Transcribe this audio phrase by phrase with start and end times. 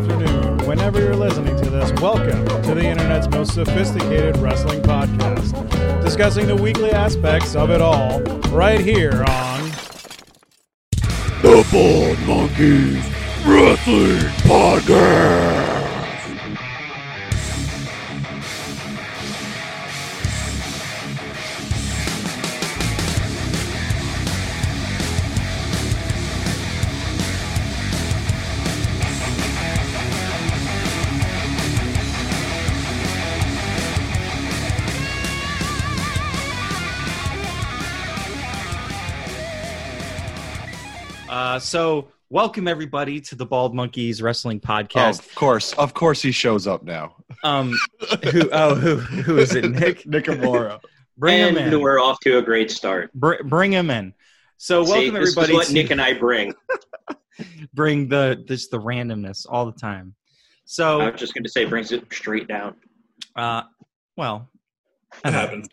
[0.00, 5.52] afternoon, whenever you're listening to this, welcome to the internet's most sophisticated wrestling podcast,
[6.02, 9.70] discussing the weekly aspects of it all, right here on
[11.42, 13.04] The Bald Monkeys
[13.44, 15.49] Wrestling Podcast.
[41.70, 45.20] So welcome everybody to the Bald Monkeys Wrestling Podcast.
[45.20, 47.14] of course, of course, he shows up now.
[47.44, 47.78] Um,
[48.32, 48.50] who?
[48.50, 48.96] Oh, who?
[48.96, 49.70] Who is it?
[49.70, 50.02] Nick.
[50.04, 50.80] Nickamura.
[51.16, 51.80] Bring him and in.
[51.80, 53.12] we're off to a great start.
[53.12, 54.14] Br- bring him in.
[54.56, 55.52] So See, welcome this is everybody.
[55.52, 56.54] what to Nick and I bring.
[57.72, 60.16] bring the this the randomness all the time.
[60.64, 62.74] So I was just going to say, brings it straight down.
[63.36, 63.62] Uh,
[64.16, 64.50] well,
[65.22, 65.68] that happens.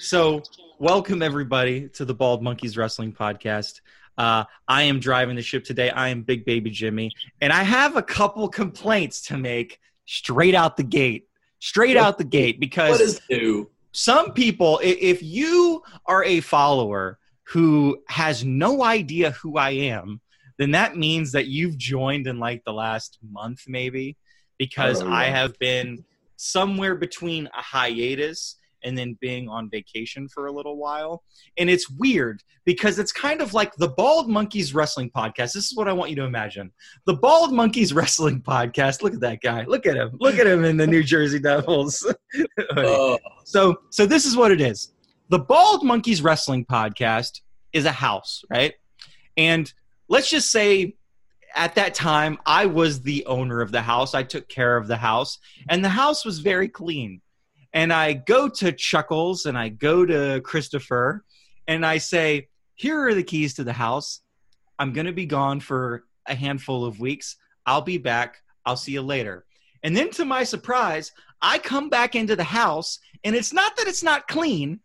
[0.00, 0.42] So,
[0.80, 3.80] welcome everybody to the Bald Monkeys Wrestling Podcast.
[4.18, 5.90] Uh, I am driving the ship today.
[5.90, 10.76] I am Big Baby Jimmy, and I have a couple complaints to make straight out
[10.76, 11.28] the gate.
[11.58, 13.20] Straight out the gate, because What is
[13.92, 20.20] some people, if you are a follower who has no idea who I am,
[20.58, 24.16] then that means that you've joined in like the last month, maybe,
[24.58, 26.04] because Oh, I have been
[26.36, 28.56] somewhere between a hiatus
[28.86, 31.22] and then being on vacation for a little while.
[31.58, 35.52] And it's weird because it's kind of like the Bald Monkeys Wrestling Podcast.
[35.52, 36.70] This is what I want you to imagine.
[37.04, 39.02] The Bald Monkeys Wrestling Podcast.
[39.02, 39.64] Look at that guy.
[39.64, 40.16] Look at him.
[40.20, 42.06] Look at him in the New Jersey Devils.
[42.76, 44.92] Oh, So so this is what it is.
[45.28, 47.40] The Bald Monkeys Wrestling Podcast
[47.72, 48.74] is a house, right?
[49.36, 49.72] And
[50.08, 50.96] let's just say
[51.54, 54.14] at that time I was the owner of the house.
[54.14, 55.38] I took care of the house
[55.68, 57.20] and the house was very clean.
[57.76, 61.24] And I go to Chuckles and I go to Christopher
[61.68, 64.22] and I say, "Here are the keys to the house.
[64.78, 67.36] I'm going to be gone for a handful of weeks.
[67.66, 68.38] I'll be back.
[68.64, 69.44] I'll see you later."
[69.82, 73.86] And then to my surprise, I come back into the house and it's not that
[73.86, 74.80] it's not clean.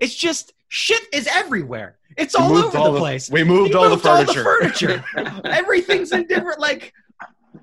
[0.00, 1.98] It's just shit is everywhere.
[2.16, 3.30] It's all over all the place.
[3.30, 4.42] We moved, We all, moved the furniture.
[4.42, 5.04] furniture.
[5.44, 6.92] Everything's in different like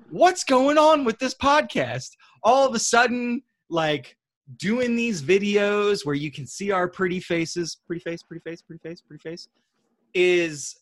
[0.08, 2.10] what's going on with this podcast?
[2.42, 4.16] All of a sudden like
[4.56, 8.80] doing these videos where you can see our pretty faces, pretty face, pretty face, pretty
[8.82, 9.48] face, pretty face
[10.14, 10.76] is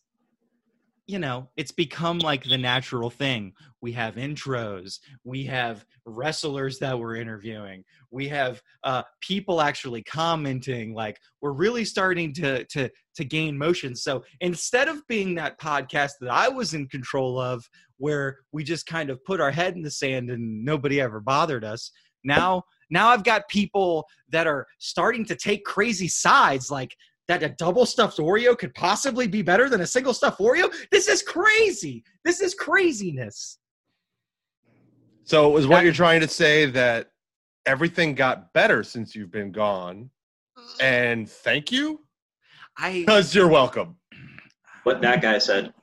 [1.07, 3.51] you know, it's become like the natural thing.
[3.81, 10.93] We have intros, we have wrestlers that we're interviewing, we have uh, people actually commenting.
[10.93, 13.93] Like we're really starting to to to gain motion.
[13.93, 17.67] So instead of being that podcast that I was in control of,
[17.97, 21.65] where we just kind of put our head in the sand and nobody ever bothered
[21.65, 21.91] us,
[22.23, 26.95] now now I've got people that are starting to take crazy sides, like
[27.27, 30.71] that a double stuffed Oreo could possibly be better than a single stuffed Oreo.
[30.91, 32.03] This is crazy.
[32.25, 33.57] This is craziness.
[35.23, 37.11] So, is what That- you're trying to say that
[37.65, 40.09] everything got better since you've been gone?
[40.79, 42.05] And thank you,
[42.77, 43.95] I because you're welcome.
[44.83, 45.73] What that guy said.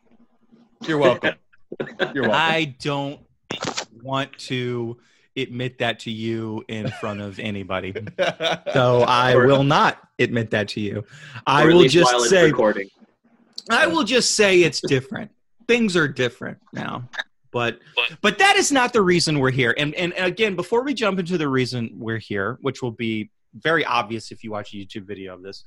[0.87, 1.35] You're welcome.
[2.15, 2.31] You're welcome.
[2.33, 3.21] I don't
[4.03, 4.99] want to
[5.43, 7.94] admit that to you in front of anybody.
[8.72, 11.04] So I Or- will not admit that to you.
[11.47, 12.88] I will just say recording.
[13.71, 15.31] I will just say it's different.
[15.66, 17.09] Things are different now.
[17.50, 17.78] But
[18.21, 19.75] but that is not the reason we're here.
[19.78, 23.84] And and again, before we jump into the reason we're here, which will be very
[23.84, 25.65] obvious if you watch a YouTube video of this,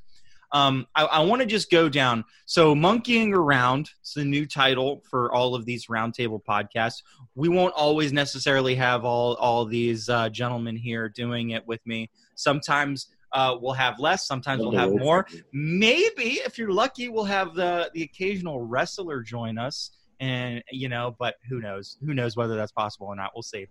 [0.54, 2.26] um, I, I want to just go down.
[2.46, 7.02] So monkeying around is the new title for all of these roundtable podcasts.
[7.36, 12.10] We won't always necessarily have all all these uh, gentlemen here doing it with me.
[12.36, 14.28] Sometimes uh, we'll have less.
[14.28, 19.58] Sometimes we'll have more maybe if you're lucky we'll have the the occasional wrestler join
[19.58, 23.42] us and you know but who knows who knows whether that's possible or not we'll
[23.42, 23.66] see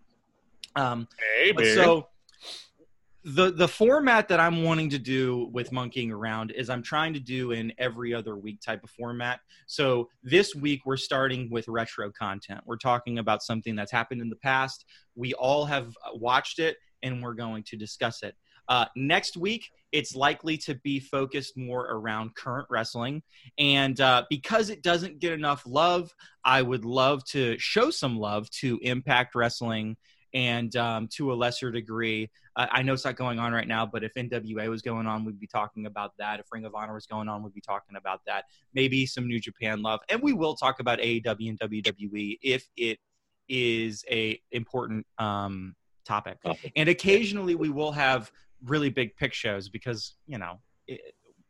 [0.77, 1.07] um
[1.43, 1.75] Maybe.
[1.75, 2.09] so
[3.23, 7.21] the the format that i'm wanting to do with monkeying around is i'm trying to
[7.21, 9.41] do in every other week type of format.
[9.67, 12.61] So this week we're starting with retro content.
[12.67, 14.85] We're talking about something that's happened in the past.
[15.15, 18.35] We all have watched it and we're going to discuss it.
[18.69, 23.23] Uh, next week it's likely to be focused more around current wrestling.
[23.59, 26.15] And uh, because it doesn't get enough love
[26.45, 29.97] i would love to show some love to impact wrestling
[30.33, 33.85] and um, to a lesser degree uh, i know it's not going on right now
[33.87, 36.95] but if nwa was going on we'd be talking about that if ring of honor
[36.95, 40.33] was going on we'd be talking about that maybe some new japan love and we
[40.33, 42.99] will talk about aew and wwe if it
[43.51, 45.75] is a important um,
[46.05, 46.41] topic.
[46.43, 46.73] Topic.
[46.77, 48.31] And occasionally we will have
[48.65, 51.01] really big pick shows because you know it,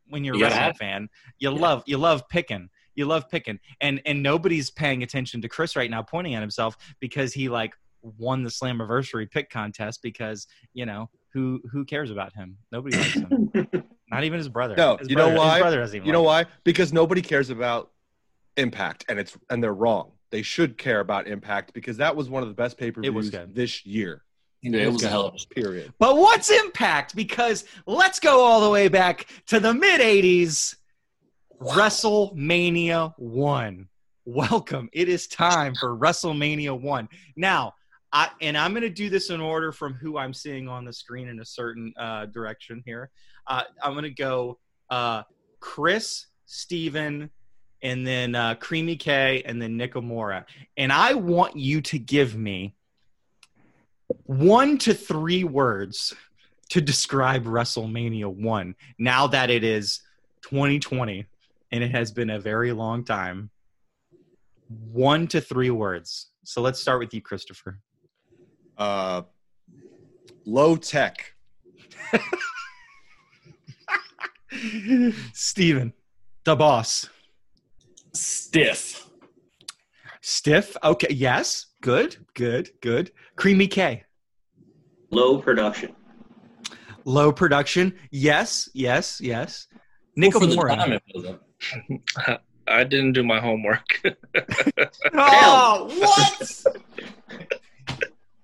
[0.07, 1.09] when you're a gotta wrestling fan,
[1.39, 1.61] you Yeah.
[1.61, 2.69] love you love picking.
[2.95, 6.75] You love picking, and and nobody's paying attention to Chris right now, pointing at himself
[6.99, 12.33] because he like won the Slammiversary pick contest because you know who who cares about
[12.33, 12.57] him?
[12.71, 13.51] Nobody likes him.
[14.11, 14.75] Not even his brother.
[14.75, 15.53] No, His you know why?
[15.53, 16.53] His brother doesn't even You know like why?
[16.65, 17.91] Because nobody cares about
[18.57, 20.11] Impact, and it's and they're wrong.
[20.29, 23.13] They should care about Impact because that was one of the best pay per It
[23.13, 24.23] was views this year.
[24.61, 25.93] Yeah, it was a hell of a Period.
[25.97, 27.15] But what's Impact?
[27.15, 30.75] Because let's go all the way back to the mid 80s,
[31.61, 33.87] WrestleMania 1.
[34.25, 34.89] Welcome.
[34.93, 37.09] It is time for WrestleMania 1.
[37.37, 37.73] Now,
[38.13, 40.93] I, and I'm going to do this in order from who I'm seeing on the
[40.93, 43.09] screen in a certain uh, direction here.
[43.47, 44.59] Uh, I'm going to go
[44.89, 45.23] uh,
[45.59, 47.29] Chris, Steven,
[47.81, 50.45] and then uh, Creamy K, and then Nickamura.
[50.77, 52.75] And I want you to give me
[54.25, 56.13] one to three words
[56.69, 60.01] to describe WrestleMania 1 now that it is
[60.43, 61.25] 2020
[61.71, 63.49] and it has been a very long time.
[64.91, 66.31] One to three words.
[66.43, 67.79] So let's start with you, Christopher.
[68.81, 69.21] Uh,
[70.47, 71.35] low tech.
[75.33, 75.93] Steven,
[76.45, 77.07] the boss.
[78.13, 79.07] stiff.
[80.21, 80.75] Stiff.
[80.83, 81.13] Okay.
[81.13, 81.67] Yes.
[81.81, 82.25] Good.
[82.33, 82.71] Good.
[82.81, 83.11] Good.
[83.35, 84.03] Creamy K.
[85.11, 85.93] Low production.
[87.05, 87.93] Low production.
[88.09, 88.67] Yes.
[88.73, 89.21] Yes.
[89.21, 89.67] Yes.
[90.17, 91.39] Well, for the time, it wasn't.
[92.67, 94.01] I didn't do my homework.
[95.13, 97.60] Oh, what?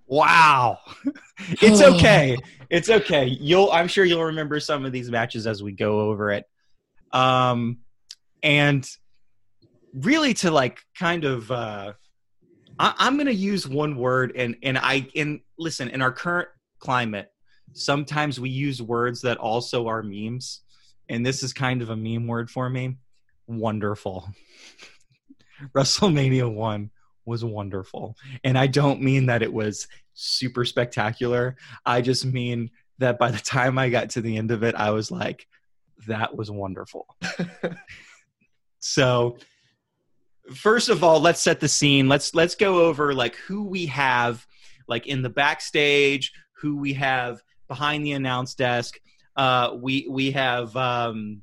[0.08, 0.80] Wow.
[1.62, 2.36] It's okay.
[2.72, 3.26] It's okay.
[3.28, 6.46] You'll I'm sure you'll remember some of these matches as we go over it.
[7.14, 7.78] Um
[8.42, 8.90] and
[9.94, 11.94] really to like kind of uh
[12.80, 16.50] I, I'm gonna use one word and and I and listen, in our current
[16.80, 17.32] climate,
[17.74, 20.62] sometimes we use words that also are memes.
[21.10, 22.98] And this is kind of a meme word for me.
[23.46, 24.28] Wonderful.
[25.76, 26.90] WrestleMania 1
[27.28, 28.16] was wonderful.
[28.44, 31.58] And I don't mean that it was super spectacular.
[31.86, 34.92] I just mean that by the time I got to the end of it, I
[34.92, 35.48] was like,
[36.08, 37.06] that was wonderful.
[38.80, 39.38] so
[40.56, 42.08] first of all, let's set the scene.
[42.08, 44.46] Let's let's go over like who we have
[44.88, 46.32] like in the backstage,
[46.62, 49.00] who we have behind the announce desk.
[49.36, 51.42] Uh we we have um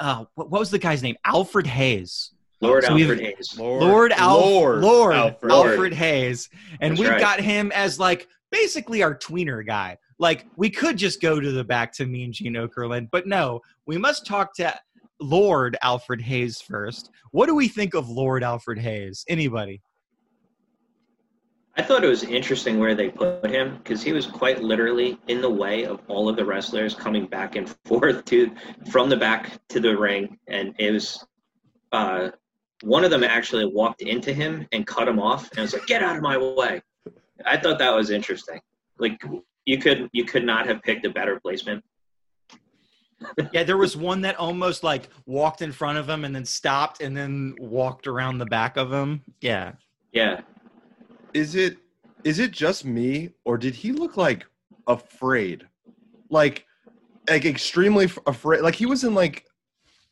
[0.00, 1.16] uh what, what was the guy's name?
[1.24, 2.32] Alfred Hayes.
[2.60, 3.56] Lord So Alfred Hayes.
[3.58, 5.52] Lord, Al- Lord, Lord, Alfred.
[5.52, 6.48] Alfred, Hayes,
[6.80, 7.20] and That's we've right.
[7.20, 9.96] got him as like basically our tweener guy.
[10.18, 13.60] Like we could just go to the back to me and Gene Okerlund, but no,
[13.86, 14.74] we must talk to
[15.20, 17.10] Lord Alfred Hayes first.
[17.30, 19.24] What do we think of Lord Alfred Hayes?
[19.28, 19.80] Anybody?
[21.76, 25.40] I thought it was interesting where they put him because he was quite literally in
[25.40, 28.50] the way of all of the wrestlers coming back and forth to
[28.90, 31.24] from the back to the ring, and it was
[31.92, 32.30] uh,
[32.82, 35.86] one of them actually walked into him and cut him off, and I was like,
[35.86, 36.80] "Get out of my way!"
[37.44, 38.60] I thought that was interesting.
[38.98, 39.20] Like
[39.66, 41.84] you could you could not have picked a better placement.
[43.52, 47.00] Yeah, there was one that almost like walked in front of him and then stopped
[47.02, 49.22] and then walked around the back of him.
[49.40, 49.72] Yeah.
[50.12, 50.40] Yeah,
[51.34, 51.78] Is it
[52.24, 54.46] is it just me or did he look like
[54.86, 55.66] afraid?
[56.30, 56.64] Like
[57.28, 58.62] like extremely f- afraid.
[58.62, 59.44] Like he was in like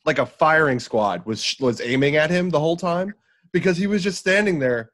[0.07, 3.13] like a firing squad was was aiming at him the whole time
[3.53, 4.93] because he was just standing there.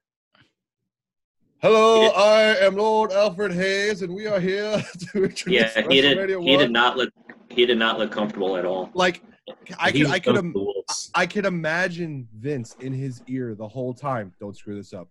[1.60, 5.88] Hello, I am Lord Alfred Hayes, and we are here to introduce yeah.
[5.88, 7.12] He did he did not look
[7.50, 8.90] he did not look comfortable at all.
[8.94, 9.22] like
[9.78, 11.10] I could I could going im- for the Wolves.
[11.14, 14.32] I could imagine Vince in his ear the whole time.
[14.40, 15.08] Don't screw this up.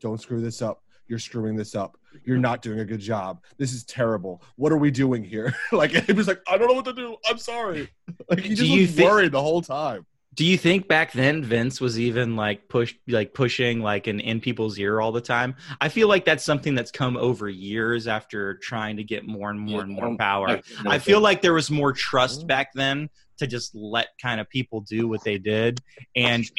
[0.00, 0.82] Don't screw this up.
[1.12, 1.98] You're screwing this up.
[2.24, 3.42] You're not doing a good job.
[3.58, 4.42] This is terrible.
[4.56, 5.54] What are we doing here?
[5.72, 7.18] like he was like, I don't know what to do.
[7.28, 7.90] I'm sorry.
[8.30, 10.06] Like he just was think- worried the whole time.
[10.32, 14.40] Do you think back then Vince was even like push like pushing like an in
[14.40, 15.54] people's ear all the time?
[15.82, 19.60] I feel like that's something that's come over years after trying to get more and
[19.60, 20.62] more and more power.
[20.86, 24.80] I feel like there was more trust back then to just let kind of people
[24.80, 25.82] do what they did.
[26.16, 26.50] And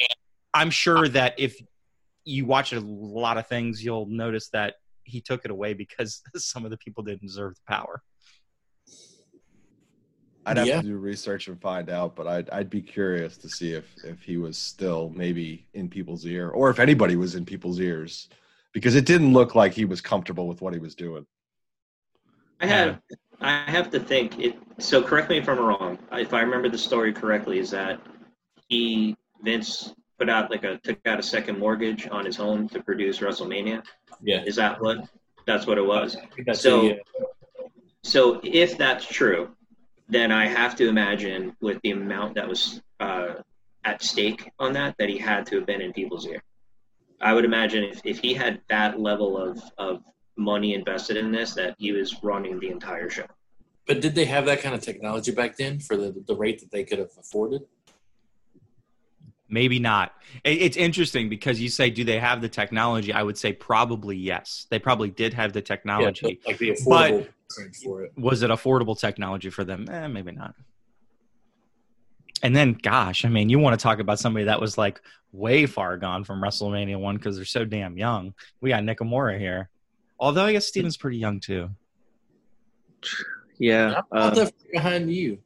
[0.52, 1.60] I'm sure that if
[2.24, 6.64] you watch a lot of things, you'll notice that he took it away because some
[6.64, 8.02] of the people didn't deserve the power.
[10.46, 10.80] I'd have Yeah.
[10.80, 14.22] to do research and find out, but I'd I'd be curious to see if if
[14.22, 18.28] he was still maybe in people's ear or if anybody was in people's ears
[18.72, 21.26] because it didn't look like he was comfortable with what he was doing.
[22.60, 23.00] I have
[23.40, 24.56] I have to think it.
[24.78, 25.98] So correct me if I'm wrong.
[26.12, 28.00] If I remember the story correctly, is that
[28.68, 32.82] he Vince put out like a took out a second mortgage on his home to
[32.82, 33.82] produce WrestleMania.
[34.22, 34.42] Yeah.
[34.44, 35.08] Is that what?
[35.46, 36.16] That's what it was.
[36.16, 37.26] I think that's So- it, yeah.
[38.02, 39.50] So if that's true,
[40.08, 43.36] then I have to imagine with the amount that was uh,
[43.84, 46.42] at stake on that, that he had to have been in people's ear.
[47.22, 50.02] I would imagine if, if he had that level of, of
[50.36, 53.24] money invested in this, that he was running the entire show.
[53.86, 56.70] But did they have that kind of technology back then for the, the rate that
[56.70, 57.62] they could have afforded?
[59.54, 60.12] Maybe not.
[60.42, 63.12] It's interesting because you say, do they have the technology?
[63.12, 64.66] I would say probably yes.
[64.68, 66.26] They probably did have the technology.
[66.26, 68.12] Yeah, but, like the affordable price for it.
[68.16, 69.88] Was it affordable technology for them?
[69.88, 70.56] Eh, maybe not.
[72.42, 75.66] And then, gosh, I mean, you want to talk about somebody that was like way
[75.66, 78.34] far gone from WrestleMania one because they're so damn young.
[78.60, 79.70] We got Nickamura here,
[80.18, 81.70] although I guess Steven's pretty young too.
[83.58, 83.94] Yeah.
[83.94, 85.38] How Uh, about that behind you?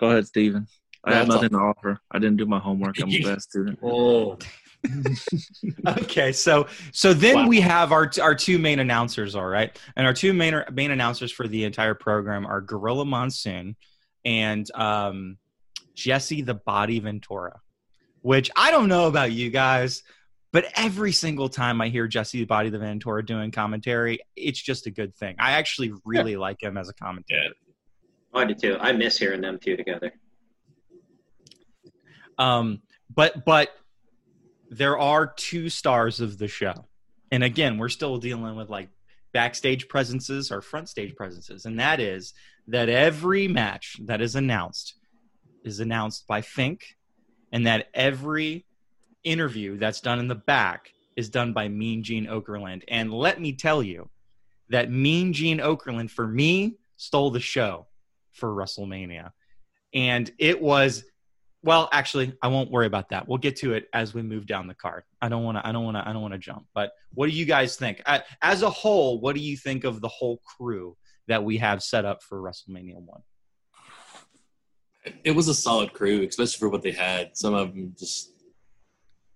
[0.00, 0.66] Go ahead, Steven.
[1.04, 2.00] I No, have it's nothing to offer.
[2.10, 3.00] I didn't do my homework.
[3.00, 3.78] I'm a bad student.
[3.82, 4.38] Oh,
[5.86, 7.48] okay, so so then Wow.
[7.48, 11.30] we have our our two main announcers, all right, and our two main main announcers
[11.30, 13.76] for the entire program are Gorilla Monsoon
[14.24, 15.36] and um,
[15.94, 17.60] Jesse the Body Ventura,
[18.22, 20.02] which I don't know about you guys,
[20.52, 24.86] but every single time I hear Jesse the Body the Ventura doing commentary, it's just
[24.86, 25.36] a good thing.
[25.38, 27.52] I actually really like him as a commentator.
[28.32, 28.76] I do too.
[28.80, 30.12] I miss hearing them two together.
[32.38, 32.80] Um,
[33.14, 33.70] but but
[34.70, 36.86] there are two stars of the show,
[37.30, 38.88] and again, we're still dealing with like
[39.32, 42.34] backstage presences or front stage presences, and that is
[42.68, 44.94] that every match that is announced
[45.64, 46.96] is announced by Fink,
[47.52, 48.64] and that every
[49.24, 52.82] interview that's done in the back is done by Mean Gene Okerlund.
[52.88, 54.08] And let me tell you
[54.70, 57.86] that Mean Gene Okerlund, for me, stole the show
[58.40, 59.30] for WrestleMania.
[59.94, 61.04] And it was
[61.62, 63.28] well, actually, I won't worry about that.
[63.28, 65.02] We'll get to it as we move down the card.
[65.20, 65.66] I don't want to.
[65.66, 66.08] I don't want to.
[66.08, 66.64] I don't want to jump.
[66.74, 68.02] But what do you guys think?
[68.40, 70.96] As a whole, what do you think of the whole crew
[71.28, 73.20] that we have set up for WrestleMania One?
[75.24, 77.36] it was a solid crew, especially for what they had.
[77.36, 78.32] Some of them just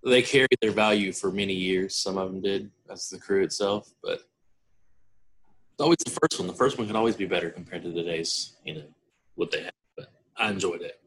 [0.04, 1.96] they carried their value for many years.
[1.96, 2.70] Some of them did.
[2.86, 4.20] That's the crew itself, but
[5.74, 6.46] it's always the first one.
[6.46, 8.84] The first one can always be better compared to today's, you know,
[9.34, 9.72] what they had.
[9.96, 11.00] But I enjoyed it.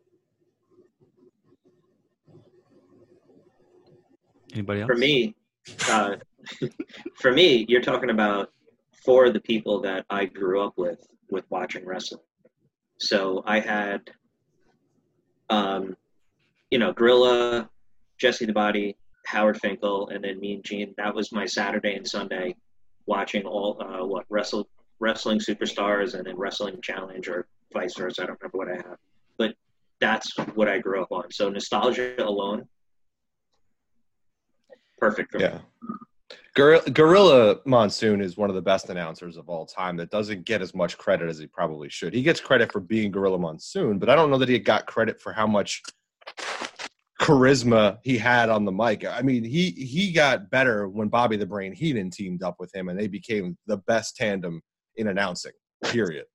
[4.51, 4.87] Anybody else?
[4.87, 5.35] For me,
[5.89, 6.15] uh,
[7.15, 8.51] for me, you're talking about
[9.05, 12.21] four of the people that I grew up with with watching wrestling.
[12.99, 14.09] So I had,
[15.49, 15.95] um,
[16.71, 17.69] you know, Gorilla,
[18.17, 18.97] Jesse the Body,
[19.27, 20.93] Howard Finkel, and then Mean Gene.
[20.97, 22.55] That was my Saturday and Sunday
[23.07, 24.67] watching all uh, what wrestle
[24.99, 28.23] wrestling superstars and then wrestling challenge or vice versa.
[28.23, 28.97] I don't remember what I have,
[29.37, 29.55] but
[29.99, 31.31] that's what I grew up on.
[31.31, 32.67] So nostalgia alone,
[34.99, 35.45] perfect for me.
[35.45, 35.59] Yeah.
[36.55, 40.61] Gorilla, Gorilla Monsoon is one of the best announcers of all time that doesn't get
[40.61, 42.15] as much credit as he probably should.
[42.15, 45.21] He gets credit for being Gorilla Monsoon, but I don't know that he got credit
[45.21, 45.83] for how much
[47.27, 49.05] charisma he had on the mic.
[49.05, 52.87] I mean, he he got better when Bobby the Brain Heenan teamed up with him
[52.87, 54.61] and they became the best tandem
[54.95, 55.51] in announcing.
[55.83, 56.25] Period.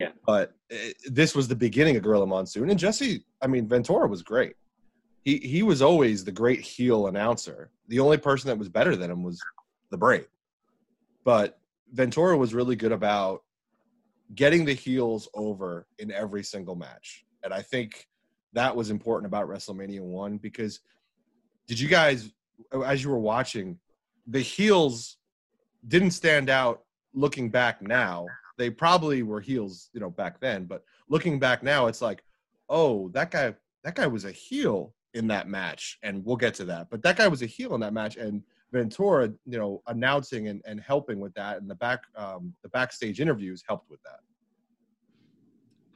[0.00, 0.12] Yeah.
[0.26, 4.22] But uh, this was the beginning of Gorilla Monsoon and Jesse, I mean, Ventura was
[4.22, 4.54] great.
[5.22, 7.70] He he was always the great heel announcer.
[7.88, 9.38] The only person that was better than him was
[9.90, 10.24] the Brain.
[11.24, 11.58] But
[11.92, 13.42] Ventura was really good about
[14.34, 17.24] getting the heels over in every single match.
[17.44, 18.06] And I think
[18.52, 20.80] that was important about WrestleMania 1 because
[21.66, 22.30] did you guys
[22.84, 23.78] as you were watching
[24.26, 25.16] the heels
[25.88, 26.82] didn't stand out
[27.14, 28.26] looking back now.
[28.58, 32.22] They probably were heels, you know, back then, but looking back now it's like,
[32.68, 33.54] "Oh, that guy
[33.84, 36.88] that guy was a heel in that match." And we'll get to that.
[36.90, 38.42] But that guy was a heel in that match and
[38.72, 43.20] Ventura, you know, announcing and, and helping with that and the back um the backstage
[43.20, 44.20] interviews helped with that.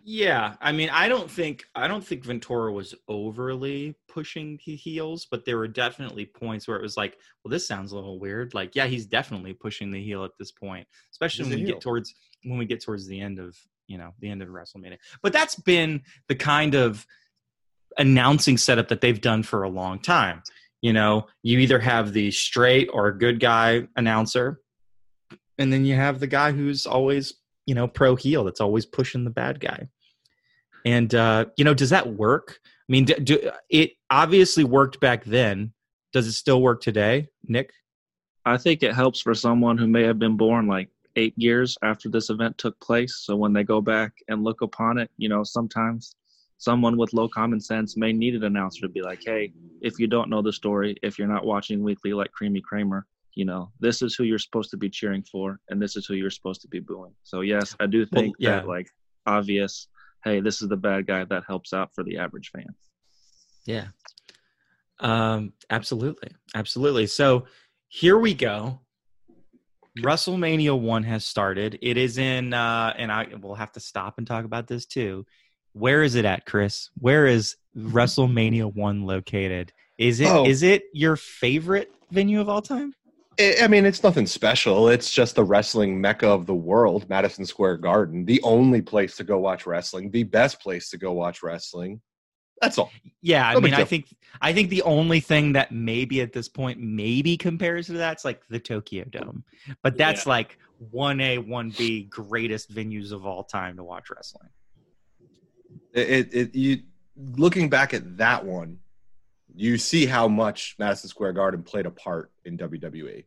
[0.08, 5.26] Yeah, I mean, I don't think I don't think Ventura was overly pushing the heels,
[5.28, 8.54] but there were definitely points where it was like, well, this sounds a little weird.
[8.54, 11.74] Like, yeah, he's definitely pushing the heel at this point, especially when we heel.
[11.74, 13.58] get towards when we get towards the end of
[13.88, 14.98] you know the end of WrestleMania.
[15.24, 17.04] But that's been the kind of
[17.98, 20.44] announcing setup that they've done for a long time.
[20.82, 24.60] You know, you either have the straight or good guy announcer,
[25.58, 27.34] and then you have the guy who's always
[27.66, 29.88] you know pro heel that's always pushing the bad guy.
[30.86, 32.60] And uh, you know, does that work?
[32.64, 35.72] I mean, do, do, it obviously worked back then.
[36.12, 37.72] Does it still work today, Nick?
[38.46, 42.08] I think it helps for someone who may have been born like eight years after
[42.08, 43.22] this event took place.
[43.24, 46.14] So when they go back and look upon it, you know, sometimes
[46.58, 49.52] someone with low common sense may need an announcer to be like, hey,
[49.82, 53.44] if you don't know the story, if you're not watching weekly like Creamy Kramer, you
[53.44, 56.30] know, this is who you're supposed to be cheering for, and this is who you're
[56.30, 57.14] supposed to be booing.
[57.24, 58.52] So yes, I do think yeah.
[58.52, 58.88] that like
[59.26, 59.88] obvious,
[60.26, 62.66] hey, this is the bad guy that helps out for the average fan.
[63.64, 63.86] Yeah.
[64.98, 66.30] Um, absolutely.
[66.54, 67.06] Absolutely.
[67.06, 67.46] So
[67.88, 68.80] here we go.
[70.00, 71.78] WrestleMania 1 has started.
[71.80, 75.24] It is in uh and I will have to stop and talk about this too.
[75.72, 76.90] Where is it at, Chris?
[76.98, 79.72] Where is WrestleMania 1 located?
[79.96, 80.66] Is it is Oh.
[80.66, 82.94] it your favorite venue of all time?
[83.38, 84.88] I I mean, it's nothing special.
[84.88, 89.24] It's just the wrestling mecca of the world, Madison Square Garden, the only place to
[89.24, 92.00] go watch wrestling, the best place to go watch wrestling.
[92.60, 92.90] That's all.
[93.20, 96.32] Yeah, I No big mean, I think I think the only thing that maybe at
[96.32, 99.44] this point maybe compares to that's like the Tokyo Dome,
[99.82, 100.58] but that's like
[100.90, 104.48] one A, one B greatest venues of all time to watch wrestling.
[105.92, 106.82] It, it, it you
[107.16, 108.78] looking back at that one,
[109.56, 113.24] you see how much Madison Square Garden played a part in WWE.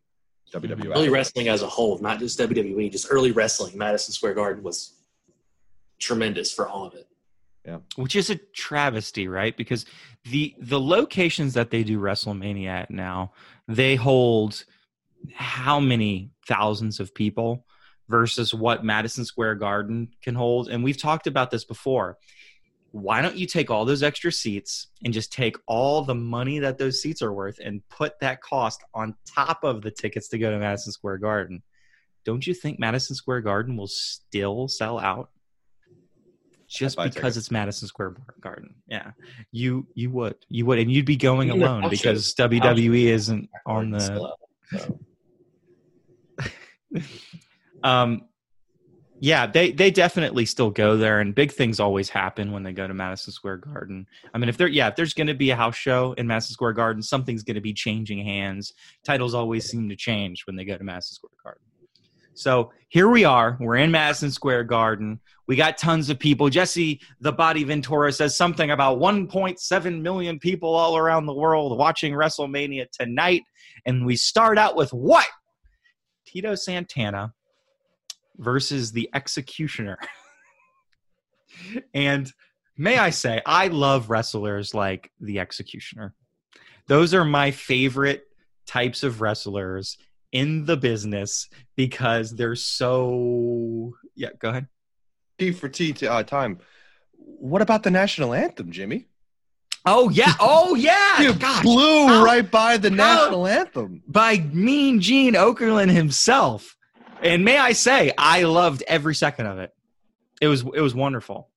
[0.52, 0.94] WWE.
[0.94, 3.76] Early wrestling as a whole, not just WWE, just early wrestling.
[3.76, 4.94] Madison Square Garden was
[5.98, 7.06] tremendous for all of it.
[7.64, 7.78] Yeah.
[7.96, 9.56] Which is a travesty, right?
[9.56, 9.84] Because
[10.24, 13.32] the the locations that they do WrestleMania at now,
[13.68, 14.64] they hold
[15.34, 17.66] how many thousands of people
[18.08, 20.68] versus what Madison Square Garden can hold.
[20.68, 22.16] And we've talked about this before.
[22.92, 26.76] Why don't you take all those extra seats and just take all the money that
[26.76, 30.50] those seats are worth and put that cost on top of the tickets to go
[30.50, 31.62] to Madison Square Garden?
[32.24, 35.30] Don't you think Madison Square Garden will still sell out?
[36.68, 37.36] Just because tickets.
[37.36, 38.74] it's Madison Square Garden.
[38.86, 39.12] Yeah.
[39.50, 40.36] You you would.
[40.48, 43.90] You would and you'd be going Even the alone house because shows- WWE isn't on
[43.90, 44.34] the So,
[44.76, 45.00] so.
[47.82, 48.22] um
[49.20, 52.88] yeah they they definitely still go there and big things always happen when they go
[52.88, 54.06] to madison square garden.
[54.32, 56.54] I mean if there yeah if there's going to be a house show in madison
[56.54, 58.72] square garden something's going to be changing hands.
[59.04, 61.62] Titles always seem to change when they go to madison square garden.
[62.32, 65.20] So here we are we're in madison square garden.
[65.46, 66.48] We got tons of people.
[66.48, 72.14] Jesse the body ventura says something about 1.7 million people all around the world watching
[72.14, 73.42] wrestlemania tonight
[73.84, 75.26] and we start out with what?
[76.24, 77.34] Tito santana
[78.38, 79.98] versus the executioner.
[81.94, 82.32] and
[82.76, 86.14] may I say, I love wrestlers like the executioner.
[86.86, 88.24] Those are my favorite
[88.66, 89.96] types of wrestlers
[90.32, 93.94] in the business because they're so.
[94.14, 94.66] Yeah, go ahead.
[95.38, 96.58] T for T to, uh, time.
[97.16, 99.06] What about the national anthem, Jimmy?
[99.86, 100.34] Oh, yeah.
[100.40, 101.20] Oh, yeah.
[101.22, 101.62] You Gosh.
[101.62, 104.02] blew How- right by the how- national anthem.
[104.06, 106.76] By Mean Gene Okerlund himself.
[107.22, 109.74] And may I say, I loved every second of it.
[110.40, 111.48] It was it was wonderful.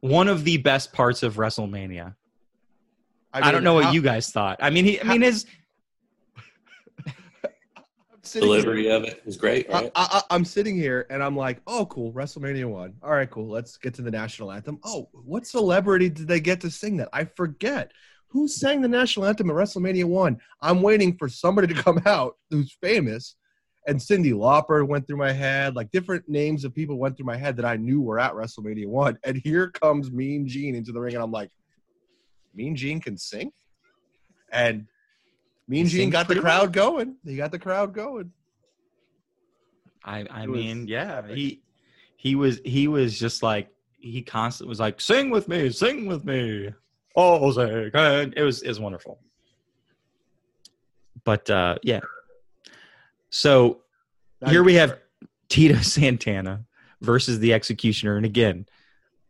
[0.00, 2.14] One of the best parts of WrestleMania.
[3.32, 4.58] I, don't mean, know what how- you guys thought.
[4.60, 5.46] I mean, he, I mean, his
[7.06, 7.12] I'm
[8.32, 9.90] here- Delivery of it was great, right?
[9.94, 12.94] I, I, I'm sitting here and I'm like, oh, cool, WrestleMania one.
[13.02, 13.48] All right, cool.
[13.48, 14.80] Let's get to the national anthem.
[14.84, 17.08] Oh, what celebrity did they get to sing that?
[17.12, 17.92] I forget.
[18.28, 20.40] Who sang the national anthem at WrestleMania one?
[20.60, 23.36] I'm waiting for somebody to come out who's famous.
[23.88, 25.76] And Cyndi Lauper went through my head.
[25.76, 28.86] Like different names of people went through my head that I knew were at WrestleMania
[28.88, 29.16] one.
[29.24, 31.50] And here comes Mean Gene into the ring, and I'm like,
[32.54, 33.52] Mean Gene can sing.
[34.50, 34.86] And
[35.68, 37.16] Mean Gene got the crowd going.
[37.24, 38.32] He got the crowd going.
[40.04, 41.62] I, I It was- mean, yeah, he
[42.16, 43.68] he was he was just like
[43.98, 46.70] he constantly was like, "Sing with me, sing with me."
[47.16, 49.18] Oh, say, can-" it was it was wonderful.
[51.24, 52.00] But uh, yeah,
[53.36, 53.82] so
[54.48, 54.98] here we have
[55.50, 56.64] Tito Santana
[57.02, 58.64] versus the Executioner, and again,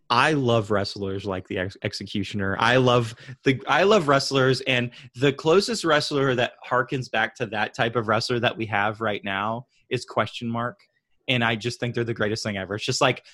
[0.09, 2.57] I love wrestlers like the ex- Executioner.
[2.61, 7.75] I love the I love wrestlers, and the closest wrestler that harkens back to that
[7.75, 10.79] type of wrestler that we have right now is Question Mark,
[11.27, 12.77] and I just think they're the greatest thing ever.
[12.77, 13.25] It's just like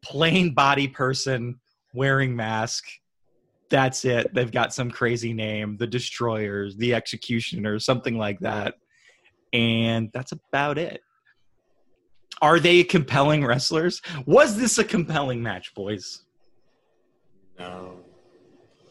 [0.00, 1.60] plain body person
[1.92, 2.86] wearing mask.
[3.68, 4.32] That's it.
[4.32, 8.76] They've got some crazy name, the Destroyers, the Executioners, something like that,
[9.52, 11.02] and that's about it.
[12.42, 14.00] Are they compelling wrestlers?
[14.26, 16.22] Was this a compelling match, boys?
[17.58, 17.96] no.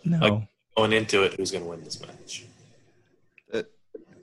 [0.05, 0.17] No.
[0.19, 2.45] Like- Going into it, who's going to win this match?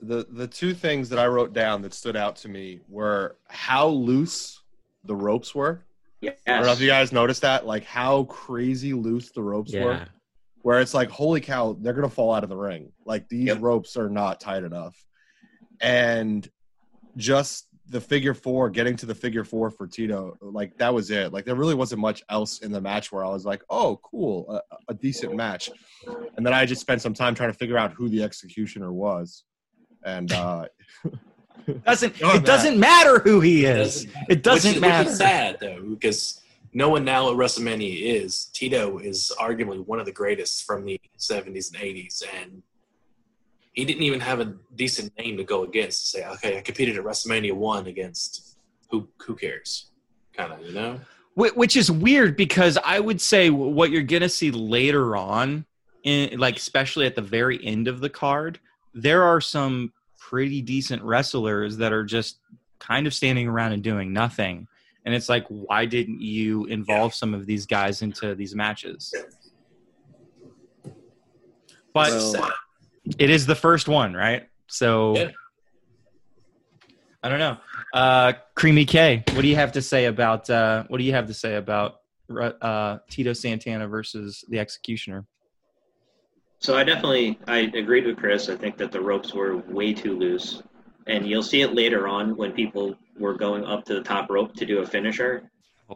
[0.03, 3.87] the the two things that I wrote down that stood out to me were how
[3.87, 4.61] loose
[5.05, 5.81] the ropes were.
[6.21, 6.37] Yes.
[6.47, 10.05] I don't know if you guys noticed that, like how crazy loose the ropes were.
[10.61, 12.91] Where it's like, holy cow, they're gonna fall out of the ring.
[13.05, 13.57] Like these Yep.
[13.61, 14.95] ropes are not tight enough,
[15.81, 16.49] and
[17.15, 21.31] just the figure four, getting to the figure four for Tito, like that was it.
[21.31, 24.49] Like there really wasn't much else in the match where I was like, oh, cool,
[24.49, 25.69] a, a decent match.
[26.35, 29.43] And then I just spent some time trying to figure out who the executioner was,
[30.03, 30.65] and uh,
[31.85, 34.07] Doesn't Go on, it doesn't matter who he is.
[34.29, 35.03] It doesn't which matter.
[35.03, 36.41] Which is sad though, because
[36.73, 38.45] no one now at WrestleMania is.
[38.53, 42.63] Tito is arguably one of the greatest from the 70s and 80s, and
[43.77, 46.01] he didn't even have a decent name to go against.
[46.01, 48.57] To say, okay, I competed at WrestleMania one against
[48.89, 49.07] who?
[49.19, 49.91] Who cares?
[50.35, 50.99] Kind of, you know.
[51.35, 55.65] Which is weird because I would say what you're gonna see later on,
[56.03, 58.59] in like especially at the very end of the card,
[58.95, 62.39] there are some pretty decent wrestlers that are just
[62.79, 64.67] kind of standing around and doing nothing.
[65.05, 69.13] And it's like, why didn't you involve some of these guys into these matches?
[71.93, 72.51] But Well,
[73.17, 74.47] it is the first one, right?
[74.67, 75.31] So Yeah.
[77.23, 77.57] I don't know.
[77.93, 81.27] Uh, Creamy K, what do you have to say about uh, what do you have
[81.27, 82.01] to say about
[82.61, 85.25] uh, Tito Santana versus the Executioner?
[86.59, 88.49] So I definitely I agreed with Chris.
[88.49, 90.63] I think that the ropes were way too loose,
[91.07, 94.55] and you'll see it later on when people were going up to the top rope
[94.55, 95.49] to do a finisher.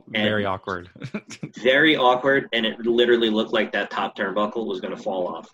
[0.08, 0.90] Very awkward.
[1.58, 5.50] Very awkward, and it literally looked like that top turnbuckle was going to fall off.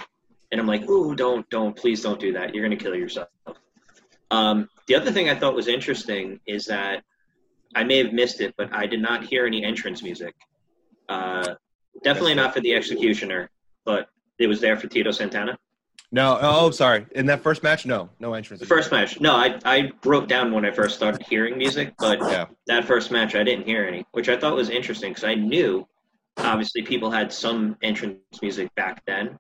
[0.52, 2.54] And I'm like, "Ooh, don't, don't, please don't do that.
[2.56, 3.28] You're going to kill yourself."
[4.32, 7.04] Um, the other thing I thought was interesting is that
[7.76, 10.36] I may have missed it, but I did not hear any entrance music.
[11.10, 11.56] Uh,
[12.04, 13.50] definitely not for the executioner,
[13.86, 15.58] but it was there for Tito Santana.
[16.12, 17.06] no, oh, sorry.
[17.16, 18.60] In that first match, no, no entrance.
[18.62, 22.20] The first match, no, I, I wrote down when I first started hearing music, but
[22.20, 22.46] Yeah.
[22.68, 25.88] that first match I didn't hear any, which I thought was interesting because I knew
[26.38, 29.38] obviously people had some entrance music back then,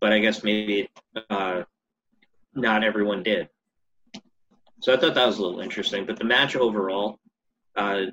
[0.00, 0.88] but I guess maybe
[1.30, 1.62] uh,
[2.54, 3.48] not everyone did.
[4.80, 6.06] So I thought that was a little interesting.
[6.06, 7.18] But the match overall,
[7.76, 8.06] uh,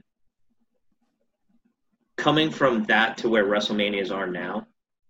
[2.17, 4.67] coming from that to where WrestleManias are now,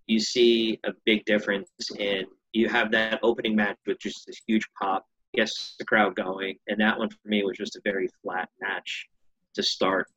[0.08, 4.66] you see a big difference in you have that opening match with just this huge
[4.82, 8.50] pop, gets the crowd going, and that one for me was just a very flat
[8.62, 9.08] match
[9.54, 10.08] to start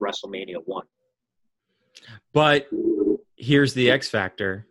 [0.00, 0.86] WrestleMania one.
[2.32, 2.68] But
[3.36, 4.66] here's the X factor,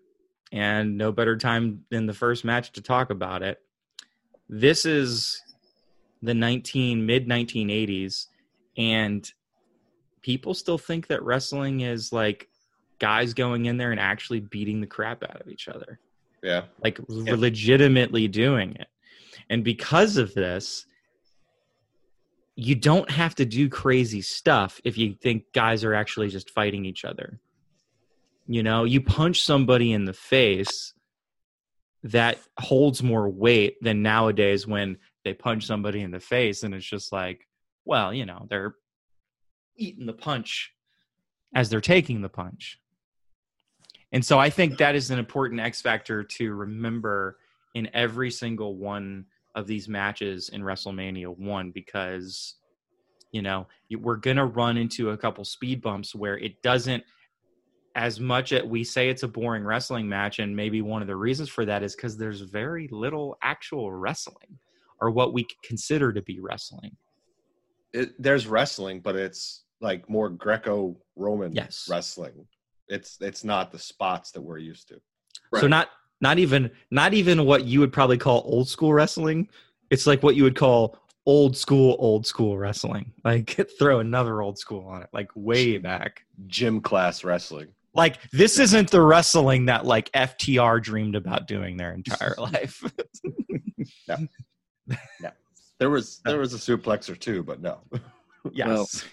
[0.51, 3.59] and no better time than the first match to talk about it.
[4.47, 5.41] This is
[6.21, 8.25] the 19 mid 1980s,
[8.77, 9.29] and
[10.21, 12.49] people still think that wrestling is like
[12.99, 15.99] guys going in there and actually beating the crap out of each other
[16.43, 16.63] Yeah.
[16.83, 18.88] like legitimately doing it.
[19.49, 20.85] And because of this,
[22.55, 26.83] you don't have to do crazy stuff if you think guys are actually just fighting
[26.83, 27.39] each other.
[28.51, 30.93] You know, you punch somebody in the face
[32.01, 36.83] that holds more weight than nowadays when they punch somebody in the face and it's
[36.83, 37.47] just like,
[37.85, 38.73] well, you know, they're
[39.77, 40.71] eating the punch
[41.53, 42.79] as they're taking the punch.
[44.12, 47.38] And so I think that is an important X factor to remember
[47.75, 52.55] in every single one of these matches in WrestleMania 1 because
[53.31, 57.03] you know, we're going to run into a couple speed bumps where it doesn't
[57.95, 61.15] as much as we say it's a boring wrestling match and maybe one of the
[61.15, 64.60] reasons for that is cuz there's very little actual wrestling
[65.02, 66.95] or what we consider to be wrestling.
[67.93, 71.88] It, there's wrestling, but it's like more Greco-Roman Yes.
[71.89, 72.47] wrestling.
[72.88, 75.02] It's it's not the spots that we're used to.
[75.56, 75.89] So not
[76.21, 79.47] not even not even what you would probably call old school wrestling.
[79.89, 83.13] It's like what you would call old school old school wrestling.
[83.23, 86.25] Like throw another old school on it, like way back.
[86.47, 87.69] Gym class wrestling.
[87.99, 92.81] Like this isn't the wrestling that like FTR dreamed about doing their entire life.
[94.07, 94.15] No.
[95.21, 95.31] no.
[95.79, 97.79] There was there was a suplex or two, but no.
[98.53, 99.03] yes.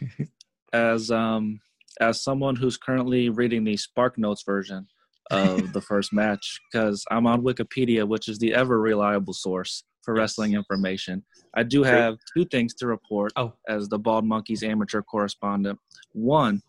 [0.73, 1.59] as um
[2.01, 4.87] as someone who's currently reading the Spark Notes version
[5.33, 10.15] of the first match, because I'm on Wikipedia, which is the ever reliable source for
[10.15, 11.25] wrestling information.
[11.57, 13.55] I do have two things to report Oh.
[13.69, 15.81] as the Bald Monkeys amateur correspondent.
[16.13, 16.63] One,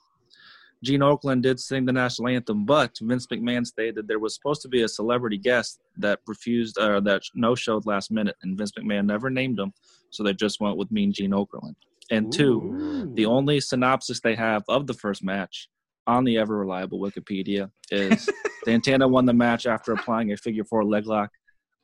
[0.84, 4.68] Gene Okerlund did sing the national anthem, but Vince McMahon stated there was supposed to
[4.68, 9.06] be a celebrity guest that refused or that no showed last minute, and Vince McMahon
[9.06, 9.74] never named him,
[10.12, 11.76] so they just went with Mean Gene Okerlund.
[12.12, 15.68] And two, the only synopsis they have of the first match
[16.06, 18.30] on the ever reliable Wikipedia is
[18.66, 21.32] Santana won the match after applying a figure four leg lock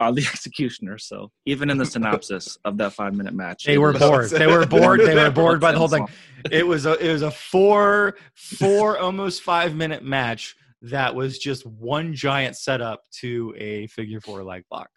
[0.03, 0.97] on the executioner.
[0.97, 4.29] So even in the synopsis of that five minute match, They were bored.
[4.29, 4.99] They were bored.
[5.01, 6.07] They were bored by the whole thing.
[6.51, 11.65] It was a it was a four four almost five minute match that was just
[11.65, 14.89] one giant setup to a figure four leg lock.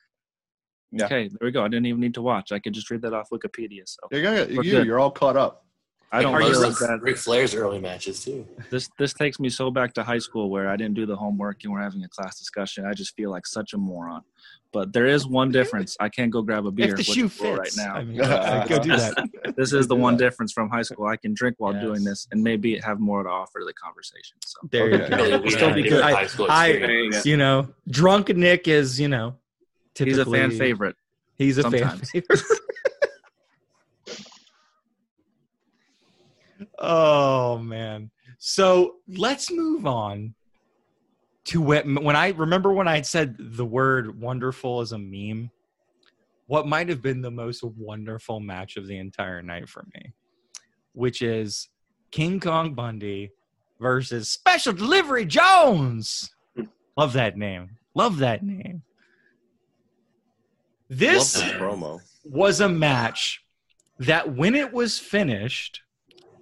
[0.92, 1.04] Yeah.
[1.06, 1.64] Okay, there we go.
[1.64, 2.52] I didn't even need to watch.
[2.52, 3.82] I could just read that off Wikipedia.
[3.86, 5.65] So You, got- We're you, you're all caught up.
[6.12, 8.46] I don't Are you realize that Ric Flair's early matches too.
[8.70, 11.64] this this takes me so back to high school where I didn't do the homework
[11.64, 12.86] and we're having a class discussion.
[12.86, 14.22] I just feel like such a moron.
[14.72, 15.96] But there is one difference.
[15.98, 17.94] I can't go grab a beer if the shoe fits, right now.
[17.96, 19.14] I mean, uh, go do that.
[19.56, 21.06] this is the one difference from high school.
[21.06, 24.36] I can drink while doing this and maybe have more to offer to the conversation.
[24.44, 25.04] So There Okay.
[25.04, 25.16] you go.
[25.16, 26.02] Really, we Still be good.
[26.02, 29.36] I, school I- you know, drunk Nick is, you know,
[29.96, 30.96] he's a fan favorite.
[31.38, 32.10] He's a Sometimes.
[32.10, 32.42] fan favorite.
[36.78, 38.10] oh man.
[38.38, 40.34] So let's move on
[41.46, 45.50] to when, when I remember when I said the word wonderful as a meme.
[46.48, 50.12] What might have been the most wonderful match of the entire night for me,
[50.92, 51.68] which is
[52.12, 53.32] King Kong Bundy
[53.80, 56.30] versus Special Delivery Jones.
[56.96, 57.70] Love that name.
[57.94, 58.82] Love that name.
[60.88, 62.00] This promo.
[62.24, 63.42] was a match
[63.98, 65.82] that when it was finished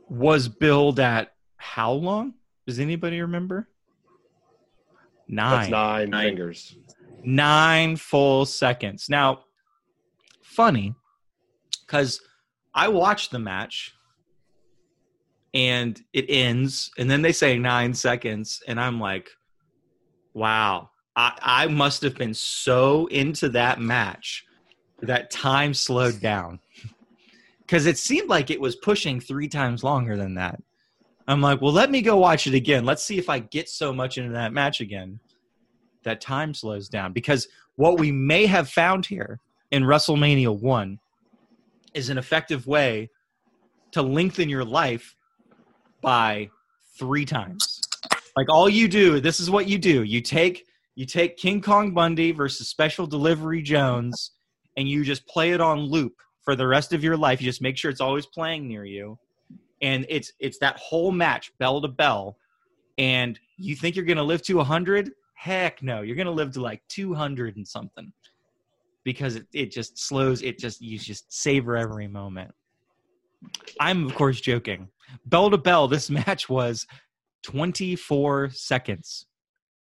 [0.09, 2.35] was billed at how long?
[2.67, 3.69] Does anybody remember?
[5.29, 5.71] That's Nine.
[5.71, 6.29] nine, Nine.
[6.29, 6.77] fingers.
[7.23, 9.09] Nine full seconds.
[9.09, 9.45] Now,
[10.43, 10.95] funny,
[11.87, 12.21] because
[12.75, 13.95] I watched the match
[15.55, 19.31] and it ends, and then they say nine seconds, and I'm like,
[20.35, 24.45] wow, I, I must have been so into that match
[25.01, 26.59] that time slowed down
[27.67, 30.61] because it seemed like it was pushing three times longer than that.
[31.27, 32.85] I'm like, well, let me go watch it again.
[32.85, 35.19] Let's see if I get so much into that match again
[36.03, 37.13] that time slows down.
[37.13, 40.99] Because what we may have found here in WrestleMania 1
[41.95, 43.11] is an effective way
[43.93, 45.17] to lengthen your life
[46.03, 46.51] by
[46.99, 47.81] three times.
[48.37, 50.03] Like all you do, this is what you do.
[50.03, 54.33] You take you take King Kong Bundy versus Special Delivery Jones
[54.77, 57.41] and you just play it on loop for the rest of your life.
[57.41, 59.19] You just make sure it's always playing near you.
[59.83, 62.37] And it's it's that whole match bell to bell
[62.99, 65.13] and you think you're going to live to 100?
[65.35, 66.03] Heck no.
[66.03, 68.13] You're going to live to like 200 and something.
[69.05, 72.51] Because it, it just slows it just you just savor every moment.
[73.79, 74.89] I'm of course joking.
[75.27, 76.87] Bell to bell this match was
[77.43, 79.27] 24 seconds.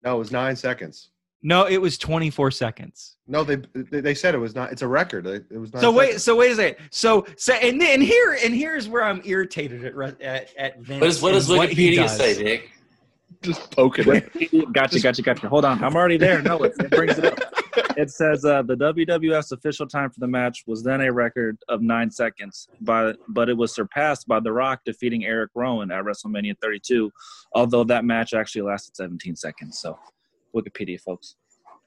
[0.04, 1.09] No, it was nine seconds.
[1.42, 3.16] No, it was 24 seconds.
[3.26, 4.72] No, they they they said it was not.
[4.72, 5.26] It's a record.
[5.26, 5.82] It it was nine.
[5.82, 6.24] So wait, seconds.
[6.24, 6.88] so wait a second.
[6.90, 11.00] So so and and here and here's where I'm irritated at at, at Vince.
[11.00, 12.16] What does what does Wikipedia does.
[12.16, 12.70] say, Dick?
[13.42, 14.72] just poking it.
[14.72, 15.48] gotcha, gotcha, gotcha.
[15.48, 15.82] Hold on.
[15.82, 16.42] I'm already there.
[16.42, 17.38] No, it, it brings it up.
[17.96, 21.82] It says uh, the WWF's official time for the match was then a record of
[21.82, 26.54] nine seconds, by, but it was surpassed by The Rock defeating Eric Rowan at WrestleMania
[26.62, 27.10] 32,
[27.54, 29.80] although that match actually lasted 17 seconds.
[29.80, 29.98] So,
[30.54, 31.36] Wikipedia, folks.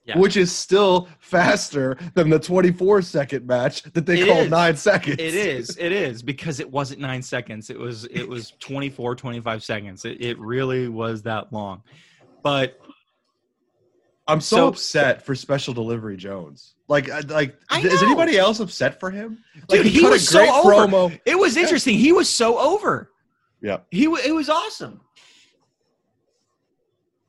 [0.05, 0.17] Yeah.
[0.17, 4.49] Which is still faster than the 24 second match that they It called is.
[4.51, 5.15] nine seconds.
[5.17, 5.77] It is.
[5.77, 7.69] It is because it wasn't 9 seconds.
[7.69, 10.03] It was it was 24 25 seconds.
[10.03, 11.83] It it really was that long.
[12.43, 12.77] But
[14.27, 16.75] I'm so, So- upset for Special Delivery Jones.
[16.89, 19.39] Like, like, is anybody else upset for him?
[19.69, 20.71] Dude, Like, he cut was a so over.
[20.73, 21.19] promo.
[21.25, 21.97] it was interesting.
[21.97, 23.09] He was so over.
[23.61, 24.99] Yeah, He wa- it was awesome.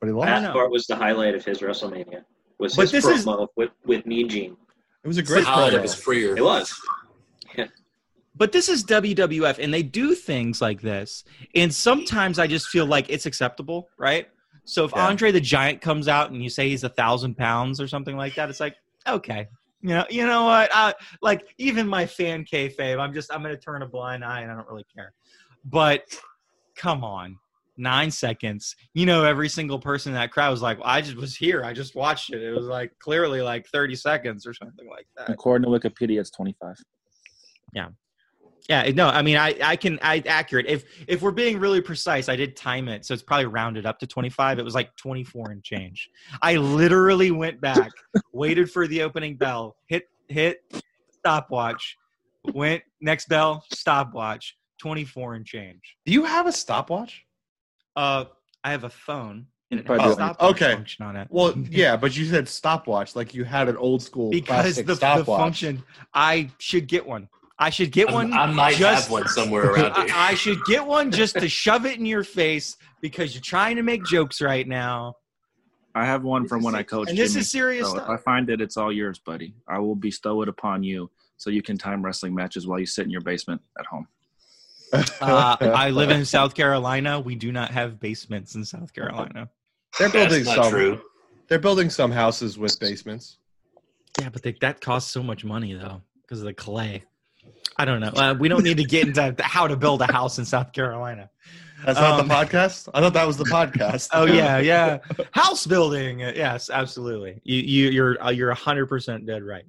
[0.05, 0.43] But he lost.
[0.43, 2.25] That part was the highlight of his WrestleMania.
[2.59, 4.57] Was But his this is- promo with with Mean Gene.
[5.03, 5.73] It was a great How promo.
[5.75, 6.37] it was freer.
[6.37, 6.73] It was.
[8.37, 11.23] But this is WWF, and they do things like this.
[11.55, 14.27] And sometimes I just feel like it's acceptable, right?
[14.65, 15.07] So if Yeah.
[15.07, 18.35] Andre the Giant comes out and you say he's a thousand pounds or something like
[18.35, 18.75] that, it's like
[19.07, 19.47] okay,
[19.83, 20.69] you know, you know what?
[20.75, 24.51] I, like even my fan kayfabe, I'm just I'm gonna turn a blind eye and
[24.51, 25.13] I don't really care.
[25.65, 26.03] But
[26.75, 27.39] come on,
[27.77, 28.77] nine seconds.
[28.95, 31.65] You know, every single person in that crowd was like, I just was here.
[31.65, 32.43] I just watched it.
[32.43, 35.31] It was like clearly like 30 seconds or something like that.
[35.31, 36.77] According to Wikipedia, it's 25.
[37.75, 37.89] Yeah,
[38.69, 40.65] yeah, no, I mean, I, I can, I accurate.
[40.67, 43.99] If if we're being really precise, I did time it, so it's probably rounded up
[43.99, 44.59] to twenty five.
[44.59, 46.09] It was like twenty four and change.
[46.41, 47.91] I literally went back,
[48.33, 50.63] waited for the opening bell, hit hit
[51.11, 51.99] stopwatch,
[52.55, 55.97] went next bell, stopwatch, twenty four and change.
[56.07, 57.24] Do you have a stopwatch?
[57.97, 58.25] Uh,
[58.63, 60.75] I have a phone and it has a stopwatch Okay.
[60.75, 61.29] function on it.
[61.31, 64.95] Well, yeah, but you said stopwatch like you had an old school because plastic the,
[64.95, 67.29] the function, I should get one.
[67.59, 68.33] I should get one.
[68.33, 70.07] I might just, have one somewhere around here.
[70.13, 73.77] I, I should get one just to shove it in your face because you're trying
[73.77, 75.15] to make jokes right now.
[75.95, 77.43] I have one from when I coached And this Jimmy.
[77.43, 78.11] is serious So if stuff.
[78.11, 79.55] I find it, it's all yours, buddy.
[79.69, 83.05] I will bestow it upon you so you can time wrestling matches while you sit
[83.05, 84.09] in your basement at home.
[85.21, 87.21] Uh, I live in South Carolina.
[87.21, 89.49] We do not have basements in South Carolina.
[89.99, 90.73] They're building That's not some.
[90.73, 91.01] true.
[91.49, 93.39] They're building some houses with basements.
[94.21, 97.03] Yeah, but they, that costs so much money though because of the clay.
[97.77, 98.09] I don't know.
[98.15, 101.29] Uh, we don't need to get into how to build a house in South Carolina.
[101.85, 102.89] That's not Um, the podcast.
[102.95, 104.09] I thought that was the podcast.
[104.13, 104.99] Oh yeah, yeah.
[105.33, 106.21] House building.
[106.21, 107.41] Yes, absolutely.
[107.45, 109.65] You you you're uh, you're hundred percent dead right.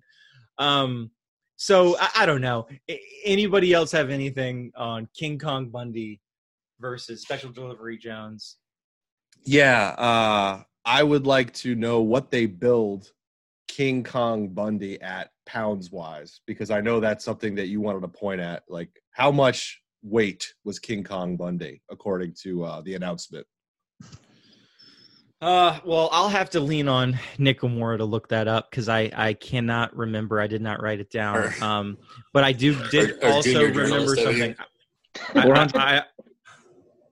[0.58, 1.12] Um,
[1.56, 2.68] so I, I don't know.
[2.90, 6.22] A- Anybody else have anything on King Kong Bundy
[6.80, 8.58] versus Special Delivery Jones?
[9.44, 13.12] Yeah, uh, I would like to know what they build
[13.68, 18.08] King Kong Bundy at pounds wise, because I know that's something that you wanted to
[18.08, 18.64] point at.
[18.70, 23.46] Like, how much weight was King Kong Bundy according to uh, the announcement?
[25.42, 29.34] Uh, well, I'll have to lean on Nickamura to look that up because I I
[29.34, 30.40] cannot remember.
[30.40, 31.52] I did not write it down.
[31.62, 31.98] Um,
[32.34, 34.36] but I do did Our- our also remember something.
[34.36, 34.56] here.
[35.36, 36.04] I, I, I,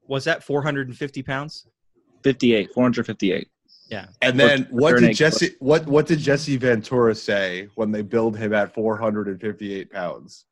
[0.08, 1.68] was that 450 pounds?
[2.24, 3.48] 58, 458.
[3.90, 4.08] Yeah.
[4.22, 8.02] And then what for did egg Jesse what what did Jesse Ventura say when they
[8.02, 10.46] billed him at 458 pounds?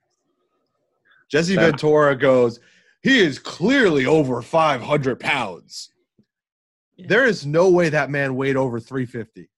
[1.29, 2.59] Jesse That- Ventura goes,
[3.01, 5.91] he is clearly over 500 pounds.
[7.01, 7.07] Yeah.
[7.07, 9.49] There is no way that man weighed over 350.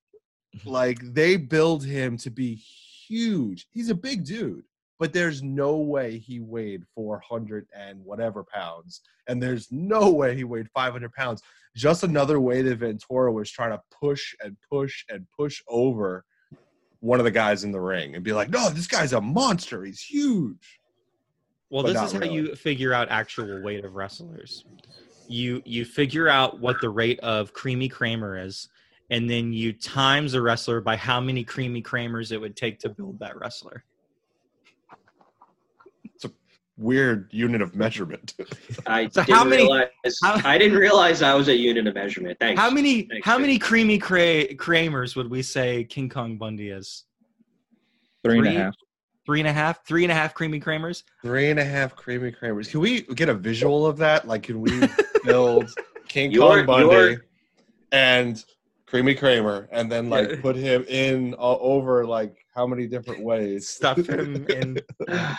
[0.56, 0.70] Mm-hmm.
[0.70, 3.66] like they build him to be huge.
[3.72, 4.66] He's a big dude,
[5.00, 9.02] but there's no way he weighed 400 and whatever pounds.
[9.28, 11.42] And there's no way he weighed 500 pounds
[11.76, 16.24] just another way that Ventura was trying to push and push and push over
[17.00, 19.84] one of the guys in the ring and be like, no, this guy's a monster.
[19.84, 20.80] He's huge.
[21.72, 22.34] Well, But this is how really.
[22.36, 24.66] you figure out actual weight of wrestlers.
[25.34, 28.70] You you figure out what the rate of creamy Kramer is,
[29.10, 32.90] and then you times a wrestler by how many creamy Kramers it would take to
[32.90, 33.84] build that wrestler.
[36.14, 36.32] It's a
[36.78, 38.36] weird unit of measurement.
[38.86, 39.88] I So didn't how many- realize
[40.22, 42.38] how- I didn't realize I was a unit of measurement.
[42.40, 42.62] Thanks.
[42.62, 43.42] How many Thanks, how Rick.
[43.42, 47.06] many creamy Kra- Kramers would we say King Kong Bundy is?
[48.24, 48.60] Three and a Three?
[48.60, 48.76] half.
[49.26, 51.04] Three and a half, three and a half creamy Kramers.
[51.24, 52.70] Three and a half creamy Kramers.
[52.70, 54.28] Can we get a visual of that?
[54.28, 54.70] Like, can we
[55.24, 55.70] build
[56.08, 57.26] King Your- Kong Bundy your-
[57.92, 58.44] and
[58.86, 60.42] Creamy Kramer and then like Yeah.
[60.42, 63.68] put him in all over like how many different ways?
[63.70, 64.80] Stuff him in.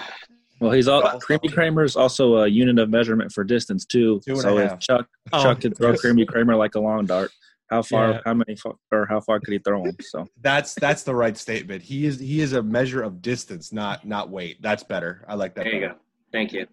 [0.61, 4.21] Well, he's all Well- Creamy Kramer is also a unit of measurement for distance too.
[4.27, 4.79] Two so if.
[4.79, 6.01] Chuck Oh, Chuck could throw yes.
[6.01, 7.33] Creamy Kramer like a long dart,
[7.71, 8.13] how far?
[8.13, 8.21] Yeah.
[8.25, 8.57] How many?
[8.93, 9.97] Or how far could he throw him?
[10.01, 11.83] So That's that's the right statement.
[11.83, 14.63] He is he is a measure of distance, not not weight.
[14.63, 15.25] That's better.
[15.29, 15.65] I like that.
[15.65, 15.95] There you better.
[15.95, 16.01] go.
[16.33, 16.67] Thank you.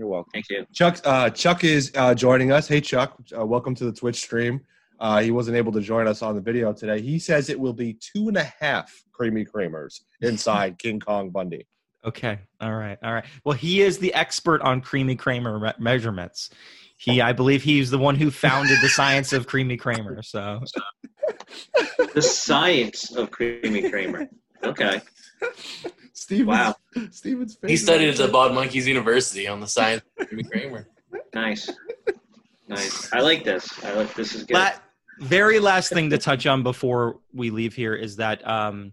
[0.00, 0.30] You're welcome.
[0.32, 0.66] Thank you.
[0.72, 2.66] Chuck uh, Chuck is uh, joining us.
[2.66, 4.62] Hey Chuck, uh, welcome to the Twitch stream.
[4.98, 7.02] Uh, he wasn't able to join us on the video today.
[7.02, 11.66] He says it will be two and a half creamy Kramers inside King Kong Bundy.
[12.04, 12.38] Okay.
[12.62, 12.98] All right.
[13.02, 13.24] All right.
[13.44, 16.48] Well, he is the expert on creamy Kramer me- measurements.
[16.96, 20.22] He, I believe, he's the one who founded the science of creamy Kramer.
[20.22, 20.60] So,
[22.14, 24.28] The science of Creamy Kramer.
[24.64, 25.00] Okay.
[26.12, 26.74] Stevens, Wow.
[27.10, 27.58] Stevens.
[27.66, 30.86] He studied at the Bald Monkeys University on the science of Jimmy Kramer.
[31.34, 31.70] Nice.
[32.68, 33.12] Nice.
[33.12, 33.82] I like this.
[33.84, 34.54] I like this is good.
[34.54, 34.72] la-
[35.20, 38.92] very last thing to touch on before we leave here is that um,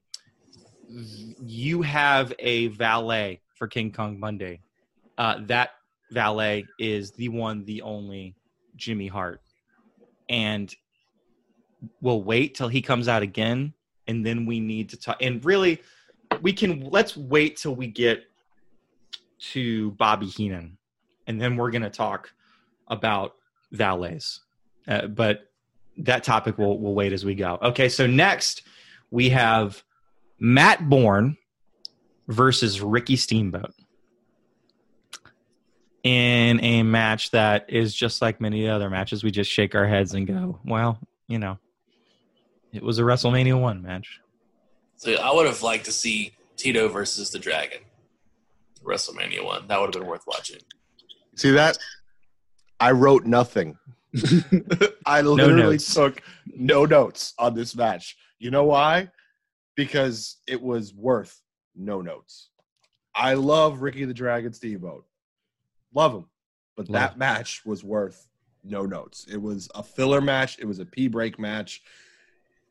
[0.89, 4.61] you have a valet for King Kong Bundy.
[5.17, 5.71] Uh, that
[6.11, 8.35] valet is the one, the only
[8.75, 9.41] Jimmy Hart,
[10.29, 10.73] and
[12.01, 13.73] we'll wait till he comes out again,
[14.07, 15.17] and then we need to talk.
[15.21, 15.81] And really,
[16.41, 18.23] we can let's wait till we get
[19.39, 20.77] to Bobby Heenan,
[21.27, 22.31] and then we're gonna talk
[22.87, 23.35] about
[23.71, 24.41] valets.
[24.87, 25.49] Uh, but
[25.97, 27.57] that topic will will wait as we go.
[27.61, 28.63] Okay, so next
[29.11, 29.83] we have
[30.39, 31.37] Matt Bourne
[32.27, 33.73] versus Ricky Steamboat
[36.03, 39.23] in a match that is just like many other matches.
[39.23, 41.57] We just shake our heads and go, "Well, you know,
[42.71, 44.19] it was a WrestleMania one match."
[44.97, 47.79] So I would have liked to see Tito versus the Dragon.
[48.83, 49.67] WrestleMania one.
[49.67, 50.59] That would have been worth watching.
[51.35, 51.77] See that?
[52.79, 53.77] I wrote nothing.
[55.05, 55.93] I literally notes.
[55.93, 58.17] took no notes on this match.
[58.39, 59.09] You know why?
[59.75, 61.41] Because it was worth
[61.75, 62.49] no notes.
[63.13, 65.05] I love Ricky the Dragon Steamboat.
[65.93, 66.25] Love him.
[66.75, 68.27] But Love that match was worth
[68.63, 69.27] no notes.
[69.29, 70.57] It was a filler match.
[70.59, 71.81] It was a P break match.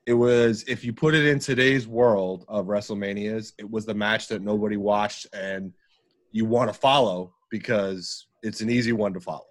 [0.06, 4.28] It was, if you put it in today's world of WrestleManias, it was the match
[4.28, 5.72] that nobody watched and
[6.30, 9.46] you want to follow because it's an easy one to follow.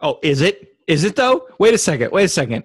[0.00, 0.76] Oh, is it?
[0.86, 1.48] Is it though?
[1.58, 2.12] Wait a second.
[2.12, 2.64] Wait a second.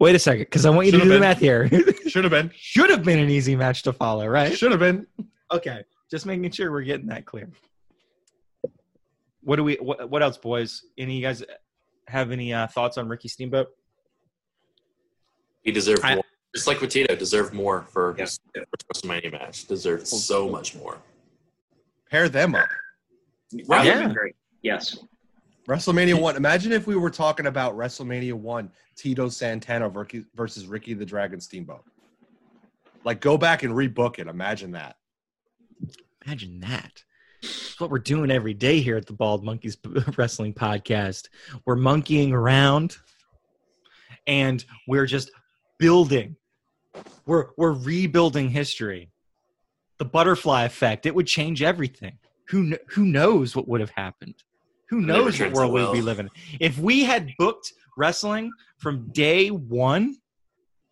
[0.00, 1.68] Wait a second, because I want you to Should've do the math here.
[2.08, 2.52] Should have been.
[2.54, 4.56] Should have been an easy match to follow, right?
[4.56, 5.06] Should have been.
[5.50, 7.50] Okay, just making sure we're getting that clear.
[9.42, 9.74] What do we?
[9.76, 10.84] What, what else, boys?
[10.96, 11.42] Any of you guys
[12.06, 13.68] have any uh, thoughts on Ricky Steamboat?
[15.62, 16.24] He deserved I- more.
[16.58, 18.24] Just like with Tito, deserved more for Yeah.
[18.24, 18.40] his
[18.94, 19.66] WrestleMania match.
[19.66, 20.98] Deserved so much more.
[22.10, 22.68] Pair them up.
[23.66, 23.86] Right.
[23.86, 24.12] Yeah.
[24.62, 24.98] Yes.
[25.68, 26.36] WrestleMania one.
[26.36, 31.40] Imagine if we were talking about WrestleMania one, Tito Santana versus- versus Ricky the Dragon
[31.40, 31.84] Steamboat.
[33.04, 34.26] Like, go back and rebook it.
[34.26, 34.96] Imagine that.
[36.26, 37.04] Imagine that.
[37.42, 39.76] It's what we're doing every day here at the Bald Monkeys
[40.16, 41.28] Wrestling Podcast.
[41.64, 42.96] We're monkeying around
[44.26, 45.30] and we're just
[45.78, 46.34] building.
[47.28, 49.10] We're we're rebuilding history.
[49.98, 52.18] The butterfly effect, it would change everything.
[52.48, 54.36] Who who knows what would have happened?
[54.88, 56.58] Who knows what world we would be living in?
[56.58, 60.16] If we had booked wrestling from day 1,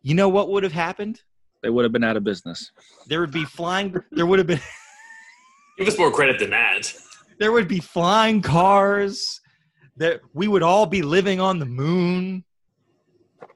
[0.03, 1.23] you know what would have happened?
[1.63, 2.71] They would have been out of business.
[3.07, 4.61] There would be flying there would have been
[5.79, 6.93] Give us more credit than that.
[7.39, 9.41] there would be flying cars
[9.97, 12.45] that we would all be living on the moon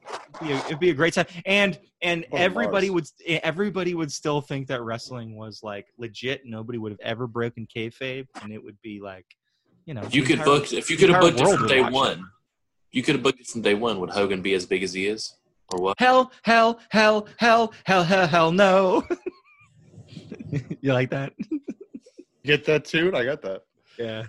[0.07, 3.13] it'd be a, it'd be a great time and and Or everybody Mars.
[3.27, 7.67] would everybody would still think that wrestling was like legit nobody would have ever broken
[7.73, 9.25] kayfabe and it would be like
[9.85, 11.81] you know If you could entire- book, if you could have booked it from day
[11.81, 11.93] watch it.
[11.93, 12.29] one,
[12.91, 13.99] you could have booked it from day one.
[13.99, 15.37] Would Hogan be as big as he is,
[15.71, 15.99] or what?
[15.99, 19.03] hell hell hell hell hell hell hell no
[20.81, 21.33] you like that
[22.43, 23.13] Get that tune?
[23.15, 23.61] I got that.
[23.99, 24.23] yeah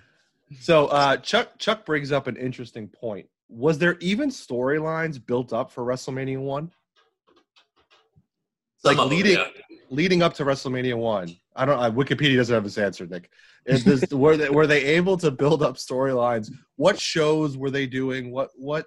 [0.60, 3.26] So uh, Chuck Chuck brings up an interesting point.
[3.48, 6.70] Was there even storylines built up for WrestleMania one?
[8.85, 9.47] Some Like them, leading yeah.
[9.91, 11.35] leading up to WrestleMania one.
[11.55, 11.78] I don't.
[11.78, 13.30] Uh, Wikipedia doesn't have this answer, Nick.
[13.66, 16.51] Is this, were they were they able to build up storylines?
[16.76, 18.30] What shows were they doing?
[18.33, 18.87] What what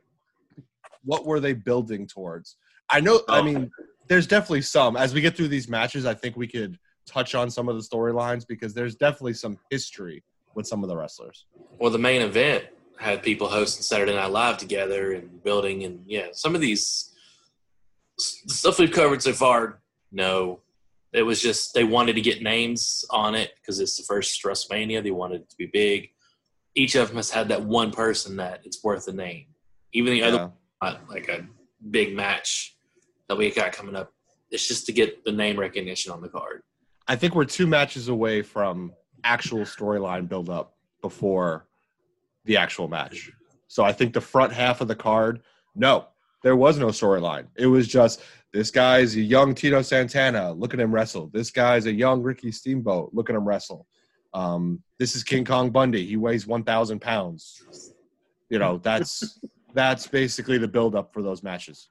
[1.04, 2.58] what were they building towards?
[2.90, 3.22] I know.
[3.30, 3.44] I Oh.
[3.44, 3.72] mean,
[4.08, 4.98] there's definitely some.
[4.98, 7.82] As we get through these matches, I think we could touch on some of the
[7.82, 10.24] storylines because there's definitely some history
[10.56, 11.46] with some of the wrestlers.
[11.80, 12.66] Well, the main event
[12.98, 17.12] had people hosting Saturday Night Live together and building, and yeah, some of these
[18.48, 19.80] the stuff we've covered so far.
[20.12, 20.62] No,
[21.14, 25.04] it was just they wanted to get names on it because it's the first WrestleMania.
[25.04, 26.10] They wanted it to be big.
[26.76, 29.46] Each of them has had that one person that it's worth a name.
[29.94, 30.52] Even the other,
[30.82, 31.48] not like a
[31.90, 32.76] big match
[33.30, 34.12] that we got coming up.
[34.52, 36.64] It's just to get the name recognition on the card.
[37.08, 38.94] I think we're two matches away from
[39.24, 41.66] actual storyline build up before
[42.46, 43.32] the actual match.
[43.68, 45.42] So I think the front half of the card,
[45.76, 46.08] no,
[46.44, 47.48] there was no storyline.
[47.56, 48.22] It was just
[48.56, 50.54] this guy's a young Tito Santana.
[50.54, 51.28] Look at him wrestle.
[51.34, 53.10] This guy's a young Ricky Steamboat.
[53.14, 53.86] Look at him wrestle.
[54.34, 56.06] Um, this is King Kong Bundy.
[56.06, 57.62] He weighs one thousand pounds.
[58.50, 59.42] You know that's
[59.74, 61.90] that's basically the build up for those matches.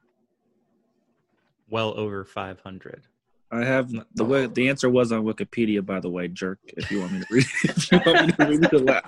[1.69, 3.03] well over 500
[3.51, 6.57] I have the way the answer was on Wikipedia, by the way, jerk.
[6.65, 9.01] If you want me to read, if you want me to read the la-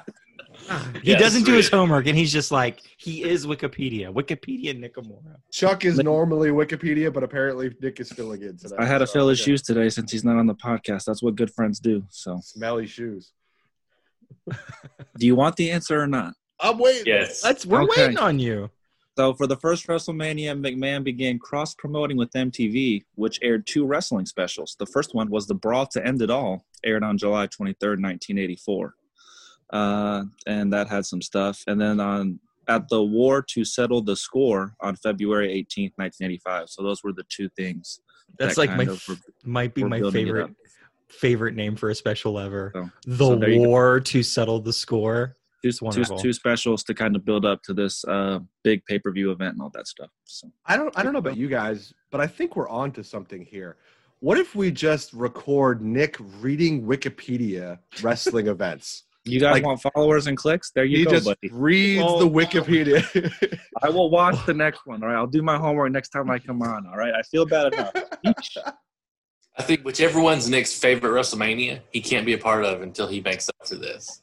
[1.04, 5.36] he Yes, doesn't do his homework and he's just like he is wikipedia wikipedia Nickamura
[5.52, 8.76] Chuck is normally Wikipedia, but apparently Nick is filling in today.
[8.78, 9.46] I had to So, fill his yeah.
[9.46, 11.06] shoes today since he's not on the podcast.
[11.06, 12.04] That's what good friends do.
[12.10, 13.32] So, Smelly shoes.
[15.18, 16.34] do you want the answer or not?
[16.60, 17.04] I'm waiting.
[17.06, 17.44] Yes.
[17.44, 18.02] Let's we're Okay.
[18.04, 18.70] waiting on you.
[19.18, 24.26] So, for the first WrestleMania, McMahon began cross promoting with MTV, which aired two wrestling
[24.28, 24.76] specials.
[24.80, 28.94] The first one was The Brawl to End It All, aired on July 23rd, 1984.
[29.72, 31.64] Uh, and that had some stuff.
[31.68, 32.40] And then on
[32.70, 36.70] at the War to Settle the Score on February 18th, 1985.
[36.70, 38.02] So, those were the two things.
[38.40, 39.16] That's that like my of were-
[39.46, 40.52] might be my favorite
[41.08, 42.72] favorite name for a special ever.
[42.76, 43.70] So- the so there you go.
[43.70, 45.38] war to settle the score.
[45.64, 46.18] two, It's two, wonderful.
[46.20, 49.54] two specials to kind of build up to this uh, big pay per view event
[49.54, 50.10] and all that stuff.
[50.26, 53.04] So I don't I don't know about you guys, but I think we're on to
[53.04, 53.78] something here.
[54.20, 59.04] What if we just record Nick reading Wikipedia wrestling events?
[59.28, 60.72] You guys Like- want followers and clicks?
[60.72, 61.50] There you he go, just buddy.
[61.52, 63.60] reads Well- the Wikipedia.
[63.82, 65.02] I will watch the next one.
[65.04, 66.88] All right, I'll do my homework next time I come on.
[66.88, 67.92] All right, I feel bad enough.
[69.60, 73.22] I think whichever one's Nick's favorite WrestleMania, he can't be a part of until he
[73.22, 74.22] makes up for this.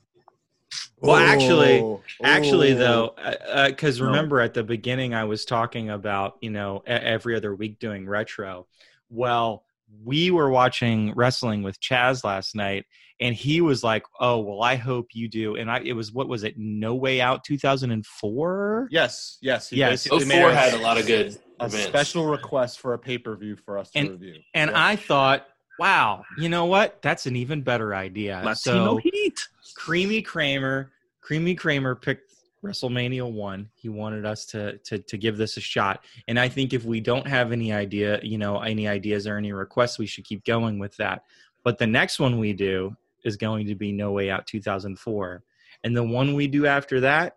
[1.00, 2.76] Well, actually- Oh, Actually, oh.
[2.78, 4.06] though, uh, uh, because No.
[4.06, 8.06] remember at the beginning I was talking about you know e- every other week doing
[8.08, 8.66] retro.
[9.10, 9.64] Well,
[10.02, 12.84] we were watching wrestling with Chaz last night,
[13.20, 16.28] and he was like, "Oh, well, I hope you do." And I, it was what
[16.28, 16.54] was it?
[16.56, 18.88] No Way Out, two thousand and four.
[18.90, 19.90] yes, yes, he Yes.
[20.08, 21.86] basically oh made 04 a- had a lot of good a events.
[21.86, 24.40] special request for a pay per view for us to And- review.
[24.54, 24.86] And Yeah.
[24.86, 25.46] I thought,
[25.78, 27.00] wow, you know what?
[27.02, 28.42] That's an even better idea.
[28.44, 29.40] Latino so, Heat.
[29.76, 30.90] Creamy Kramer,
[31.20, 32.23] Creamy Kramer picked
[32.64, 33.68] WrestleMania one.
[33.74, 37.00] He wanted us to to to give this a shot, and I think if we
[37.00, 40.78] don't have any idea, you know, any ideas or any requests, we should keep going
[40.78, 41.24] with that.
[41.62, 45.42] But the next one we do is going to be No Way Out 2004,
[45.84, 47.36] and the one we do after that,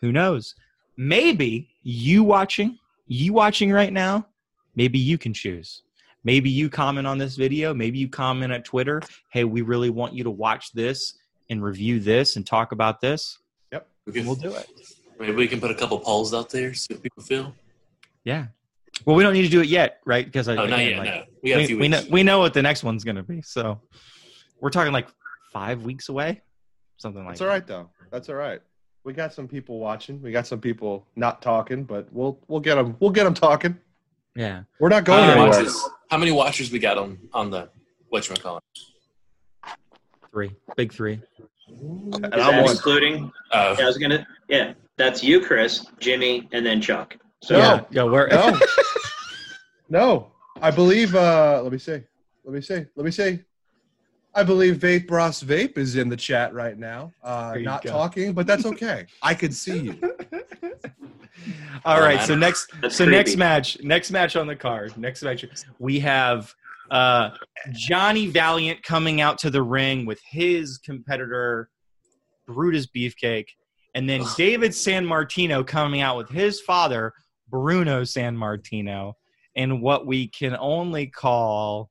[0.00, 0.54] who knows?
[0.96, 4.26] Maybe you watching, you watching right now,
[4.76, 5.82] maybe you can choose.
[6.22, 7.74] Maybe you comment on this video.
[7.74, 9.02] Maybe you comment at Twitter.
[9.30, 11.18] Hey, we really want you to watch this
[11.50, 13.38] and review this and talk about this.
[14.06, 14.68] We can, We'll do it.
[15.18, 17.54] Maybe we can put a couple polls out there, see what people feel.
[18.24, 18.46] Yeah.
[19.04, 20.24] Well, we don't need to do it yet, right?
[20.24, 20.98] Because I Oh, not yet.
[20.98, 23.04] like, no, we got a we, few we know we know what the next one's
[23.04, 23.42] gonna be.
[23.42, 23.80] So
[24.60, 25.08] we're talking like
[25.52, 26.42] five weeks away,
[26.96, 27.90] something like That's all right though.
[28.10, 28.60] That's all right.
[29.02, 30.22] We got some people watching.
[30.22, 32.96] We got some people not talking, but we'll we'll get them.
[33.00, 33.78] We'll get them talking.
[34.36, 34.62] Yeah.
[34.80, 35.58] We're not going many anywhere.
[35.58, 35.88] watchers?
[36.10, 37.68] How many watchers we got on on the
[38.08, 38.60] What you whatchamacallit?
[40.30, 40.50] Three.
[40.76, 41.20] Big three.
[41.80, 43.32] And Is I'm that excluding?
[43.50, 44.26] Uh, Yeah, I was gonna.
[44.48, 47.16] Yeah, that's you, Chris, Jimmy, and then Chuck.
[47.42, 47.86] So No.
[47.90, 48.02] Yeah.
[48.04, 48.28] where?
[48.28, 48.60] We're No,
[49.88, 50.32] no.
[50.62, 51.14] I believe.
[51.14, 52.00] uh Let me see.
[52.44, 52.84] Let me see.
[52.96, 53.40] Let me see.
[54.36, 57.12] I believe Vape Ross Vape is in the chat right now.
[57.22, 57.90] Uh, not go.
[57.90, 59.06] talking, but that's okay.
[59.22, 60.16] I can see you.
[61.84, 62.20] All right.
[62.20, 65.44] So next, That's so next match, next match on the card, next match,
[65.78, 66.52] we have
[66.90, 67.30] uh,
[67.72, 71.70] Johnny Valiant coming out to the ring with his competitor
[72.46, 73.48] Brutus Beefcake,
[73.94, 77.12] and then David Sammartino coming out with his father
[77.48, 79.14] Bruno Sammartino,
[79.56, 81.90] and what we can only call,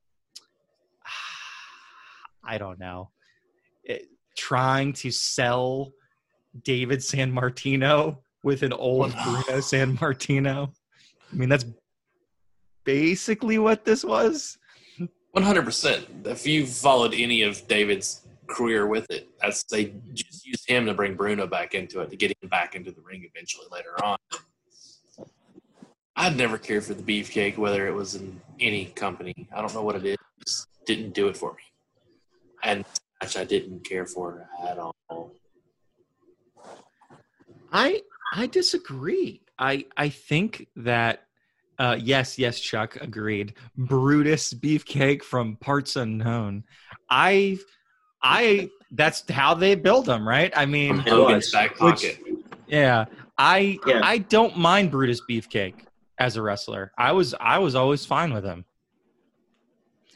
[2.43, 3.09] I don't know,
[3.83, 5.91] it- trying to sell
[6.63, 10.69] David Sammartino with an old Bruno Sammartino.
[11.31, 11.65] I mean, that's
[12.83, 14.57] basically what this was.
[15.33, 16.05] One hundred percent.
[16.25, 20.93] If you've followed any of David's career with it, that's they just used him to
[20.93, 24.17] bring Bruno back into it to get him back into the ring eventually later on.
[26.15, 29.33] I'd never cared for the beefcake, whether it was in any company.
[29.51, 30.17] I don't know what it is.
[30.45, 31.63] Just didn't do it for me,
[32.61, 32.85] and
[33.19, 35.31] match I didn't care for at all.
[37.71, 38.03] I
[38.35, 39.41] I disagree.
[39.57, 41.25] I I think that
[41.79, 43.53] uh, yes, yes, Chuck agreed.
[43.77, 46.63] Brutus Beefcake from Parts Unknown.
[47.09, 47.57] I
[48.21, 50.53] I that's how they build them, right?
[50.55, 51.03] I mean,
[51.51, 52.19] back Which-
[52.67, 53.05] yeah.
[53.37, 54.01] I Yeah.
[54.03, 55.85] I don't mind Brutus Beefcake
[56.19, 56.91] as a wrestler.
[56.97, 58.65] I was I was always fine with him.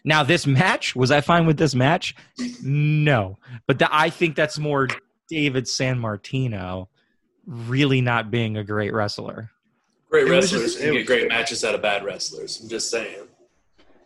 [0.06, 2.16] Now this match was I fine with this match?
[2.64, 4.88] No, but the, I think that's more
[5.28, 6.88] David Sammartino
[7.46, 9.52] really not being a great wrestler.
[10.10, 12.62] Great It wrestlers just- can it get was- great matches out of bad wrestlers.
[12.62, 13.28] I'm just saying.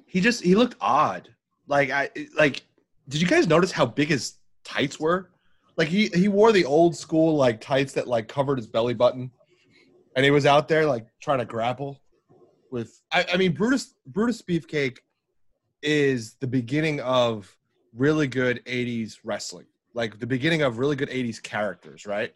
[0.05, 1.29] He just he looked odd.
[1.67, 2.63] Like I like.
[3.07, 4.33] Did you guys notice how big his
[4.63, 5.29] tights were?
[5.77, 9.31] Like he he wore the old school like tights that like covered his belly button,
[10.15, 12.01] and he was out there like trying to grapple
[12.71, 13.01] with.
[13.11, 14.97] I, I mean, Brutus Brutus Beefcake
[15.81, 17.55] is the beginning of
[17.95, 19.65] really good '80s wrestling.
[19.93, 22.33] Like the beginning of really good '80s characters, right?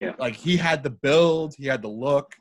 [0.00, 0.14] Yeah.
[0.18, 2.34] Like he had the build, he had the look,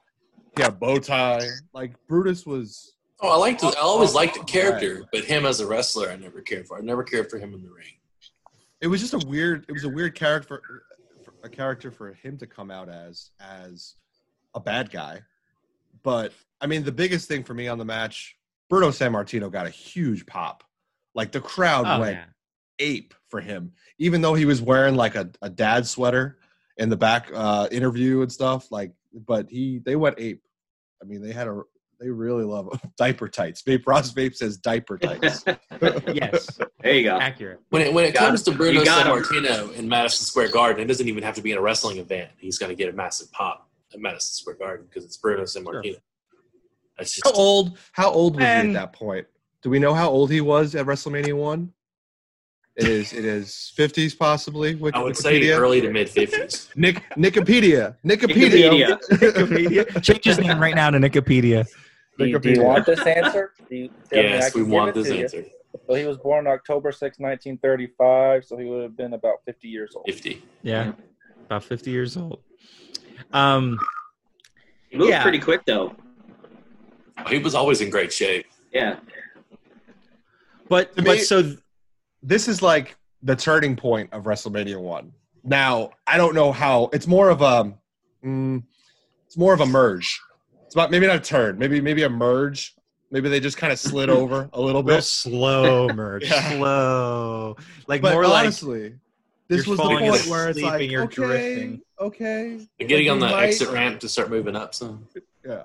[0.55, 1.41] he had a bow tie.
[1.73, 2.93] Like Brutus was
[3.23, 3.63] Oh, I liked.
[3.63, 6.77] I always liked the character, but him as a wrestler, I never cared for.
[6.79, 7.93] I never cared for him in the ring.
[8.81, 10.61] it was just a weird it was a weird character
[11.43, 13.95] a character for him to come out as as
[14.55, 15.19] a bad guy
[16.03, 18.35] but i mean the biggest thing for me on the match
[18.69, 20.63] bruno sammartino got a huge pop
[21.15, 22.25] like the crowd Oh, went yeah.
[22.79, 26.37] ape for him even though he was wearing like a, a dad sweater
[26.77, 28.91] in the back uh interview and stuff like
[29.28, 30.41] but he they went ape
[31.01, 31.62] i mean they had a
[31.99, 35.43] they really love diaper tights vape ross vape says diaper tights
[36.14, 37.18] Yes, there you go.
[37.18, 37.59] accurate.
[37.70, 38.53] When it when it Got comes him.
[38.53, 39.07] to Bruno You San.
[39.07, 42.30] Martino in Madison Square Garden, it doesn't even have to be in a wrestling event.
[42.38, 45.95] He's going to get a massive pop at Madison Square Garden because it's Bruno Sammartino.
[46.97, 49.26] That's just how old how old was he at that point
[49.64, 51.72] do we know how old he was at wrestlemania 1
[52.78, 56.69] it is it is 50s possibly Wik- I would say early to mid fifties.
[56.76, 57.95] Nick Nickapedia.
[58.05, 58.97] Nickapedia.
[59.11, 60.01] Wikipedia.
[60.07, 61.67] Change his name right now to Nickapedia.
[62.17, 63.53] Do you, do you want this answer?
[63.69, 65.24] Do you, I yes, we want this to you.
[65.24, 65.45] answer.
[65.88, 69.93] So he was born October 6, 1935, so he would have been about 50 years
[69.95, 70.05] old.
[70.05, 70.41] Fifty.
[70.63, 70.91] Yeah,
[71.45, 72.39] about fifty years old.
[73.34, 73.80] Um,
[74.89, 75.24] He moved Yeah.
[75.24, 75.95] pretty quick though.
[77.30, 78.45] He was always in great shape.
[78.72, 78.97] Yeah.
[80.69, 81.55] but To but me- so
[82.24, 85.11] This is like the turning point of WrestleMania 1.
[85.43, 86.89] Now, I don't know how.
[86.93, 87.74] It's more of a
[88.24, 88.63] mm,
[89.26, 90.19] it's more of a merge.
[90.65, 92.76] It's about maybe not a turn, maybe maybe a merge.
[93.09, 95.03] Maybe they just kind of slid over a little real bit.
[95.03, 96.57] slow merge, Yeah.
[96.57, 97.57] slow,
[97.88, 98.95] like But more like honestly,
[99.49, 101.82] this was the point asleep where it's and like, you're okay, drifting.
[101.99, 102.67] okay.
[102.80, 104.74] They're getting like on the might- exit ramp to start moving up.
[104.76, 104.99] So
[105.45, 105.63] Yeah.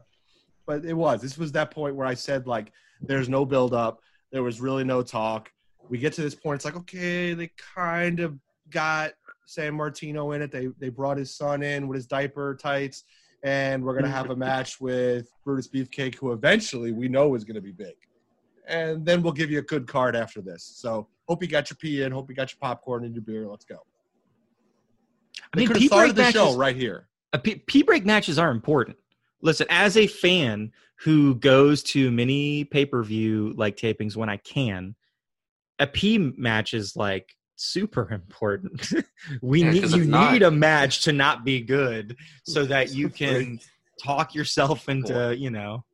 [0.67, 1.21] But it was.
[1.23, 4.01] This was that point where I said like there's no build up.
[4.33, 5.53] There was really no talk.
[5.89, 8.39] We get to this point, it's like, okay, they kind of
[8.71, 9.13] got
[9.47, 10.51] Sammartino in it.
[10.51, 13.05] They they brought his son in with his diaper tights.
[13.43, 17.61] and we're gonna have a match with Brutus Beefcake, who eventually we know is gonna
[17.61, 17.95] be big.
[18.67, 20.65] And then we'll give you a good card after this.
[20.65, 23.47] So hope you got your pee in, hope you got your popcorn and your beer.
[23.47, 23.85] Let's go.
[25.53, 27.07] I mean, pee started break the show right here.
[27.43, 28.97] pee- pee break matches are important.
[29.43, 34.39] Listen, as a fan who goes to many pay per view like tapings when I
[34.39, 34.97] can,
[35.79, 38.91] a P match is like super important.
[39.43, 42.93] we Yeah, need 'cause you not- need a match to not be good so that
[42.95, 43.59] you can
[44.03, 45.85] talk yourself into you know.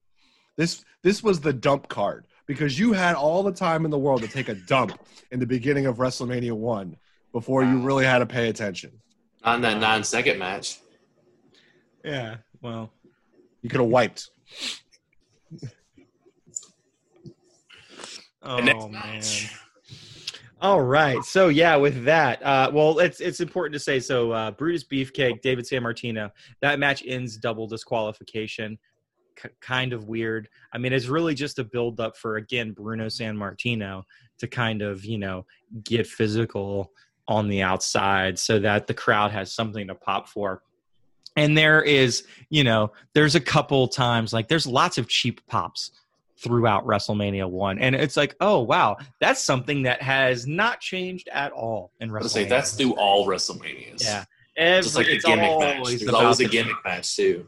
[0.56, 4.22] This this was the dump card because you had all the time in the world
[4.22, 4.98] to take a dump
[5.30, 6.96] in the beginning of WrestleMania one
[7.32, 8.92] before you really had to pay attention.
[9.44, 10.78] On in that nine second match.
[12.04, 12.36] Yeah.
[12.60, 12.92] Well.
[13.62, 14.28] You could have wiped.
[18.44, 19.22] Oh The next man.
[20.62, 21.24] All right.
[21.24, 23.98] So yeah, with that, uh, well, it's it's important to say.
[23.98, 26.30] So uh, Brutus Beefcake, David Sammartino.
[26.60, 28.78] That match ends double disqualification.
[29.34, 30.48] K- kind of weird.
[30.72, 34.04] I mean, it's really just a build up for again Bruno Sammartino
[34.38, 35.44] to kind of you know
[35.82, 36.92] get physical
[37.26, 40.62] on the outside so that the crowd has something to pop for.
[41.34, 45.90] And there is, you know, there's a couple times like there's lots of cheap pops
[46.42, 51.52] throughout WrestleMania 1 and it's like, "Oh, wow, that's something that has not changed at
[51.52, 54.02] all in WrestleMania." say that's through all WrestleManias.
[54.04, 54.24] Yeah.
[54.56, 55.76] Every, Just like a it's gimmick match.
[55.78, 57.46] always There's always a the- gimmick match too.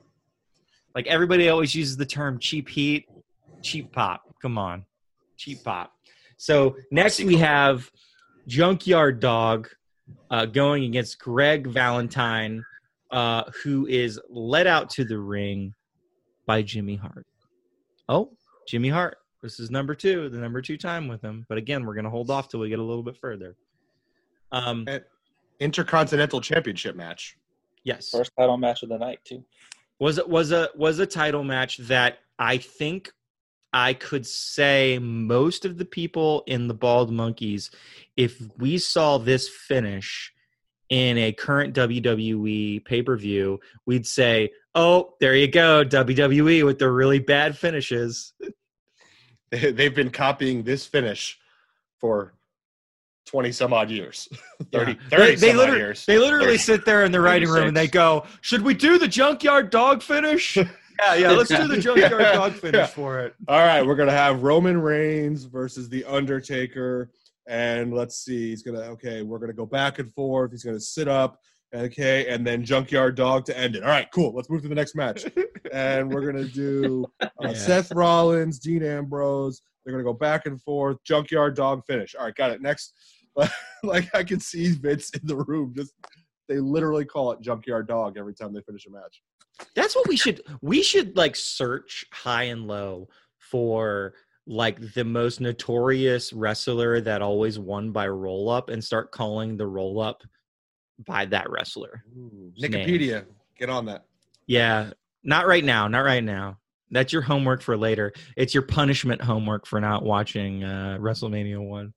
[0.95, 3.07] Like everybody always uses the term cheap heat,
[3.63, 4.23] cheap pop.
[4.41, 4.85] Come on.
[5.37, 5.93] Cheap pop.
[6.37, 7.91] So next we have
[8.47, 9.69] Junkyard Dog
[10.31, 12.65] uh, going against Greg Valentine,
[13.11, 15.75] uh, who is led out to the ring
[16.47, 17.27] by Jimmy Hart.
[18.09, 18.37] Oh,
[18.67, 19.19] Jimmy Hart.
[19.43, 21.45] This is number two, the number two time with him.
[21.49, 23.57] But again, we're going to hold off till we get a little bit further.
[24.53, 24.87] Um,
[25.61, 27.37] Intercontinental Championship match.
[27.85, 28.11] yes.
[28.11, 29.45] First title match of the night too.
[29.99, 33.13] was it was a was a title match that I think
[33.73, 37.71] I could say most of the people in the Bald Monkeys,
[38.17, 40.33] if we saw this finish
[40.91, 46.79] in a current WWE pay per view, we'd say, "Oh, there you go, WWE with
[46.79, 48.33] their really bad finishes."
[49.51, 51.39] They, they've been copying this finish
[52.01, 52.35] for
[53.27, 54.29] 20 some odd years.
[54.73, 55.19] 30, Yeah.
[55.19, 56.07] 30 they, they some odd literally, years.
[56.07, 56.59] they literally 30.
[56.59, 60.03] sit there in the writing room and they go, "Should we do the Junkyard Dog
[60.03, 62.33] finish?" yeah, yeah, let's do the Junkyard Yeah.
[62.35, 62.87] Dog finish Yeah.
[62.87, 63.35] for it.
[63.49, 67.11] All right, we're gonna have Roman Reigns versus the Undertaker,
[67.49, 70.51] and let's see, he's gonna okay, we're gonna go back and forth.
[70.51, 71.41] He's gonna sit up,
[71.75, 73.83] okay, and then Junkyard Dog to end it.
[73.83, 74.33] All right, cool.
[74.35, 75.25] Let's move to the next match,
[75.73, 77.55] and we're gonna do uh, Yeah.
[77.55, 79.61] Seth Rollins, Dean Ambrose.
[79.85, 80.99] They're gonna go back and forth.
[81.05, 82.15] Junkyard Dog finish.
[82.15, 82.63] All right, got it.
[82.63, 82.93] Next,
[83.83, 85.75] like I can see Vince in the room.
[85.77, 85.95] Just
[86.49, 89.23] they literally call it Junkyard Dog every time they finish a match.
[89.75, 93.09] That's what we should we should like search high and low
[93.39, 94.15] for
[94.47, 99.67] like the most notorious wrestler that always won by roll up and start calling the
[99.67, 100.23] roll up
[100.99, 102.05] by that wrestler.
[102.55, 102.87] His name.
[102.87, 103.25] Wikipedia,
[103.59, 104.05] get on that.
[104.47, 104.91] Yeah,
[105.23, 106.59] not right now, not right now.
[106.91, 108.13] That's your homework for later.
[108.37, 111.93] It's your punishment homework for not watching uh, WrestleMania 1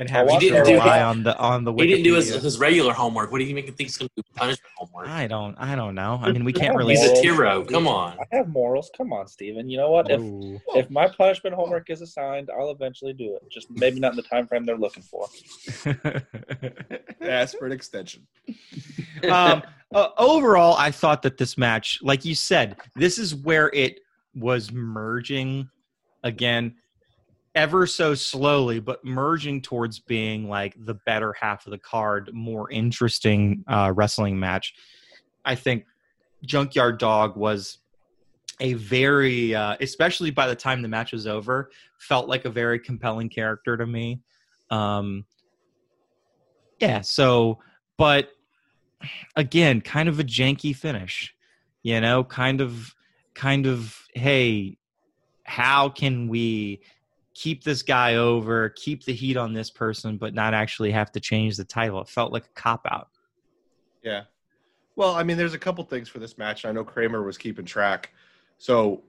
[0.00, 0.42] and having watched.
[0.42, 2.92] He didn't do rely his- on the on the He didn't do his, his regular
[2.94, 3.30] homework.
[3.30, 5.08] What do you make him think he's going to do punishment homework?
[5.08, 6.18] I don't I don't know.
[6.22, 7.22] I mean, we can't really He's a Morals.
[7.22, 7.64] hero.
[7.64, 8.18] Come on.
[8.18, 8.90] I have morals.
[8.96, 9.68] Come on, Steven.
[9.68, 10.10] You know what?
[10.10, 10.58] If Ooh.
[10.74, 13.42] if my punishment homework is assigned, I'll eventually do it.
[13.50, 15.28] Just maybe not in the time frame they're looking for.
[17.20, 18.26] Ask for an extension.
[19.30, 19.62] um,
[19.94, 24.00] uh, overall, I thought that this match, like you said, this is where it
[24.34, 25.68] was merging
[26.22, 26.76] again,
[27.54, 32.70] ever so slowly, but merging towards being like the better half of the card, more
[32.70, 34.74] interesting uh, wrestling match.
[35.44, 35.84] I think
[36.44, 37.78] Junkyard Dog was
[38.60, 42.78] a very, uh, especially by the time the match was over, felt like a very
[42.78, 44.20] compelling character to me.
[44.70, 45.24] Um,
[46.78, 47.58] yeah, so,
[47.96, 48.30] but
[49.34, 51.34] again, kind of a janky finish,
[51.82, 52.94] you know, kind of,
[53.34, 54.76] kind of, hey,
[55.44, 56.80] how can we
[57.40, 61.20] keep this guy over, keep the heat on this person, but not actually have to
[61.20, 62.02] change the title?
[62.02, 63.08] It felt like a cop out.
[64.02, 64.24] Yeah.
[64.94, 66.66] Well, I mean, there's a couple things for this match.
[66.66, 68.10] I know Kramer was keeping track.
[68.58, 69.04] So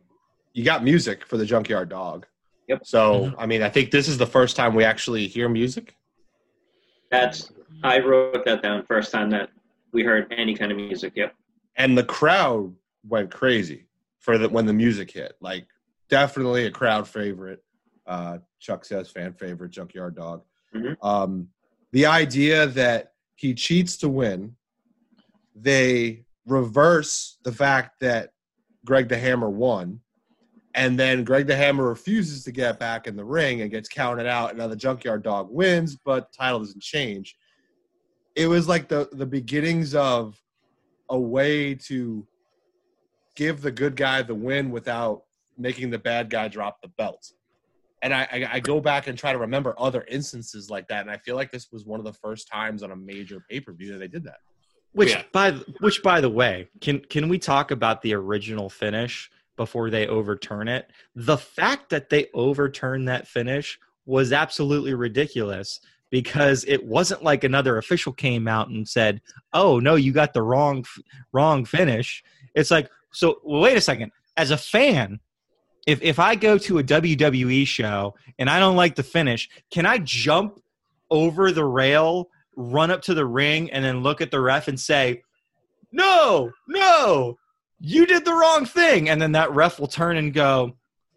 [0.54, 2.26] you got music for the Junkyard Dog.
[2.70, 2.86] Yep.
[2.86, 5.98] So, I mean, I think this is the first time we actually hear music.
[7.10, 7.52] That's
[7.84, 9.50] I wrote that down first time that
[9.92, 11.14] we heard any kind of music.
[11.18, 11.36] Yep.
[11.76, 12.74] And the crowd
[13.06, 13.88] went crazy
[14.20, 15.34] for the when the music hit.
[15.42, 15.66] Like,
[16.08, 17.62] definitely a crowd favorite.
[18.12, 20.44] Uh, Chuck says fan favorite, Junkyard Dog.
[20.76, 20.98] Mhm.
[21.02, 21.48] Um,
[21.94, 24.58] the idea that he cheats to win,
[25.56, 28.34] they reverse the fact that
[28.84, 30.02] Greg the Hammer won,
[30.74, 34.28] and then Greg the Hammer refuses to get back in the ring and gets counted
[34.28, 37.38] out, and now the Junkyard Dog wins, but the title doesn't change.
[38.36, 40.38] It was like the the beginnings of
[41.10, 42.28] a way to
[43.36, 45.24] give the good guy the win without
[45.58, 47.32] making the bad guy drop the belt.
[48.02, 51.12] And I, I, I go back and try to remember other instances like that, and
[51.12, 53.74] I feel like this was one of the first times on a major pay per
[53.74, 54.40] view that they did that.
[54.94, 55.24] Which Yeah.
[55.32, 60.08] by which by the way, can can we talk about the original finish before they
[60.08, 60.90] overturn it?
[61.16, 65.80] The fact that they overturned that finish was absolutely ridiculous
[66.10, 69.22] because it wasn't like another official came out and said,
[69.54, 70.84] "Oh no, you got the wrong
[71.32, 72.24] wrong finish."
[72.54, 74.12] It's like, so well, wait a second.
[74.36, 75.20] As a fan,
[75.88, 79.86] if if I go to a WWE show and I don't like the finish, can
[79.86, 80.60] I jump
[81.10, 84.80] over the rail, run up to the ring, and then look at the ref and
[84.80, 85.24] say,
[85.92, 87.38] "No, no,
[87.80, 90.76] you did the wrong thing," and then that ref will turn and go,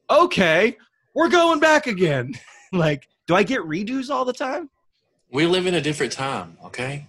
[0.09, 0.77] "Okay,
[1.15, 2.35] we're going back again."
[2.73, 4.71] like, do I get redos all the time?
[5.31, 7.09] We live in a different time, okay?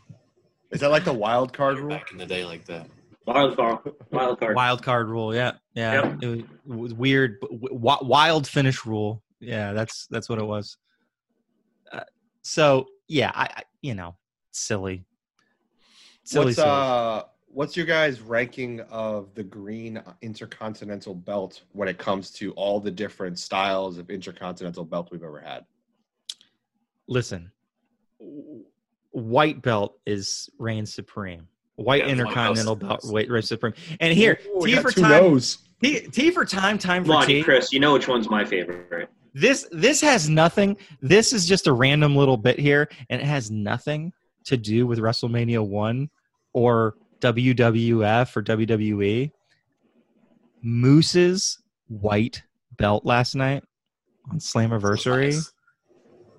[0.71, 1.89] Is that like the wild card rule?
[1.89, 2.87] Back in the day, like that.
[3.25, 3.79] Wild card.
[4.11, 4.55] Wild card.
[4.55, 5.93] Wild card rule, yeah, yeah.
[5.93, 6.23] Yep.
[6.23, 7.37] It, was, it was weird.
[7.41, 9.73] But w- wild finish rule, yeah.
[9.73, 10.77] That's that's what it was.
[11.91, 12.01] Uh,
[12.43, 14.15] so yeah, I, I you know,
[14.51, 15.05] silly,
[16.23, 16.45] silly.
[16.45, 16.69] What's silly.
[16.69, 22.79] uh what's your guys' ranking of the green intercontinental belt when it comes to all
[22.79, 25.65] the different styles of intercontinental belt we've ever had?
[27.07, 27.51] Listen,
[29.11, 31.47] white belt is reigns supreme.
[31.77, 33.73] White Yeah, intercontinental belt the wait, reigns supreme.
[33.99, 35.39] And here, Ooh, T for time.
[35.83, 37.43] T, T for time, time for on, T.
[37.43, 37.73] Chris.
[37.73, 39.09] You know which one's my favorite.
[39.33, 43.51] this this has nothing this is just a random little bit here and it has
[43.51, 44.13] nothing
[44.45, 46.09] to do with wrestlemania 1
[46.53, 49.31] or wwf or wwe
[50.61, 51.59] moose's
[51.89, 52.43] white
[52.77, 53.63] belt last night
[54.31, 55.51] on slammiversary Nice.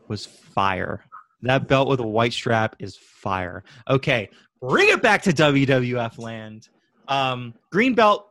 [0.09, 1.05] was fire
[1.43, 4.31] that belt with a white strap is fire okay
[4.61, 6.69] bring it back to wwf land
[7.09, 8.29] um green belt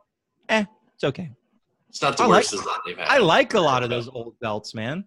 [0.48, 0.64] eh
[0.94, 1.30] it's okay
[1.88, 3.08] It's not the I worst like- design they've had.
[3.08, 5.04] I like a lot of those old belts, man.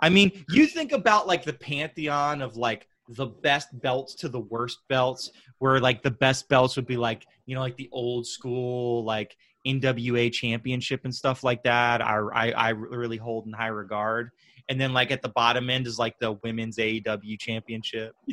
[0.00, 4.40] I mean, you think about like the pantheon of like the best belts to the
[4.40, 8.26] worst belts, where like the best belts would be like, you know, like the old
[8.26, 9.36] school like
[9.66, 12.00] NWA championship and stuff like that.
[12.00, 14.30] I I, I really hold in high regard.
[14.68, 18.14] And then like at the bottom end is like the women's AEW championship.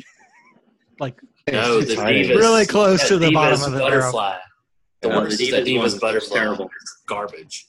[1.00, 1.20] like
[1.50, 2.28] No, the Divas.
[2.36, 3.90] Really close yeah, to the Divas bottom of the arrow.
[4.00, 4.38] butterfly.
[5.02, 5.38] The No, worst.
[5.38, 6.38] the The Divas Divas, butterfly.
[6.38, 6.64] terrible.
[6.66, 7.66] is Garbage.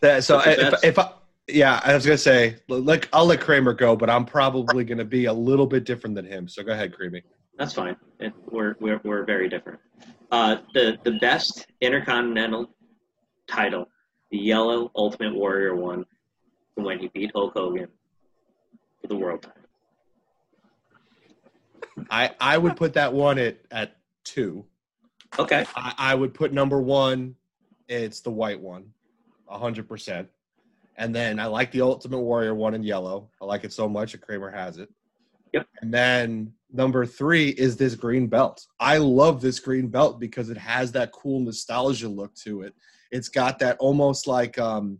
[0.00, 1.12] That- so What's the if, if I
[1.48, 5.24] yeah, I was gonna say like I'll let Kramer go, but I'm probably gonna be
[5.26, 6.48] a little bit different than him.
[6.48, 7.22] So go ahead, Creamy.
[7.58, 7.96] That's fine.
[8.20, 9.78] It, we're, we're we're very different.
[10.30, 12.70] Uh, the the best intercontinental
[13.48, 13.86] title,
[14.30, 16.06] the yellow Ultimate Warrior won
[16.76, 17.88] when he beat Hulk Hogan
[19.00, 19.61] for the world title.
[22.12, 24.66] I I would put that one at at two.
[25.38, 25.64] Okay.
[25.74, 27.34] I, I would put number one.
[27.88, 28.90] It's the white one,
[29.46, 30.28] one, hundred percent.
[30.96, 33.30] And then I like the Ultimate Warrior one in yellow.
[33.40, 34.90] I like it so much that Kramer has it.
[35.54, 35.66] Yep.
[35.80, 38.66] And then number three is this green belt.
[38.78, 42.74] I love this green belt because it has that cool nostalgia look to it.
[43.10, 44.98] It's got that almost like um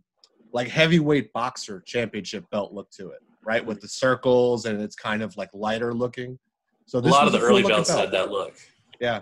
[0.51, 3.63] like heavyweight boxer championship belt look to it, right?
[3.63, 6.39] With the circles and it's kind of like lighter looking.
[6.85, 8.01] So A lot of the early looking belts belt.
[8.01, 8.55] had that look.
[8.99, 9.21] Yeah.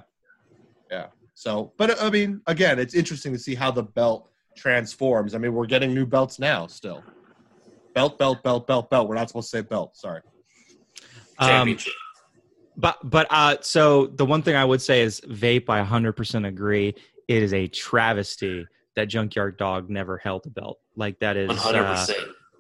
[0.90, 1.08] Yeah.
[1.34, 5.34] So, but I mean, again, it's interesting to see how the belt transforms.
[5.34, 7.04] I mean, we're getting new belts now still.
[7.96, 9.08] Belt, belt, belt, belt, belt.
[9.10, 9.96] We're not supposed to say belt.
[9.96, 10.22] Sorry.
[11.40, 11.94] um, Championship.
[12.78, 15.70] But but uh, so the one thing I would say is vape.
[15.70, 16.96] I 100% agree.
[17.28, 20.80] It is a travesty that Junkyard Dog never held a belt.
[20.96, 22.06] Like that is One hundred uh,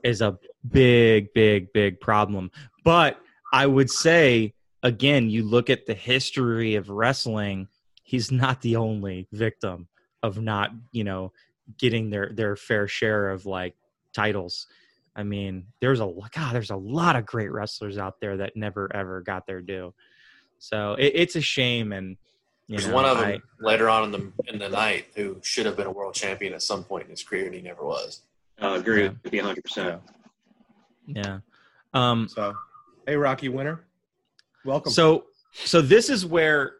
[0.03, 0.37] is a
[0.69, 2.51] big big big problem.
[2.83, 3.17] But
[3.53, 7.67] I would say again, you look at the history of wrestling.
[8.03, 9.87] He's not the only victim
[10.23, 11.31] of not you know
[11.77, 13.75] getting their their fair share of like
[14.13, 14.67] titles.
[15.15, 18.55] I mean, there's a lo- God, there's a lot of great wrestlers out there that
[18.55, 19.93] never ever got their due.
[20.59, 22.17] So it, it's a shame, and
[22.67, 25.37] you There's know, one of them I- later on in the in the night who
[25.43, 27.83] should have been a world champion at some point in his career, and he never
[27.85, 28.21] was.
[28.61, 29.09] Uh, agree Yeah.
[29.23, 29.63] with you 100.
[29.63, 30.01] percent
[31.07, 31.39] yeah.
[31.93, 32.53] Um, So,
[33.07, 33.83] hey, Rocky winner.
[34.65, 34.91] Welcome.
[34.91, 36.73] So so this is where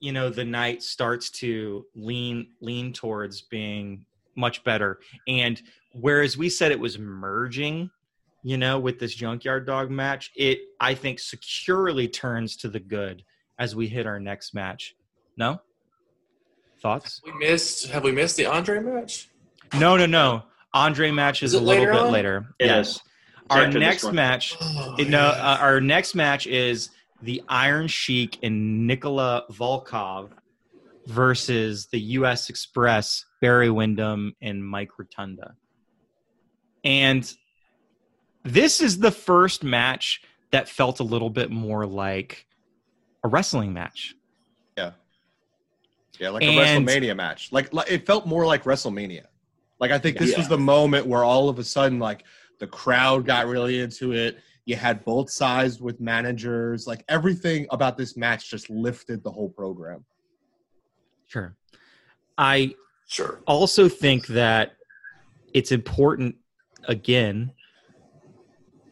[0.00, 4.04] you know the night starts to lean lean towards being
[4.36, 5.00] much better.
[5.28, 5.60] And
[5.92, 7.90] whereas we said it was merging,
[8.42, 13.24] you know, with this junkyard dog match, it I think securely turns to the good
[13.58, 14.94] as we hit our next match.
[15.36, 15.60] No?
[16.82, 17.20] Thoughts?
[17.24, 17.86] We missed.
[17.86, 19.30] Have we missed the Andre match?
[19.78, 20.42] No, no, no.
[20.74, 22.12] Andre match is, Is a little later bit on?
[22.12, 22.46] later.
[22.58, 22.88] It yes.
[22.96, 23.02] is.
[23.50, 25.26] Our next match Oh, No, yeah.
[25.28, 26.90] uh, our next match is
[27.24, 30.28] the Iron Sheik and Nikolai Volkoff
[31.06, 32.50] versus the U.S.
[32.50, 35.54] Express, Barry Windham and Mike Rotunda.
[36.84, 37.30] And
[38.42, 40.20] this is the first match
[40.52, 42.46] that felt a little bit more like
[43.24, 44.14] a wrestling match.
[44.76, 44.92] Yeah,
[46.18, 47.50] Yeah, like And- a WrestleMania match.
[47.52, 49.24] Like, like it felt more like WrestleMania.
[49.80, 50.38] Like I think this Yeah.
[50.38, 52.22] was the moment where all of a sudden, like
[52.60, 54.38] the crowd got really into it.
[54.66, 56.86] You had both sides with managers.
[56.86, 60.04] Like everything about this match just lifted the whole program.
[61.26, 61.54] Sure.
[62.38, 62.74] I
[63.06, 63.42] Sure.
[63.46, 64.72] also think that
[65.52, 66.36] it's important
[66.88, 67.52] again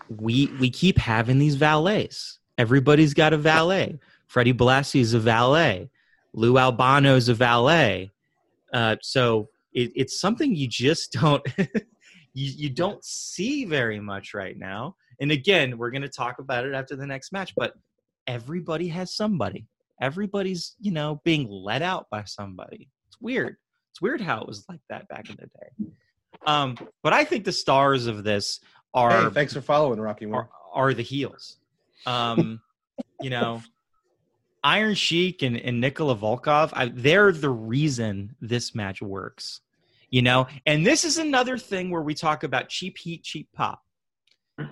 [0.09, 5.91] we we keep having these valets everybody's got a valet freddie blassie is a valet
[6.35, 8.11] lou albano's a valet
[8.73, 11.67] uh, so it, it's something you just don't you,
[12.35, 16.75] you don't see very much right now and again we're going to talk about it
[16.75, 17.73] after the next match but
[18.27, 19.67] everybody has somebody
[20.03, 23.57] everybody's you know being let out by somebody it's weird
[23.93, 25.93] it's weird how it was like that back in the day.
[26.47, 28.59] Um, but I think the stars of this
[28.95, 30.49] are hey, thanks for following, Rocky Moore.
[30.75, 31.59] are, are the heels.
[32.07, 32.61] Um,
[33.21, 33.63] you know,
[34.65, 39.61] Iron Sheik and, and Nikolai Volkoff, I, they're the reason this match works.
[40.09, 43.83] You know, and this is another thing where we talk about cheap heat, cheap pop,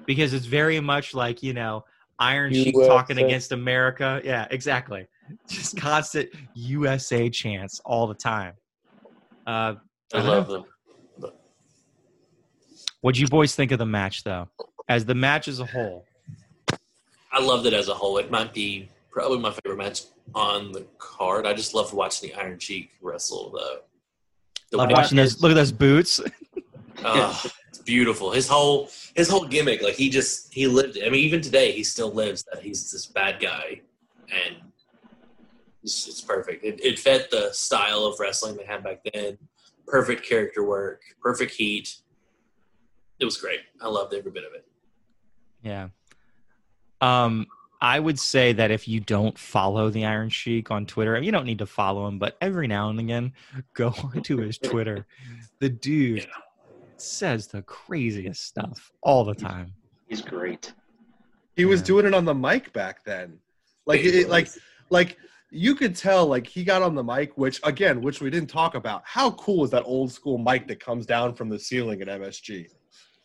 [0.07, 1.85] because it's very much like you know
[2.19, 4.21] Iron Sheik talking against America.
[4.25, 5.07] Yeah, exactly.
[5.49, 8.55] Just constant USA chants all the time.
[9.47, 9.75] Uh,
[10.13, 10.65] I I love them.
[13.01, 14.49] What'd you boys think of the match, though?
[14.89, 16.05] As the match as a whole,
[17.33, 18.19] I loved it as a whole.
[18.19, 20.03] It might be probably my favorite match
[20.35, 21.47] on the card.
[21.47, 23.79] I just loved watching the Iron Sheik wrestle though.
[24.71, 25.41] The love watching those.
[25.43, 26.21] Look at those boots.
[27.03, 28.31] Oh, it's beautiful.
[28.31, 31.07] His whole his whole gimmick, like he just he lived it.
[31.07, 33.81] I mean, even today he still lives that he's this bad guy,
[34.33, 34.57] and
[35.83, 36.65] it's, it's perfect.
[36.65, 39.39] It, it fit the style of wrestling they had back then.
[39.87, 41.97] Perfect character work, perfect heat.
[43.19, 43.61] It was great.
[43.81, 44.67] I loved every bit of it.
[45.63, 45.89] Yeah.
[47.01, 47.47] Um,
[47.83, 51.47] I would say that if you don't follow the Iron Sheik on Twitter, you don't
[51.47, 53.33] need to follow him, but every now and again,
[53.75, 55.07] go onto his Twitter.
[55.61, 56.27] The dude Yeah.
[57.01, 59.75] Says the craziest stuff all the time.
[60.09, 60.73] He's great.
[61.57, 61.87] He was Yeah.
[61.87, 63.39] doing it on the mic back then.
[63.87, 64.49] Like it, like
[64.91, 65.17] like
[65.51, 68.75] you could tell like he got on the mic, which again, which we didn't talk
[68.75, 69.03] about.
[69.05, 72.67] How cool is that old school mic that comes down from the ceiling at MSG?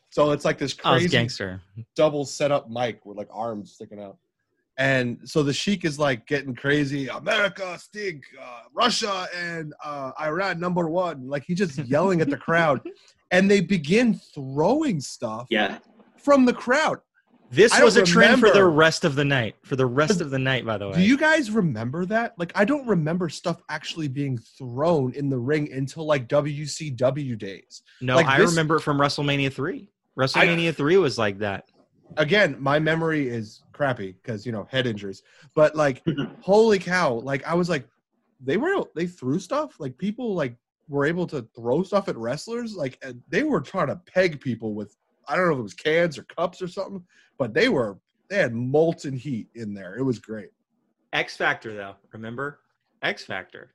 [0.10, 1.62] So it's like this Oh, crazy gangster.
[1.96, 4.18] double setup mic with like arms sticking out.
[4.78, 7.08] And so the Sheik is like getting crazy.
[7.08, 11.28] America stink, uh, Russia and uh, Iran number one.
[11.30, 12.82] Like he's just yelling at the crowd,
[13.32, 15.78] and they begin throwing stuff Yeah.
[16.18, 17.00] from the crowd.
[17.52, 19.56] This I was a trend for the rest of the night.
[19.64, 20.96] For the rest of the night, by the way.
[20.96, 22.34] Do you guys remember that?
[22.38, 27.84] Like, I don't remember stuff actually being thrown in the ring until like WCW days.
[28.02, 29.90] no, like I this- remember it from WrestleMania three.
[30.20, 31.66] WrestleMania three was like that.
[32.18, 35.24] Again, my memory is crappy because you know head injuries.
[35.54, 36.04] But like,
[36.42, 37.14] holy cow!
[37.14, 37.88] Like, I was like,
[38.40, 39.80] they were they threw stuff.
[39.80, 40.56] Like people like
[40.88, 42.76] were able to throw stuff at wrestlers.
[42.76, 44.96] Like and they were trying to peg people with
[45.28, 47.04] I don't know if it was cans or cups or something,
[47.38, 48.00] but they were
[48.30, 49.96] they had molten heat in there.
[49.96, 50.50] It was great.
[51.14, 52.60] X Factor though, remember?
[53.02, 53.72] X Factor.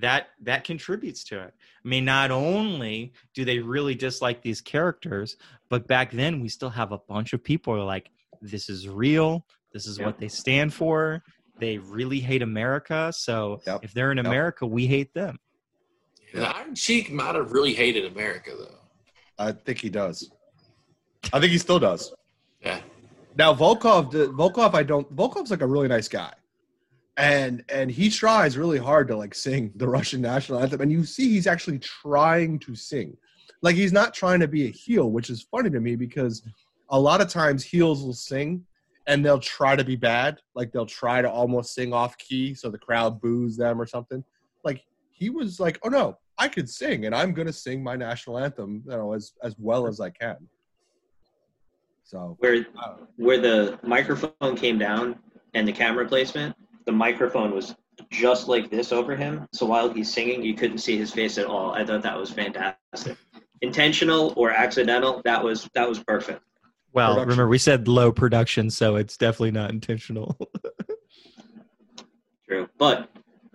[0.00, 1.54] That that contributes to it.
[1.84, 5.36] I mean, not only do they really dislike these characters,
[5.68, 8.88] but back then we still have a bunch of people who are like, this is
[8.88, 10.06] real, this is Yeah.
[10.06, 11.22] what they stand for.
[11.58, 13.12] They really hate America.
[13.14, 13.84] So Yep.
[13.84, 14.26] if they're in Yep.
[14.26, 15.38] America, we hate them.
[16.32, 18.78] The Iron Sheik might have really hated America though.
[19.38, 20.30] I think he does.
[21.32, 22.14] I think he still does.
[22.62, 22.80] Yeah.
[23.36, 25.14] Now Volkoff, Volkoff, I don't.
[25.14, 26.32] Volkoff's like a really nice guy,
[27.20, 31.04] and and he tries really hard to like sing the Russian national anthem, and you
[31.04, 33.14] see he's actually trying to sing,
[33.60, 36.42] like he's not trying to be a heel, which is funny to me because
[36.88, 38.64] a lot of times heels will sing
[39.06, 42.70] and they'll try to be bad, like they'll try to almost sing off key so
[42.70, 44.24] the crowd boos them or something.
[44.64, 48.38] Like he was like, oh no, I could sing, and I'm gonna sing my national
[48.38, 50.38] anthem, you know, as as well as I can.
[52.02, 52.66] So Where
[53.16, 55.18] where the microphone came down
[55.52, 56.56] and the camera placement,
[56.86, 57.74] the microphone was
[58.10, 59.46] just like this over him.
[59.52, 61.72] So while he's singing, you couldn't see his face at all.
[61.72, 63.16] I thought that was fantastic.
[63.60, 66.42] Intentional or accidental, that was that was perfect.
[66.92, 67.28] Well, Production.
[67.28, 70.36] remember we said low production, so it's definitely not intentional.
[72.48, 72.68] True.
[72.78, 73.08] But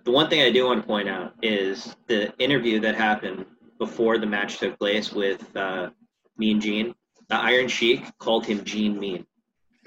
[0.04, 3.44] the one thing I do want to point out is the interview that happened
[3.78, 5.90] before the match took place with uh,
[6.38, 6.94] Mean Gene.
[7.28, 9.26] The Iron Sheik called him Gene Mean.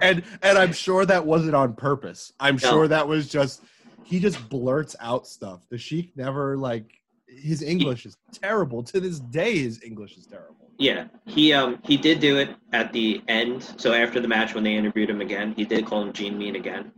[0.00, 2.32] and and I'm sure that wasn't on purpose.
[2.40, 2.70] I'm No.
[2.70, 3.62] sure that was just
[4.02, 5.66] he just blurts out stuff.
[5.70, 8.82] The Sheik never like his English is terrible.
[8.84, 10.70] To this day, his English is terrible.
[10.78, 13.62] Yeah, he um he did do it at the end.
[13.76, 16.56] So after the match, when they interviewed him again, he did call him Gene Mean
[16.56, 16.92] again.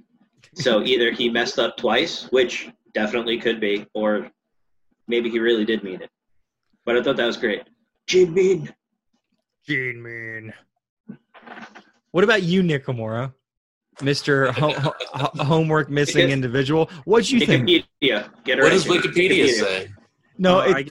[0.54, 4.30] So either he messed up twice, which definitely could be, or
[5.08, 6.10] maybe he really did mean it.
[6.84, 7.62] But I thought that was great.
[8.06, 8.72] Gene Mean.
[9.66, 10.54] Gene Man.
[12.16, 13.34] What about you, Nickamura?
[13.98, 14.50] Mr.
[14.58, 16.88] Ho- ho- ho- homework missing Because- individual.
[17.04, 17.68] What'd you think?
[17.68, 18.30] Wikipedia.
[18.42, 19.02] Get her What right does here.
[19.02, 19.88] Wikipedia say?
[20.38, 20.88] No, Uh, it,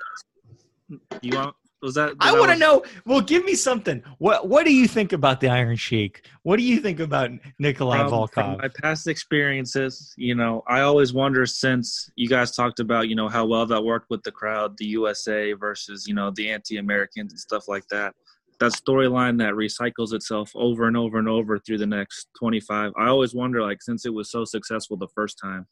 [0.91, 1.55] I, you want?
[1.81, 2.13] Was that?
[2.19, 2.83] I want to know.
[3.07, 4.03] Well, give me something.
[4.19, 6.27] What What do you think about the Iron Sheik?
[6.43, 8.61] What do you think about Nikolai from, from Volkoff?
[8.61, 13.29] my past experiences, you know, I always wonder since you guys talked about, you know,
[13.29, 17.39] how well that worked with the crowd, the USA versus, you know, the anti-Americans and
[17.39, 18.13] stuff like that.
[18.59, 22.93] That storyline that recycles itself over and over and over through the next 25.
[22.97, 25.67] I always wonder, like, since it was so successful the first time,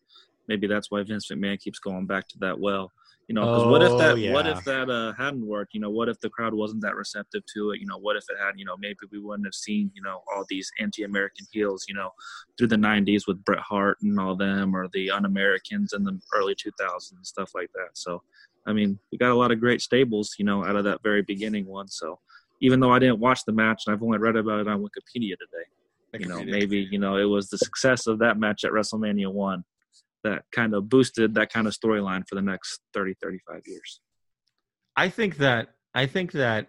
[0.48, 2.92] maybe that's why Vince McMahon keeps going back to that well.
[3.28, 5.74] You know, because what if Oh, that what if that uh, hadn't worked?
[5.74, 7.80] You know, what if the crowd wasn't that receptive to it?
[7.80, 8.56] You know, what if it had?
[8.58, 11.86] You know, maybe we wouldn't have seen you know all these anti-American heels.
[11.88, 12.10] You know,
[12.58, 16.54] through the '90s with Bret Hart and all them, or the Un-Americans in the early
[16.54, 17.92] 2000s and stuff like that.
[17.94, 18.22] So,
[18.68, 20.36] I mean, we got a lot of great stables.
[20.38, 21.88] You know, out of that very beginning one.
[21.88, 22.20] So,
[22.64, 25.34] even though I didn't watch the match and I've only read about it on Wikipedia
[25.38, 29.32] today, you know, maybe you know it was the success of that match at WrestleMania
[29.32, 29.66] one
[30.24, 34.00] that kind of boosted that kind of storyline for the next 30 35 years.
[34.96, 36.68] I think that I think that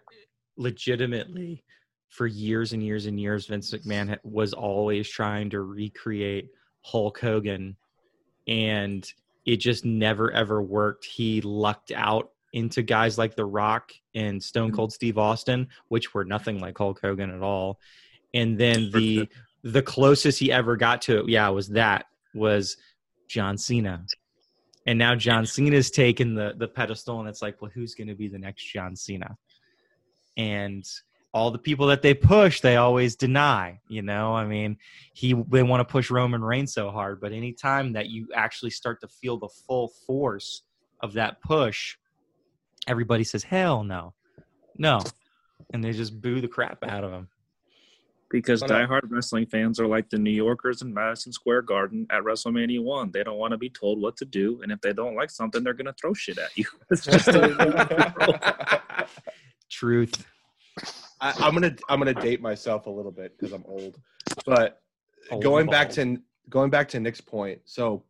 [0.57, 1.63] legitimately
[2.11, 6.49] for years and years and years Vince McMahon was always trying to recreate
[6.83, 7.77] Hulk Hogan
[8.49, 9.07] and
[9.47, 11.05] it just never ever worked.
[11.05, 14.77] He lucked out into guys like The Rock and Stone mm-hmm.
[14.77, 17.81] Cold Steve Austin, which were nothing like Hulk Hogan at all.
[18.33, 19.29] And then the
[19.63, 22.77] the closest he ever got to it, yeah, was that was
[23.29, 24.07] John Cena.
[24.87, 28.15] And now John Cena's taken the the pedestal, and it's like, well, who's going to
[28.15, 29.37] be the next John Cena?
[30.37, 30.85] And
[31.33, 33.81] all the people that they push, they always deny.
[33.89, 34.79] You know, I mean,
[35.13, 39.01] he they want to push Roman Reigns so hard, but anytime that you actually start
[39.01, 40.63] to feel the full force
[41.03, 41.97] of that push,
[42.87, 44.15] everybody says, "Hell no,
[44.77, 45.01] no,"
[45.73, 47.29] and they just boo the crap out of him.
[48.31, 48.83] because Why not?
[48.83, 52.83] Uh, diehard wrestling fans are like the New Yorkers in Madison Square Garden at WrestleMania
[52.83, 53.11] one.
[53.13, 55.63] They don't want to be told what to do, and if they don't like something,
[55.63, 56.65] they're gonna throw shit at you.
[56.91, 59.07] It's just a,
[59.71, 60.27] Truth.
[61.21, 63.99] I, I'm gonna I'm gonna date myself a little bit because I'm old,
[64.45, 64.81] but
[65.31, 66.17] Old going back bald.
[66.17, 67.61] to going back to Nick's point.
[67.65, 68.05] So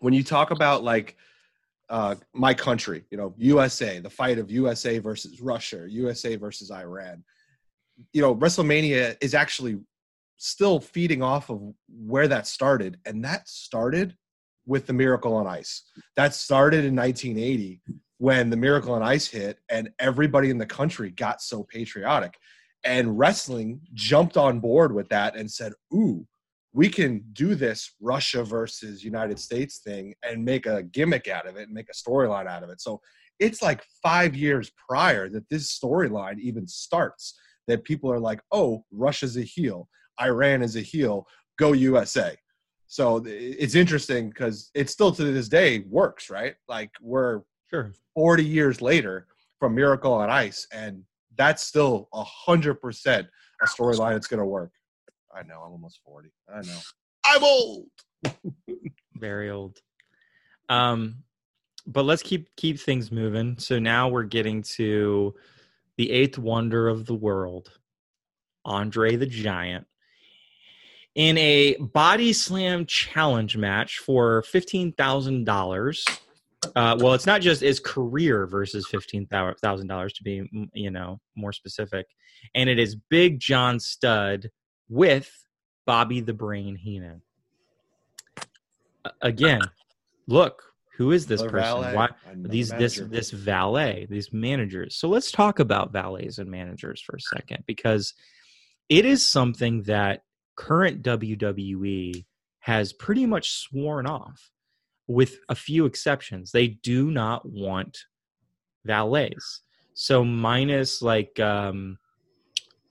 [0.00, 1.16] when you talk about like
[1.90, 7.22] uh, my country, you know, USA, the fight of USA versus Russia, USA versus Iran,
[8.12, 9.78] you know, WrestleMania is actually
[10.36, 14.16] still feeding off of where that started, and that started
[14.66, 15.82] with the Miracle on Ice.
[16.16, 17.80] That started in 1980
[18.18, 22.36] when the Miracle on Ice hit, and everybody in the country got so patriotic.
[22.84, 26.26] And wrestling jumped on board with that and said, Ooh,
[26.74, 31.56] we can do this Russia versus United States thing and make a gimmick out of
[31.56, 32.80] it and make a storyline out of it.
[32.80, 33.00] So
[33.38, 38.84] it's like five years prior that this storyline even starts that people are like, oh,
[38.90, 39.88] Russia's a heel,
[40.20, 41.26] Iran is a heel,
[41.58, 42.36] go USA.
[42.88, 46.54] So it's interesting because it still to this day works, right?
[46.68, 47.92] Like we're Sure.
[48.14, 49.26] 40 years later
[49.58, 51.02] from Miracle on Ice, and
[51.36, 53.26] that's still a hundred percent
[53.62, 54.70] a storyline that's gonna work.
[55.34, 56.30] I know I'm almost 40.
[56.48, 56.78] I know.
[57.24, 57.86] I'm old.
[59.16, 59.78] very old
[60.68, 61.16] um
[61.86, 65.34] but let's keep keep things moving so now we're getting to
[65.96, 67.70] the eighth wonder of the world
[68.64, 69.86] andre the giant
[71.14, 76.18] in a body slam challenge match for $15000
[76.76, 82.06] uh, well it's not just his career versus $15000 to be you know more specific
[82.54, 84.48] and it is big john studd
[84.88, 85.30] with
[85.86, 87.22] bobby the brain heenan.
[89.20, 89.60] Again
[90.26, 90.62] look
[90.96, 91.80] who is this Another person?
[91.82, 94.96] valet, why another these this this valet these managers.
[94.96, 98.14] So let's talk about valets and managers for a second because
[98.88, 100.22] it is something that
[100.56, 102.24] current wwe
[102.60, 104.50] has pretty much sworn off
[105.06, 106.50] with a few exceptions.
[106.50, 107.98] They do not want
[108.84, 109.62] valets.
[109.94, 111.98] So minus like um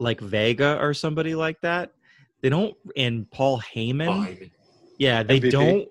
[0.04, 1.92] like vega or somebody like that
[2.42, 4.52] they don't and paul heyman Fine.
[4.98, 5.52] Yeah, they MVP?
[5.52, 5.88] don't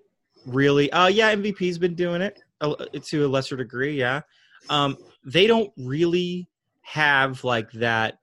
[0.47, 0.91] really.
[0.93, 3.99] Uh, yeah, MVP's been doing it uh, to a lesser degree.
[3.99, 4.23] Yeah,
[4.69, 6.49] um, they don't really
[6.83, 8.19] have like that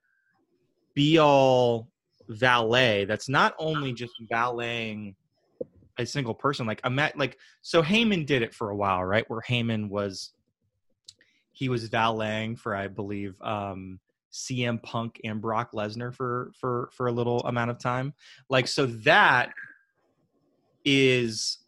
[0.95, 1.89] be all
[2.27, 3.05] valet.
[3.05, 5.15] That's not only just valeting
[5.97, 6.65] a single person.
[6.65, 9.29] Like I'm at like so Heyman did it for a while, right?
[9.29, 10.33] Where Heyman was
[11.51, 13.99] he was valeting for I believe um
[14.31, 18.13] CM Punk and Brock Lesnar for for for a little amount of time.
[18.49, 19.51] Like so that
[20.85, 21.59] is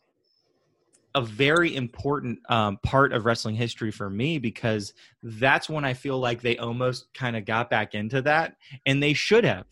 [1.13, 4.93] a very important um, part of wrestling history for me because
[5.23, 8.55] that's when I feel like they almost kind of got back into that,
[8.85, 9.65] and they should have.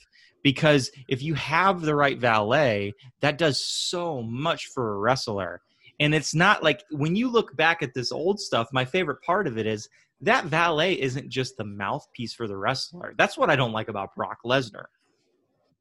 [0.43, 5.61] Because if you have the right valet, that does so much for a wrestler.
[5.99, 9.47] And it's not like when you look back at this old stuff, my favorite part
[9.47, 9.89] of it is
[10.21, 13.13] that valet isn't just the mouthpiece for the wrestler.
[13.17, 14.85] That's what I don't like about Brock Lesnar.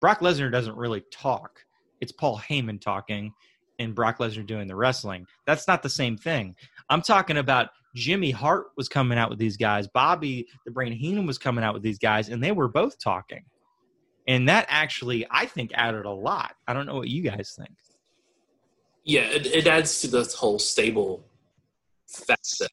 [0.00, 1.60] Brock Lesnar doesn't really talk.
[2.00, 3.32] It's Paul Heyman talking
[3.78, 5.26] and Brock Lesnar doing the wrestling.
[5.46, 6.54] That's not the same thing.
[6.88, 9.88] I'm talking about Jimmy Hart was coming out with these guys.
[9.88, 13.44] Bobby the Brain Heenan was coming out with these guys, and they were both talking.
[14.28, 16.54] And that actually, I think, added a lot.
[16.66, 17.74] I don't know what you guys think.
[19.04, 21.24] Yeah, it, it adds to this whole stable
[22.06, 22.70] facet.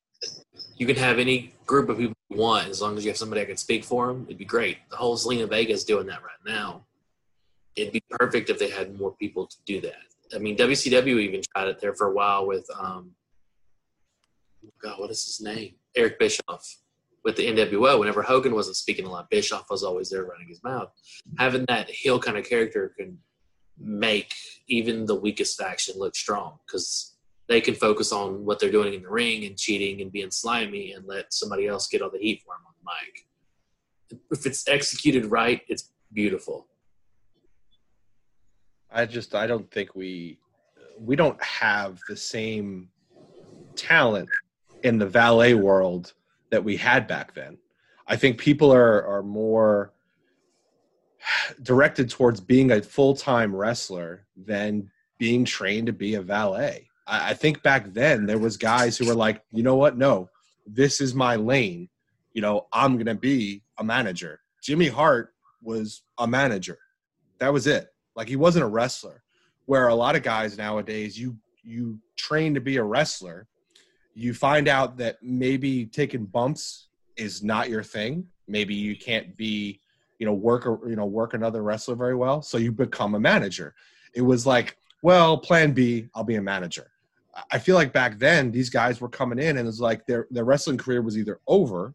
[0.76, 3.42] You can have any group of people you want as long as you have somebody
[3.42, 4.26] that can speak for them.
[4.28, 4.78] It'd be great.
[4.90, 6.86] The whole Zelina Vega is doing that right now.
[7.76, 9.96] It'd be perfect if they had more people to do that.
[10.34, 13.12] I mean, WCW even tried it there for a while with, um,
[14.82, 15.76] God, what is his name?
[15.96, 16.78] Eric Bischoff
[17.24, 18.00] with the NWO.
[18.00, 20.90] Whenever Hogan wasn't speaking a lot, Bischoff was always there running his mouth.
[21.38, 23.18] Having that heel kind of character can
[23.78, 24.34] make
[24.68, 27.15] even the weakest faction look strong because
[27.48, 30.94] they can focus on what they're doing in the ring and cheating and being slimy
[30.94, 34.20] and let somebody else get all the heat for them on the mic.
[34.32, 36.68] If it's executed right, it's beautiful.
[38.92, 40.40] I just I don't think we
[40.98, 42.90] we don't have the same
[43.76, 44.30] talent
[44.84, 46.14] in the valet world
[46.52, 47.58] that we had back then.
[48.08, 49.94] I think people are are more
[51.64, 56.88] directed towards being a full time wrestler than being trained to be a valet.
[57.08, 59.98] I, I think back then there was guys who were like, you know what?
[59.98, 60.30] No,
[60.66, 61.90] this is my lane.
[62.34, 64.42] You know, I'm gonna be a manager.
[64.62, 66.78] Jimmy Hart was a manager.
[67.40, 67.88] That was it.
[68.16, 69.22] Like he wasn't a wrestler.
[69.66, 73.48] Where a lot of guys nowadays, you you train to be a wrestler,
[74.14, 76.88] you find out that maybe taking bumps
[77.18, 78.28] is not your thing.
[78.48, 79.80] Maybe you can't be,
[80.20, 83.20] you know, work or you know work another wrestler very well, so you become a
[83.20, 83.74] manager.
[84.14, 86.92] It was like, well, Plan B, I'll be a manager.
[87.52, 90.28] I feel like back then these guys were coming in and it was like their
[90.32, 91.94] their wrestling career was either over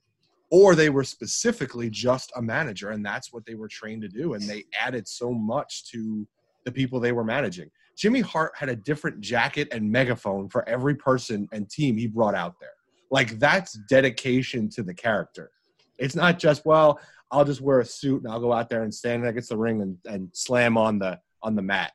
[0.50, 4.34] or they were specifically just a manager and that's what they were trained to do
[4.34, 6.26] and they added so much to
[6.64, 7.70] the people they were managing.
[7.96, 12.34] Jimmy hart had a different jacket and megaphone for every person and team he brought
[12.34, 12.70] out there.
[13.10, 15.50] Like that's dedication to the character.
[15.98, 17.00] It's not just well
[17.32, 19.82] i'll just wear a suit and i'll go out there and stand against the ring
[19.82, 21.92] and, and slam on the on the mat.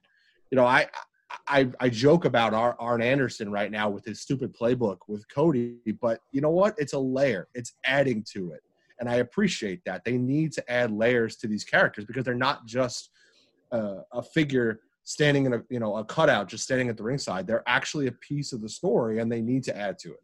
[0.49, 0.87] You know i
[1.47, 5.77] I, I joke about Ar- Arn Anderson right now with his stupid playbook with Cody,
[6.01, 6.75] but you know what?
[6.77, 7.47] It's a layer.
[7.53, 8.61] It's adding to it,
[8.99, 10.03] and I appreciate that.
[10.03, 13.09] They need to add layers to these characters because they're not just
[13.71, 17.47] uh, a figure standing in a you know a cutout just standing at the ringside.
[17.47, 20.23] They're actually a piece of the story, and they need to add to it.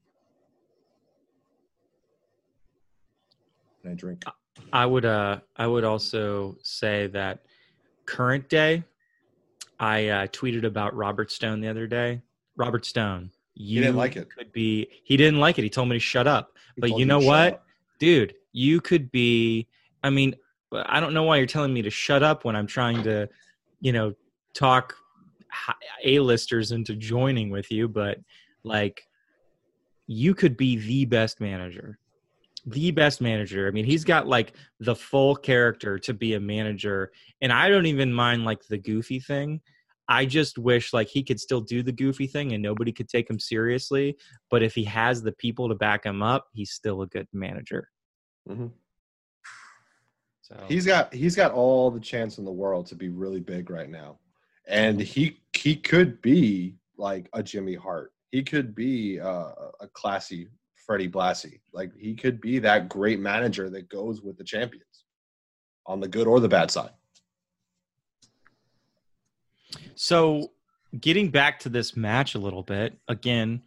[3.82, 4.24] Can I drink?
[4.74, 7.40] I would uh I would also say that
[8.06, 8.84] current day
[9.82, 12.22] I uh, tweeted about Robert Stone the other day.
[12.56, 14.30] Robert Stone, you didn't like it.
[14.30, 15.64] could be he didn't like it.
[15.64, 16.56] He told me to shut up.
[16.76, 17.54] He But you know what?
[17.54, 17.66] up.
[17.98, 19.68] Dude, you could be
[20.04, 20.36] I mean,
[20.72, 23.28] I don't know why you're telling me to shut up when I'm trying to,
[23.80, 24.14] you know,
[24.54, 24.96] talk
[26.06, 28.20] A-listers into joining with you, but
[28.64, 29.08] like
[30.06, 31.98] you could be the best manager
[32.66, 33.68] the best manager.
[33.68, 37.88] I mean, he's got like the full character to be a manager, and I don't
[37.88, 39.62] even mind like the goofy thing.
[40.12, 43.30] I just wish like he could still do the goofy thing and nobody could take
[43.30, 44.18] him seriously.
[44.50, 47.88] But if he has the people to back him up, he's still a good manager.
[48.50, 48.74] Mhm.
[50.42, 53.70] So He's got he's got all the chance in the world to be really big
[53.70, 54.20] right now,
[54.68, 58.12] and he he could be like a Jimmy Hart.
[58.32, 61.62] He could be uh, a classy Freddie Blassie.
[61.72, 65.06] Like he could be that great manager that goes with the champions,
[65.86, 66.92] on the good or the bad side.
[69.96, 70.52] So,
[71.00, 73.62] getting back to this match a little bit, again,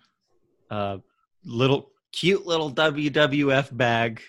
[0.71, 0.99] uh,
[1.45, 4.23] little cute little WWF bag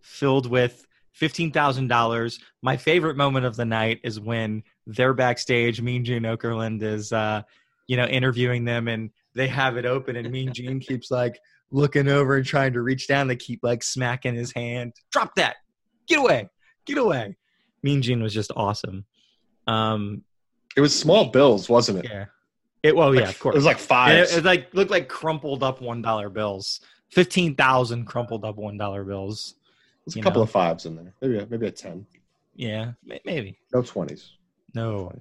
[0.00, 2.40] filled with fifteen thousand dollars.
[2.62, 5.80] My favorite moment of the night is when they're backstage.
[5.80, 7.42] Mean Gene Okerlund is, uh,
[7.86, 11.38] you know, interviewing them, and they have it open, and Mean Gene keeps like
[11.70, 13.28] looking over and trying to reach down.
[13.28, 14.94] They keep like smacking his hand.
[15.12, 15.56] Drop that.
[16.06, 16.48] Get away.
[16.86, 17.36] Get away.
[17.82, 19.04] Mean Gene was just awesome.
[19.66, 20.24] Um,
[20.76, 22.10] It was small bills, wasn't it?
[22.10, 22.26] yeah.
[22.82, 23.54] It well, yeah, of course.
[23.54, 24.16] It was like five.
[24.16, 26.80] it, it like looked like crumpled up one dollar bills.
[27.10, 29.54] Fifteen thousand crumpled up one dollar bills.
[30.06, 30.44] There's you a couple know.
[30.44, 31.12] of fives in there.
[31.20, 32.06] Maybe a, maybe a ten.
[32.54, 32.92] Yeah,
[33.24, 33.58] maybe.
[33.74, 34.32] No twenties.
[34.74, 35.12] No,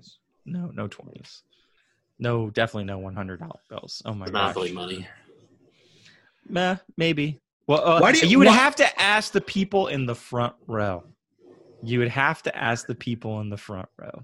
[0.45, 1.43] no, no twenties.
[2.17, 4.01] No, definitely no one hundred dollar bills.
[4.05, 4.33] Oh my god.
[4.33, 5.07] Monopoly money.
[6.47, 7.41] Meh, maybe.
[7.67, 10.15] Well, uh, Why do you- you would why- have to ask the people in the
[10.15, 11.03] front row.
[11.83, 14.23] You would have to ask the people in the front row.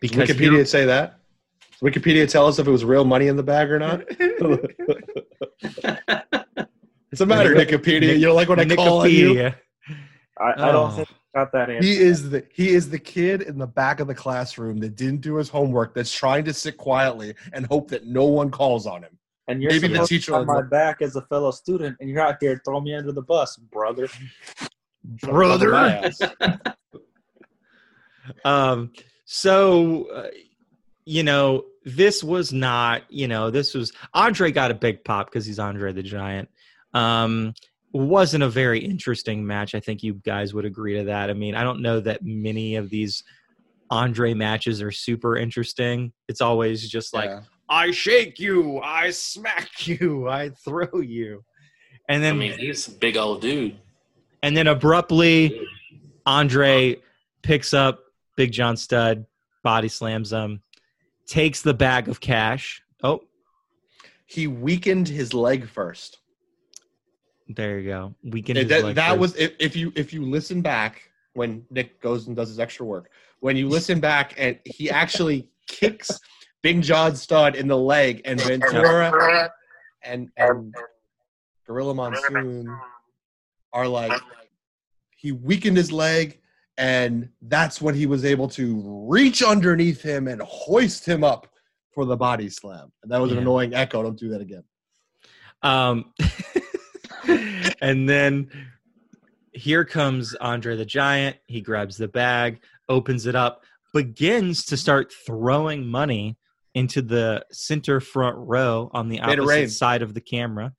[0.00, 1.18] Because Wikipedia you're- say that.
[1.80, 4.02] Does Wikipedia tell us if it was real money in the bag or not.
[7.12, 8.14] It's a matter, Nick- Wikipedia.
[8.18, 9.34] You don't like when I call on you.
[9.34, 9.54] Wikipedia.
[10.38, 10.96] I, I don't Oh.
[10.96, 11.86] think got that answer.
[11.86, 15.20] He is the he is the kid in the back of the classroom that didn't
[15.22, 15.94] do his homework.
[15.94, 19.16] That's trying to sit quietly and hope that no one calls on him.
[19.48, 22.10] and you're maybe the teacher on have will- my back as a fellow student, and
[22.10, 24.08] you're out here throwing me under the bus, brother.
[25.04, 25.70] Brother.
[25.70, 26.12] My.
[28.44, 28.92] Um,
[29.26, 30.28] so, uh,
[31.04, 35.44] you know, this was not, you know, this was Andre got a big pop because
[35.44, 36.48] he's Andre the Giant.
[36.94, 37.52] Um,
[37.92, 39.74] wasn't a very interesting match.
[39.74, 41.28] I think you guys would agree to that.
[41.30, 43.22] I mean, I don't know that many of these
[43.90, 46.12] Andre matches are super interesting.
[46.28, 47.40] It's always just like, Yeah.
[47.68, 51.44] I shake you, I smack you, I throw you.
[52.08, 53.76] And then, I mean, he's a big old dude.
[54.42, 55.60] and then abruptly
[56.24, 56.96] Andre
[57.42, 58.00] picks up
[58.36, 59.26] Big John Studd,
[59.62, 60.62] body slams him,
[61.26, 62.82] takes the bag of cash.
[63.02, 63.22] Oh,
[64.26, 66.18] he weakened his leg first.
[67.48, 68.14] there you go.
[68.22, 68.58] Weekend.
[68.58, 72.36] And that, that was if, if you if you listen back when Nick goes and
[72.36, 73.10] does his extra work.
[73.40, 76.18] When you listen back and he actually kicks
[76.62, 79.52] Big John Studd in the leg and Ventura
[80.02, 80.74] and and
[81.66, 82.68] Gorilla Monsoon
[83.72, 84.20] are like
[85.10, 86.40] he weakened his leg
[86.78, 91.48] and that's when he was able to reach underneath him and hoist him up
[91.92, 92.92] for the body slam.
[93.02, 94.02] And that was an annoying echo.
[94.02, 94.64] Don't do that again.
[95.62, 96.12] Um,
[97.80, 98.50] and then
[99.52, 101.36] here comes Andre the Giant.
[101.46, 103.62] He grabs the bag, opens it up,
[103.94, 106.36] begins to start throwing money
[106.74, 109.62] into the center front row on the Made it rain.
[109.62, 110.74] opposite side of the camera,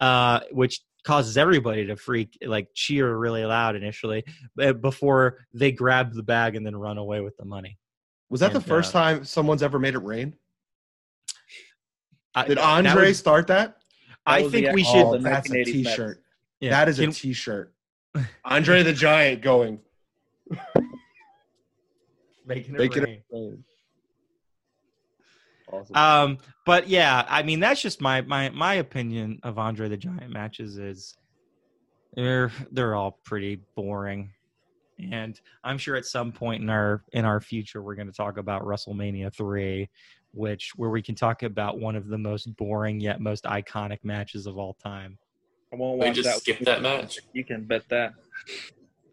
[0.00, 4.24] uh, which causes everybody to freak, like cheer really loud initially,
[4.80, 7.78] before they grab the bag and then run away with the money.
[8.28, 10.34] Was that the first uh, time someone's ever made it rain?
[12.34, 13.76] I- Did that Andre was- start that?
[14.26, 15.04] I think the- we oh, should.
[15.06, 15.70] Oh, that's a 1980s Mets.
[15.72, 16.22] t-shirt.
[16.60, 16.70] yeah.
[16.70, 17.72] That is a Can- t-shirt.
[18.44, 19.78] Andre the Giant going.
[22.44, 23.14] making it Making rain.
[23.14, 23.64] it rain.
[25.72, 25.96] Awesome.
[25.96, 30.30] Um, but yeah, I mean that's just my my my opinion of Andre the Giant
[30.30, 31.16] matches is
[32.14, 34.32] they're they're all pretty boring.
[34.98, 38.36] And I'm sure at some point in our in our future we're going to talk
[38.38, 39.88] about WrestleMania 3
[40.32, 44.46] which where we can talk about one of the most boring yet most iconic matches
[44.46, 45.18] of all time.
[45.72, 46.38] I won't We watch just that.
[46.38, 47.18] skip that match.
[47.32, 48.12] You can bet that.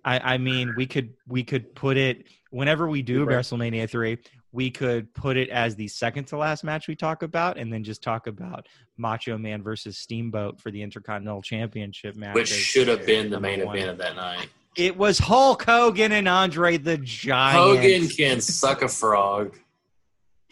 [0.05, 3.37] I, I mean, we could we could put it whenever we do Right.
[3.37, 4.17] WrestleMania three,
[4.53, 7.83] we could put it as the second to last match we talk about, and then
[7.83, 8.67] just talk about
[8.97, 12.35] Macho Man versus Steamboat for the Intercontinental Championship match.
[12.35, 13.75] Which should have been the main one.
[13.75, 14.47] event of that night.
[14.77, 17.57] It was Hulk Hogan and Andre the Giant.
[17.57, 19.57] Hogan can suck a frog.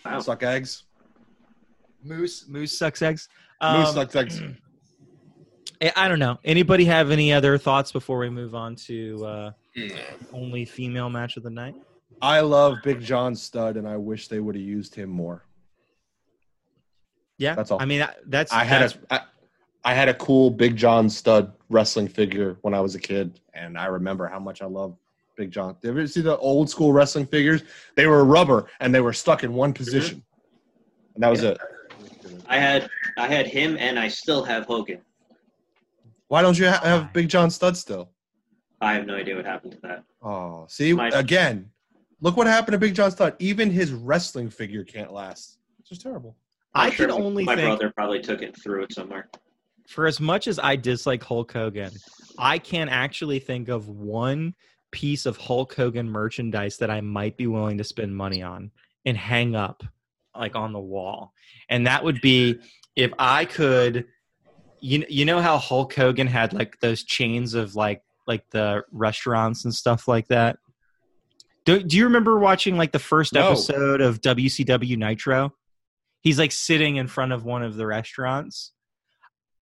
[0.04, 0.20] Wow.
[0.20, 0.84] Suck eggs.
[2.04, 3.30] Moose Moose sucks eggs.
[3.62, 4.42] Moose Um, sucks eggs.
[5.82, 6.40] I- I don't know.
[6.44, 9.96] Anybody have any other thoughts before we move on to uh, Nah.
[10.34, 11.76] only female match of the night?
[12.22, 15.46] I love Big John Studd, and I wish they would have used him more.
[17.38, 17.82] Yeah, That's all.
[17.82, 19.22] I mean, that's I had that's a I,
[19.84, 23.78] I had a cool Big John Studd wrestling figure when I was a kid, and
[23.78, 24.96] I remember how much I love
[25.36, 25.76] Big John.
[25.82, 27.64] Did you ever see the old school wrestling figures?
[27.96, 30.24] They were rubber and they were stuck in one position,
[31.16, 31.58] and that was it.
[32.48, 32.88] I had
[33.18, 35.00] I had him, and I still have Hogan.
[36.28, 38.12] Why don't you have Big John Studd still?
[38.80, 40.04] I have no idea what happened to that.
[40.22, 41.72] Oh, see My- again.
[42.22, 43.36] Look what happened to Big John Studd.
[43.40, 45.58] Even his wrestling figure can't last.
[45.80, 46.38] It's just terrible.
[46.74, 49.30] I I'm sure can my- only my think brother probably took it through it somewhere.
[49.88, 51.92] for as much as I dislike Hulk Hogan,
[52.38, 54.54] I can actually think of one
[54.92, 58.72] piece of Hulk Hogan merchandise that I might be willing to spend money on
[59.06, 59.84] and hang up
[60.38, 61.34] like on the wall.
[61.70, 62.60] And that would be
[62.96, 64.06] if I could
[64.80, 69.66] you you know how Hulk Hogan had like those chains of like like the restaurants
[69.66, 70.58] and stuff like that?
[71.66, 73.50] Do, do you remember watching like the first No.
[73.50, 75.54] episode of WCW Nitro?
[76.22, 78.72] He's like sitting in front of one of the restaurants.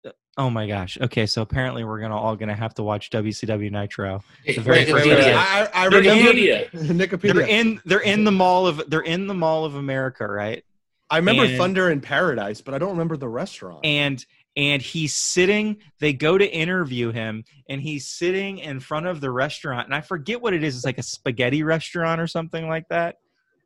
[0.07, 0.99] Uh, oh my gosh.
[1.01, 4.23] Okay, so apparently we're gonna all gonna have to watch WCW Nitro.
[4.45, 5.25] Hey, very wait, first wait, one.
[5.25, 7.21] wait, I, I They're remember Wikipedia.
[7.35, 10.65] They're in they're in the mall of they're in the Mall of America, right?
[11.09, 13.85] I remember and- Thunder in Paradise, but I don't remember the restaurant.
[13.85, 14.25] and
[14.57, 19.31] and he's sitting they go to interview him and he's sitting in front of the
[19.31, 22.89] restaurant and i forget what it is it's like a spaghetti restaurant or something like
[22.89, 23.17] that.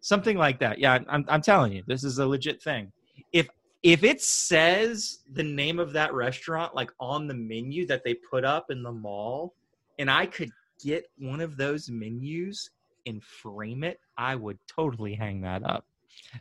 [0.02, 2.90] Something like that yeah i'm, I'm telling you this is a legit thing.
[3.32, 3.48] If
[3.82, 8.44] if it says the name of that restaurant like on the menu that they put
[8.44, 9.54] up in the mall
[9.98, 10.50] and i could
[10.82, 12.70] get one of those menus
[13.06, 15.84] and frame it i would totally hang that up.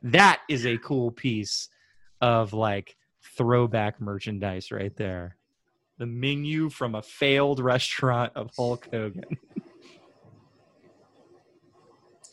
[0.03, 1.69] That is a cool piece
[2.21, 2.95] of like
[3.39, 5.37] throwback merchandise right there.
[5.97, 9.23] The menu from a failed restaurant of Hulk Hogan.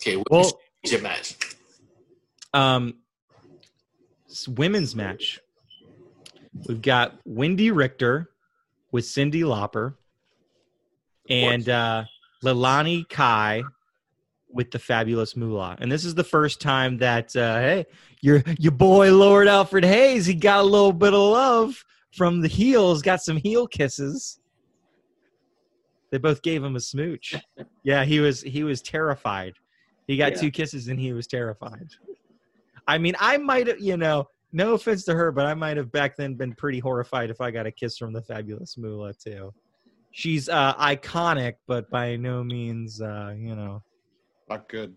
[0.03, 1.57] Okay, Well- championship match.
[2.55, 2.99] Um,
[4.47, 5.41] women's match.
[6.69, 8.31] We've got Wendi Richter
[8.93, 9.95] with Cyndi Lauper
[11.29, 12.05] and uh,
[12.45, 13.65] Leilani Kai
[14.57, 15.77] with the fabulous Moolah.
[15.81, 17.87] And this is the first time that uh, hey,
[18.23, 22.49] your your boy Lord Alfred Hayes, he got a little bit of love from the
[22.49, 24.41] heels, got some heel kisses.
[26.11, 27.35] They both gave him a smooch.
[27.85, 29.53] Yeah, he was he was terrified.
[30.09, 30.39] He got Yeah.
[30.41, 31.87] two kisses and he was terrified.
[32.89, 35.93] I mean, I might have, you know, no offense to her, but I might have
[35.93, 39.53] back then been pretty horrified if I got a kiss from the fabulous Moolah too.
[40.11, 43.83] She's uh, iconic, but by no means, uh, you know,
[44.49, 44.95] Not good.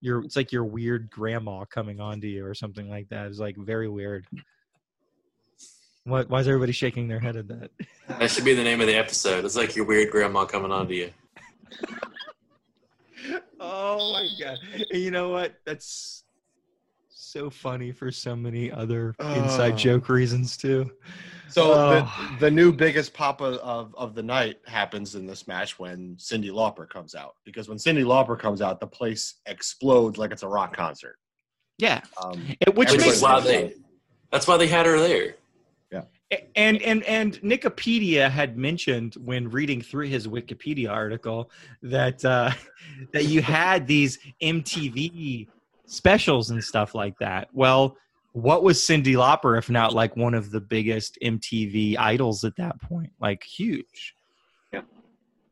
[0.00, 3.26] your it's like your weird grandma coming on to you or something like that.
[3.26, 4.26] It's like very weird.
[6.04, 6.28] What?
[6.30, 7.70] Why is everybody shaking their head at that?
[8.08, 9.44] That should be the name of the episode.
[9.44, 11.10] It's like your weird grandma coming on to you.
[13.62, 14.58] Oh my god!
[14.90, 15.54] And you know what?
[15.66, 16.24] That's
[17.30, 20.90] so funny for so many other inside joke reasons too.
[21.48, 21.90] So Oh.
[22.38, 26.16] the, the new biggest pop of, of, of the night happens in this match when
[26.16, 27.34] Cyndi Lauper comes out.
[27.44, 31.16] Because when Cyndi Lauper comes out, the place explodes like it's a rock concert.
[31.78, 33.74] Yeah, Um, It- which Which makes is why they.
[34.30, 35.34] That's why they had her there.
[35.90, 36.02] Yeah,
[36.54, 41.50] and and and Nickapedia had mentioned when reading through his Wikipedia article
[41.82, 42.52] that uh,
[43.12, 45.48] that you had these MTV
[45.90, 47.48] specials and stuff like that.
[47.52, 47.96] Well,
[48.32, 52.80] what was Cyndi Lauper if not like one of the biggest MTV idols at that
[52.80, 53.10] point?
[53.20, 54.14] Like huge.
[54.72, 54.82] Yeah.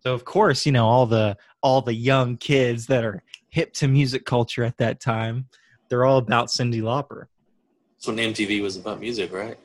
[0.00, 3.88] So of course, you know all the all the young kids that are hip to
[3.88, 5.48] music culture at that time,
[5.90, 7.24] they're all about Cyndi Lauper.
[7.98, 9.58] So when MTV was about music, right?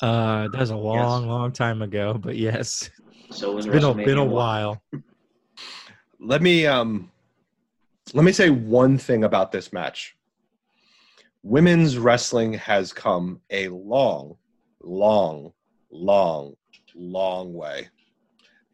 [0.00, 2.88] Uh, that was a long, long time ago, but yes,
[3.30, 4.80] So it's been a, WrestleMania been a while.
[6.20, 7.10] let me um,
[8.14, 10.16] let me say one thing about this match.
[11.42, 14.36] Women's wrestling has come a long,
[14.82, 15.52] long,
[15.90, 16.54] long,
[16.94, 17.88] long way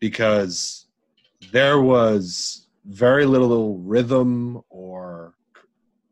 [0.00, 0.86] because
[1.52, 5.34] there was very little rhythm or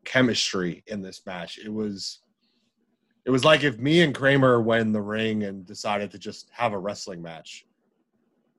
[0.04, 1.58] chemistry in this match.
[1.58, 2.20] It was
[3.24, 6.50] it was like if me and Kramer went in the ring and decided to just
[6.52, 7.64] have a wrestling match.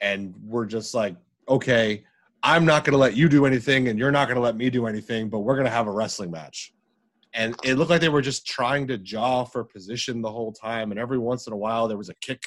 [0.02, 1.16] And we're just like,
[1.48, 2.04] okay,
[2.48, 4.70] I'm not going to let you do anything and you're not going to let me
[4.70, 6.72] do anything, but we're going to have a wrestling match.
[7.34, 10.92] And it looked like they were just trying to jaw for position the whole time.
[10.92, 12.44] And every once in a while, there was a kick.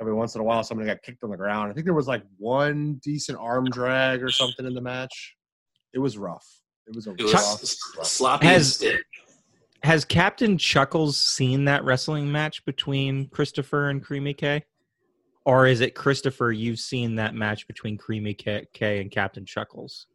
[0.00, 1.70] Every once in a while, somebody got kicked on the ground.
[1.70, 5.36] I think there was like one decent arm drag or something in the match.
[5.92, 6.46] It was rough.
[6.86, 8.06] It was a It was rough, s- rough.
[8.06, 9.02] sloppy Has- stick.
[9.84, 14.64] Has Captain Chuckles seen that wrestling match between Christopher and Creamy K?
[15.48, 20.06] Or is it Christopher, you've seen that match between Creamy K, K and Captain Chuckles?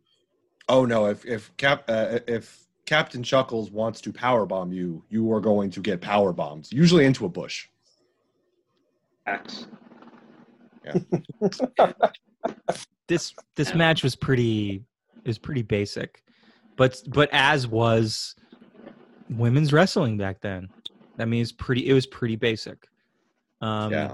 [0.70, 1.08] Oh no!
[1.08, 5.72] If if Cap uh, if Captain Chuckles wants to power bomb you, you are going
[5.72, 7.68] to get power bombs, usually into a bush.
[9.26, 9.66] Facts.
[13.08, 14.84] This this match was pretty
[15.26, 16.24] is pretty basic.
[16.78, 18.36] But but as was
[19.30, 20.70] women's wrestling back then.
[21.18, 22.88] I mean it's pretty it was pretty basic.
[23.62, 24.14] Um yeah,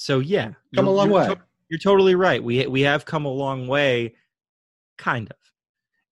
[0.00, 0.52] so yeah.
[0.74, 1.26] come a you're- long you're way.
[1.34, 2.42] to- You're totally right.
[2.42, 4.14] We we have come a long way,
[4.96, 5.36] kind of.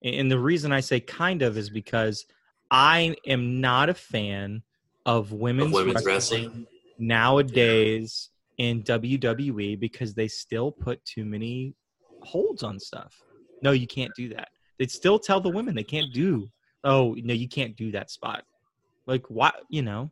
[0.03, 2.25] And the reason I say kind of is because
[2.69, 4.61] I am not a fan
[5.05, 6.67] of women's, Of women's wrestling, wrestling.
[6.99, 11.73] nowadays in WWE because they still put too many
[12.23, 13.21] holds on stuff.
[13.61, 14.49] No, you can't do that.
[14.77, 16.49] They'd still tell the women they can't do.
[16.83, 18.43] Oh no, you can't do that spot.
[19.07, 19.51] Like why?
[19.69, 20.11] You know,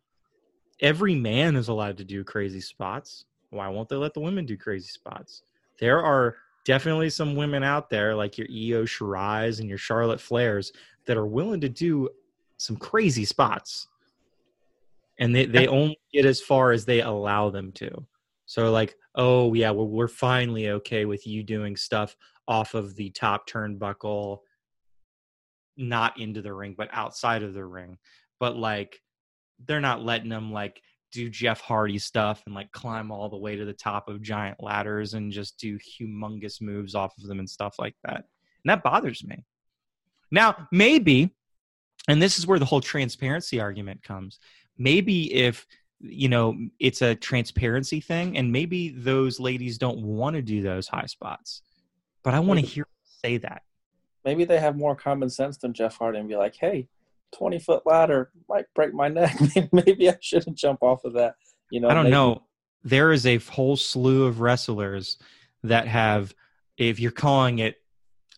[0.79, 3.25] every man is allowed to do crazy spots.
[3.55, 5.41] Why won't they let the women do crazy spots?
[5.79, 10.71] There are definitely some women out there, like your Io Shirai's and your Charlotte Flairs,
[11.05, 12.09] that are willing to do
[12.57, 13.87] some crazy spots.
[15.19, 18.05] and they they only get as far as they allow them to.
[18.45, 22.15] So like, oh yeah, well we're finally okay with you doing stuff
[22.47, 24.39] off of the top turnbuckle,
[25.77, 27.97] not into the ring, but outside of the ring.
[28.39, 29.01] But like,
[29.65, 30.81] they're not letting them like
[31.15, 34.61] do Jeff Hardy stuff and like climb all the way to the top of giant
[34.61, 38.17] ladders and just do humongous moves off of them and stuff like that.
[38.17, 39.43] And that bothers me.
[40.31, 41.33] Now, maybe,
[42.07, 44.39] and this is where the whole transparency argument comes.
[44.77, 45.65] Maybe if
[45.99, 50.89] you know it's a transparency thing and maybe those ladies don't want to do those
[50.89, 51.61] high spots
[52.21, 52.85] but i want to hear
[53.23, 53.61] say that
[54.25, 56.87] Maybe they have more common sense than Jeff Hardy and be like, hey,
[57.35, 59.37] 20 foot ladder might break my neck.
[59.71, 61.35] Maybe I shouldn't jump off of that.
[61.71, 62.43] You know, I don't maybe- know.
[62.83, 65.17] There is a whole slew of wrestlers
[65.63, 66.33] that have,
[66.77, 67.77] if you're calling it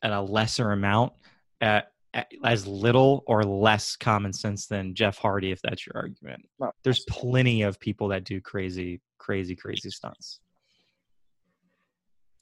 [0.01, 1.13] at a lesser amount,
[1.59, 6.47] at, at- as little or less common sense than Jeff Hardy, if that's your argument.
[6.59, 10.39] Not There's plenty of people that do crazy, crazy, crazy stunts.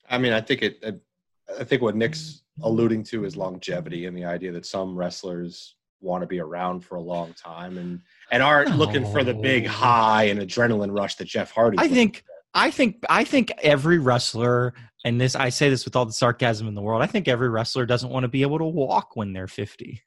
[0.10, 0.80] I mean, I think it.
[0.86, 0.94] I-
[1.60, 5.76] I think what Nick's alluding to is longevity and the idea that some wrestlers
[6.06, 8.00] want to be around for a long time and
[8.32, 11.78] and aren't looking for the big high and adrenaline rush that Jeff Hardy.
[11.80, 12.24] I think
[12.54, 14.74] I think I think every wrestler
[15.04, 17.02] and this I say this with all the sarcasm in the world.
[17.02, 20.02] I think every wrestler doesn't want to be able to walk when they're 50.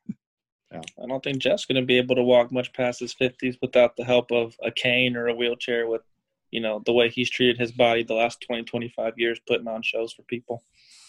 [0.73, 0.81] Yeah.
[1.03, 3.97] I don't think Jeff's going to be able to walk much past his 50s without
[3.97, 6.03] the help of a cane or a wheelchair with,
[6.51, 9.83] you know, the way he's treated his body the last 20, 25 years putting on
[9.83, 10.62] shows for people.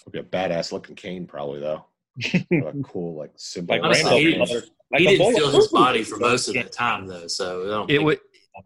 [0.05, 1.83] Would be a badass looking cane, probably though.
[2.33, 3.75] a cool like symbol.
[3.75, 4.61] Like Honestly, Rainbow he didn't- Color.
[4.91, 8.19] Like he didn't feel his body for most of the time though, so It would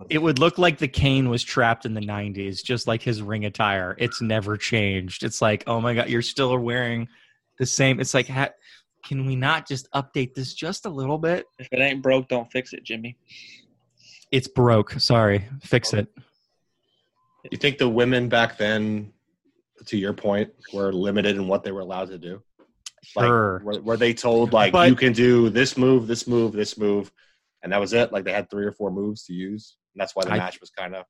[0.09, 3.45] it would look like the cane was trapped in the 90s just like his ring
[3.45, 3.95] attire.
[3.99, 5.23] It's never changed.
[5.23, 7.07] It's like, "Oh my god, you're still wearing
[7.59, 8.49] the same." It's like, ha-
[9.03, 11.45] can we not just update this just a little bit?
[11.59, 13.17] If it ain't broke, don't fix it, Jimmy.
[14.31, 14.93] It's broke.
[14.93, 15.45] Sorry.
[15.61, 16.07] Fix it.
[17.51, 19.11] You think the women back then,
[19.85, 22.41] to your point, were limited in what they were allowed to do?
[23.15, 23.61] Like, Sure.
[23.63, 27.11] were, were they told like But- you can do this move, this move, this move,
[27.61, 28.11] and that was it?
[28.11, 30.59] Like they had three or four moves to use, and that's why the I- match
[30.59, 31.05] was kind of.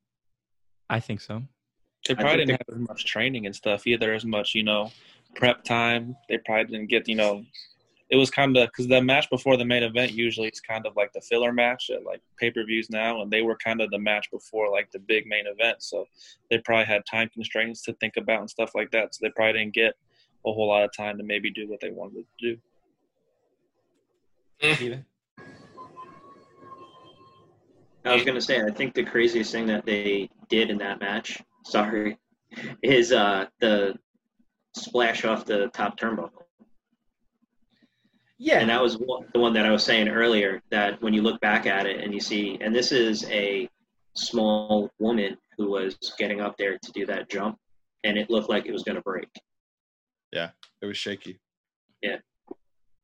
[0.90, 1.44] I think so.
[2.08, 4.92] They probably didn't have as much training and stuff either, as much, you know,
[5.36, 6.18] prep time.
[6.28, 7.46] They probably didn't get, you know,
[8.10, 10.96] it was kind of because the match before the main event usually is kind of
[10.98, 13.90] like the filler match at like pay per views now, and they were kind of
[13.92, 15.82] the match before like the big main event.
[15.82, 16.06] So
[16.52, 19.16] they probably had time constraints to think about and stuff like that.
[19.16, 19.94] So they probably didn't get
[20.46, 22.58] a whole lot of time to maybe do what they wanted to do.
[28.06, 31.42] I was gonna say, I think the craziest thing that they did in that match,
[31.66, 32.18] sorry,
[32.84, 33.96] is uh, the
[34.76, 36.44] splash off the top turnbuckle.
[38.38, 38.60] Yeah.
[38.60, 40.62] And that was one- the one that I was saying earlier.
[40.70, 43.70] That when you look back at it and you see, and this is a
[44.16, 47.58] small woman who was getting up there to do that jump,
[48.04, 49.30] and it looked like it was going to break.
[50.34, 50.50] Yeah,
[50.82, 51.40] it was shaky.
[52.02, 52.18] Yeah.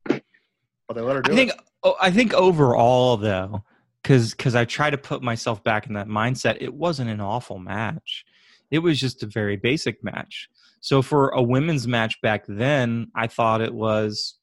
[0.06, 1.60] But they let her do I think it.
[1.84, 3.64] oh, I think overall though,
[4.02, 6.58] because because I try to put myself back in that mindset.
[6.60, 8.26] It wasn't an awful match.
[8.72, 10.50] It was just a very basic match.
[10.82, 14.40] So for a women's match back then, I thought it was,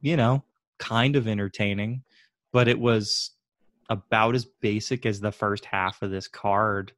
[0.00, 0.42] you know,
[0.78, 2.02] kind of entertaining,
[2.52, 3.32] but it was
[3.90, 6.92] about as basic as the first half of this card.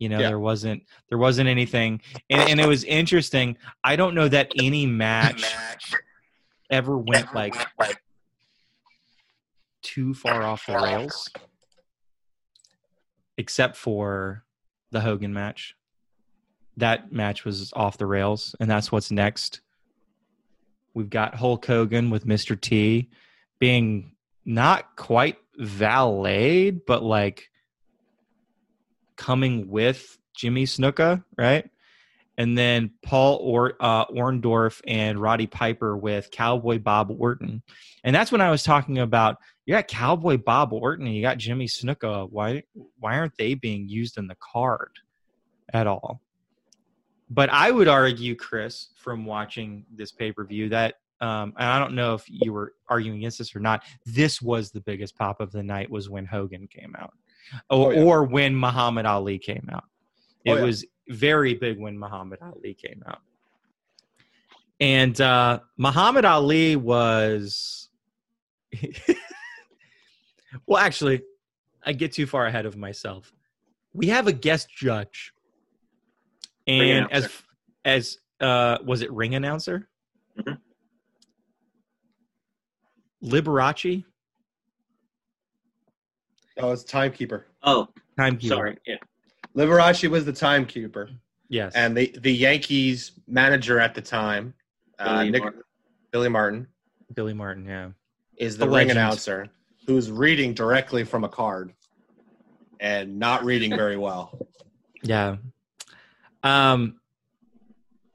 [0.00, 0.28] You know, Yeah.
[0.28, 3.56] there wasn't there wasn't anything, and, and it was interesting.
[3.84, 5.44] I don't know that any match
[6.70, 7.54] ever went like
[9.82, 11.28] too far off the rails,
[13.36, 14.44] except for
[14.90, 15.74] the Hogan match.
[16.76, 19.60] That match was off the rails, and that's what's next.
[20.94, 22.58] We've got Hulk Hogan with Mr.
[22.60, 23.10] T
[23.58, 24.12] being
[24.44, 27.50] not quite valeted, but like
[29.20, 31.68] coming with Jimmy Snuka, right?
[32.38, 37.62] And then Paul or uh, Orndorff and Roddy Piper with Cowboy Bob Orton.
[38.02, 39.36] And that's when I was talking about
[39.66, 42.28] you got Cowboy Bob Orton and you got Jimmy Snuka.
[42.30, 42.62] Why
[42.98, 44.92] why aren't they being used in the card
[45.74, 46.22] at all?
[47.28, 51.78] But I would argue, Chris, from watching this pay per view, that um, and I
[51.78, 53.84] don't know if you were arguing against this or not.
[54.06, 57.12] This was the biggest pop of the night was when Hogan came out,
[57.68, 58.02] or, Oh, yeah.
[58.02, 59.84] or when Muhammad Ali came out.
[60.44, 60.62] It Oh, yeah.
[60.64, 63.20] was very big when Muhammad Ali came out.
[64.80, 67.88] And uh, Muhammad Ali was.
[70.66, 71.22] well, actually,
[71.84, 73.32] I get too far ahead of myself.
[73.92, 75.32] We have a guest judge.
[76.66, 77.28] And as
[77.84, 79.88] as uh was it ring announcer?
[80.38, 80.58] Mhm.
[83.22, 84.04] Liberace?
[86.62, 87.46] Oh, it's timekeeper.
[87.62, 87.88] Oh,
[88.18, 88.54] Timekeeper.
[88.54, 88.78] sorry.
[88.86, 88.96] Yeah.
[89.56, 91.10] Liberace was the timekeeper,
[91.48, 91.72] Yes.
[91.74, 94.54] and the the Yankees manager at the time,
[94.98, 95.62] uh, Billy Nick, Martin.
[96.12, 96.66] Billy Martin,
[97.14, 97.64] Billy Martin.
[97.66, 97.90] Yeah.
[98.36, 98.98] is The the, ring legend.
[98.98, 99.48] announcer
[99.86, 101.72] who's reading directly from a card
[102.78, 104.38] and not reading very well.
[105.02, 105.36] Yeah.
[106.42, 107.00] Um,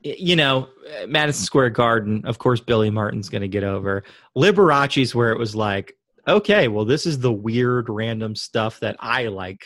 [0.04, 0.70] you know,
[1.08, 4.04] Madison Square Garden, of course, Billy Martin's going to get over.
[4.38, 5.98] Liberace's where it was like,
[6.28, 9.66] okay, well, this is the weird, random stuff that I like,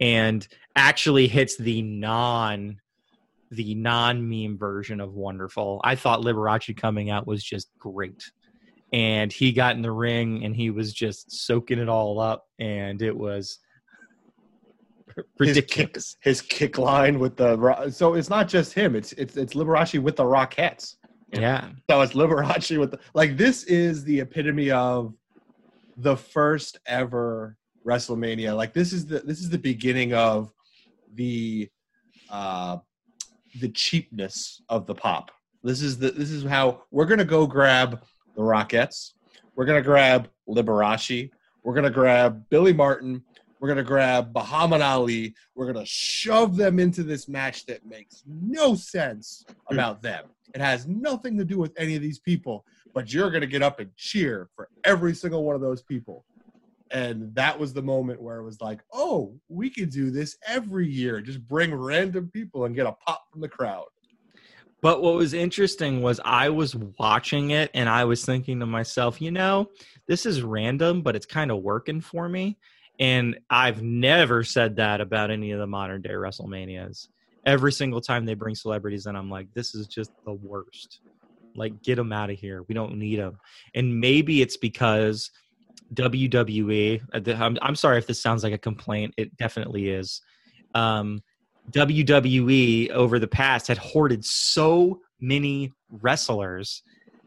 [0.00, 0.46] and
[0.76, 2.80] actually hits the non,
[3.50, 5.80] the non meme version of wonderful.
[5.84, 8.22] I thought Liberace coming out was just great.
[8.92, 13.00] And he got in the ring and he was just soaking it all up, and
[13.02, 13.58] it was
[15.38, 16.16] ridiculous.
[16.22, 18.96] His kick line with the so it's not just him.
[18.96, 20.96] It's it's it's Liberace with the Rockettes.
[21.32, 21.68] yeah.
[21.88, 23.36] So it's Liberace with the like.
[23.36, 25.14] This is the epitome of
[26.02, 27.56] the first ever
[27.86, 28.56] WrestleMania.
[28.56, 30.52] Like this is the this is the beginning of
[31.14, 31.68] the
[32.30, 32.78] uh
[33.60, 35.30] the cheapness of the pop.
[35.62, 38.02] This is the this is how we're gonna go grab
[38.34, 39.12] the Rockettes.
[39.56, 41.30] We're gonna grab Liberace.
[41.62, 43.22] We're gonna grab Billy Martin.
[43.60, 45.34] We're gonna grab Muhammad Ali.
[45.54, 49.74] We're gonna shove them into this match that makes no sense hmm.
[49.74, 50.24] about them.
[50.54, 52.64] It has nothing to do with any of these people,
[52.94, 56.24] but you're gonna get up and cheer for every single one of those people.
[56.90, 60.88] And that was the moment where it was like, oh, we could do this every
[60.88, 61.20] year.
[61.20, 63.86] Just bring random people and get a pop from the crowd.
[64.82, 69.20] But what was interesting was I was watching it and I was thinking to myself,
[69.20, 69.68] you know,
[70.08, 72.58] this is random, but it's kind of working for me.
[73.00, 77.08] And I've never said that about any of the modern day WrestleManias.
[77.46, 81.00] Every single time they bring celebrities in, I'm like, this is just the worst.
[81.56, 82.62] Like, get them out of here.
[82.68, 83.38] We don't need them.
[83.74, 85.30] And maybe it's because
[85.94, 90.20] WWE, uh, I'm, I'm sorry if this sounds like a complaint, it definitely is.
[90.74, 91.22] Um,
[91.72, 96.82] WWE over the past had hoarded so many wrestlers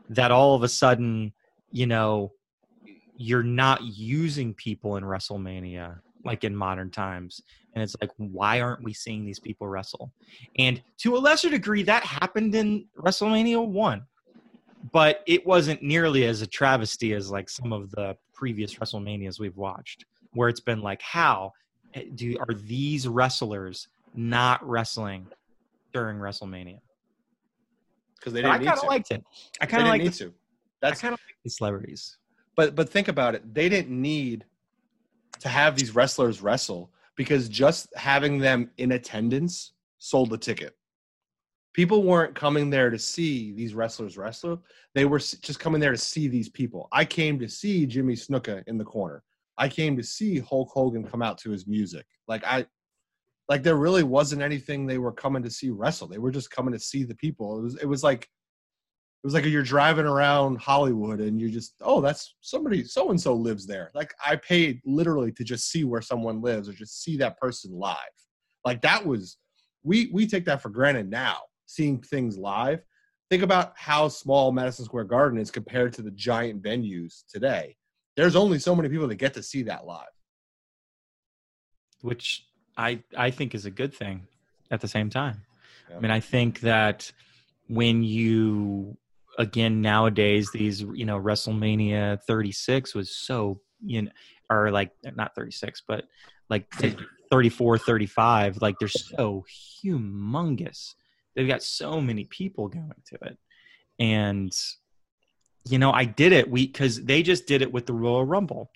[0.09, 1.33] that all of a sudden,
[1.71, 2.31] you know,
[3.17, 7.41] you're not using people in WrestleMania like in modern times.
[7.73, 10.11] And it's like, why aren't we seeing these people wrestle?
[10.57, 14.03] And to a lesser degree, that happened in WrestleMania 1.
[14.91, 19.55] But it wasn't nearly as a travesty as like some of the previous WrestleManias we've
[19.55, 21.51] watched, where it's been like, how
[21.93, 25.25] eh, do are these wrestlers not wrestling
[25.93, 26.79] during WrestleMania?
[28.19, 29.23] Because they didn't I kind of liked it.
[29.61, 30.33] I kind of like the, to.
[30.81, 32.17] That's kind of like the celebrities.
[32.55, 33.53] But but think about it.
[33.53, 34.45] They didn't need
[35.39, 40.75] to have these wrestlers wrestle because just having them in attendance sold the ticket.
[41.73, 44.63] People weren't coming there to see these wrestlers wrestle.
[44.93, 46.87] They were just coming there to see these people.
[46.91, 49.23] I came to see Jimmy Snuka in the corner.
[49.57, 52.05] I came to see Hulk Hogan come out to his music.
[52.27, 52.65] Like I
[53.49, 56.07] like there really wasn't anything they were coming to see wrestle.
[56.07, 57.59] They were just coming to see the people.
[57.59, 58.29] It was it was like
[59.23, 63.19] it was like you're driving around Hollywood and you just oh that's somebody so and
[63.21, 63.89] so lives there.
[63.95, 67.71] Like I paid literally to just see where someone lives or just see that person
[67.73, 67.97] live.
[68.65, 69.37] Like that was
[69.83, 71.37] we we take that for granted now
[71.67, 72.83] seeing things live.
[73.29, 77.77] Think about how small Madison Square Garden is compared to the giant venues today.
[78.17, 80.07] There's only so many people that get to see that live.
[82.01, 82.45] which
[82.77, 84.27] I I think is a good thing
[84.69, 85.41] at the same time.
[85.89, 85.97] Yeah.
[85.97, 87.11] I mean, I think that
[87.69, 88.97] when you
[89.37, 94.11] again nowadays these you know WrestleMania 36 was so you know
[94.49, 96.05] or like not 36 but
[96.49, 96.69] like
[97.31, 99.43] 34 35 like they're so
[99.83, 100.93] humongous.
[101.35, 103.37] They've got so many people going to it.
[103.99, 104.51] And
[105.65, 108.69] you know i did it we because they just did it with the royal rumble.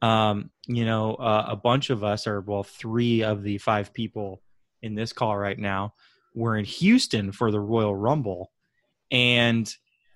[0.00, 4.42] Um you know uh, a bunch of us or well three of the five people
[4.80, 5.94] in this call right now
[6.34, 8.50] were in houston for the royal rumble.
[9.10, 9.72] And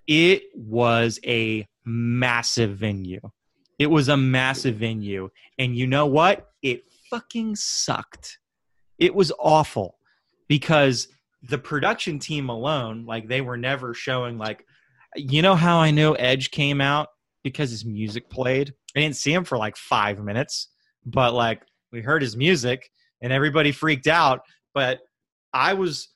[0.06, 3.20] it was a massive venue.
[3.78, 5.30] It was a massive venue.
[5.58, 6.48] And you know what?
[6.62, 8.38] It fucking sucked.
[8.98, 9.98] It was awful
[10.48, 11.08] because
[11.42, 14.64] the production team alone like they were never showing like
[15.14, 17.08] you know how i know edge came out
[17.44, 18.74] because his music played?
[18.96, 20.68] I didn't see him for like five minutes
[21.04, 21.62] but like
[21.92, 22.90] we heard his music
[23.22, 24.40] and everybody freaked out
[24.74, 25.00] but
[25.52, 26.08] i was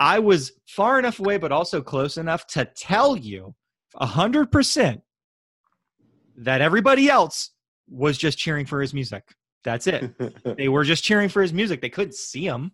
[0.00, 3.54] i was far enough away but also close enough to tell you
[3.96, 5.00] a hundred percent
[6.36, 7.50] that everybody else
[7.88, 9.22] was just cheering for his music
[9.62, 10.10] that's it
[10.56, 12.72] they were just cheering for his music they couldn't see him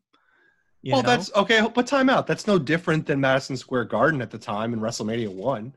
[0.92, 1.08] well, know?
[1.08, 2.26] that's okay, but time out.
[2.26, 5.74] That's no different than Madison Square Garden at the time in WrestleMania one.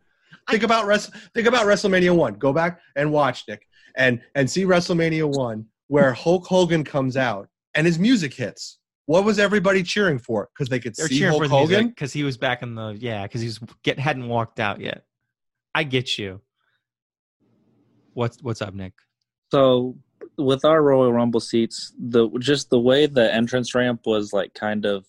[0.50, 2.36] Think about Wrest- think about WrestleMania one.
[2.36, 7.48] Go back and watch Nick and and see WrestleMania one where Hulk Hogan comes out
[7.76, 8.79] and his music hits.
[9.10, 10.49] What was everybody cheering for?
[10.53, 11.88] Because they could They're see cheering Hulk for the Hogan.
[11.88, 15.03] because he was back in the yeah because he's get hadn't walked out yet.
[15.73, 16.41] I get you.
[18.14, 18.94] What's what's up, Nick?
[19.52, 19.98] So
[20.38, 24.86] with our Royal Rumble seats, the just the way the entrance ramp was like kind
[24.86, 25.07] of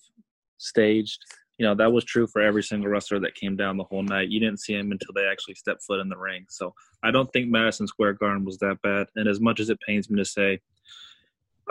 [0.57, 1.19] staged,
[1.59, 4.29] you know, that was true for every single wrestler that came down the whole night.
[4.29, 6.47] You didn't see him until they actually stepped foot in the ring.
[6.49, 6.73] So
[7.03, 9.09] I don't think Madison Square Garden was that bad.
[9.15, 10.59] And as much as it pains me to say,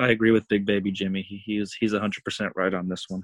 [0.00, 1.22] I agree with Big Baby Jimmy.
[1.22, 3.22] He, he's he's hundred percent right on this one.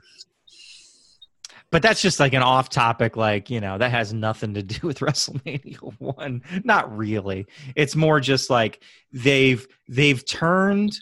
[1.71, 4.79] But that's just like an off topic, like, you know, that has nothing to do
[4.87, 6.43] with WrestleMania one.
[6.65, 7.47] Not really.
[7.75, 8.83] It's more just like
[9.13, 10.99] they've they've turned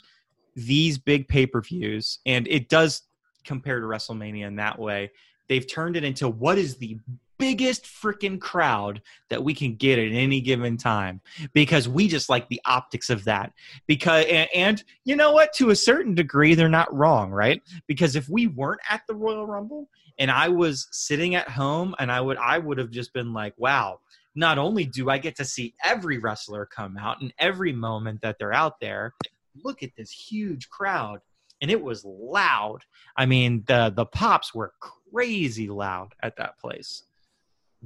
[0.56, 3.02] these big pay-per-views, and it does
[3.44, 5.10] compare to WrestleMania in that way.
[5.48, 6.98] They've turned it into what is the
[7.38, 11.20] biggest freaking crowd that we can get at any given time
[11.52, 13.52] because we just like the optics of that
[13.86, 18.14] because and, and you know what to a certain degree they're not wrong right because
[18.16, 19.88] if we weren't at the royal rumble
[20.18, 23.54] and I was sitting at home and I would I would have just been like,
[23.56, 24.00] wow,
[24.34, 28.36] not only do I get to see every wrestler come out and every moment that
[28.38, 29.14] they're out there,
[29.62, 31.20] look at this huge crowd.
[31.60, 32.80] And it was loud.
[33.16, 37.04] I mean, the the pops were crazy loud at that place.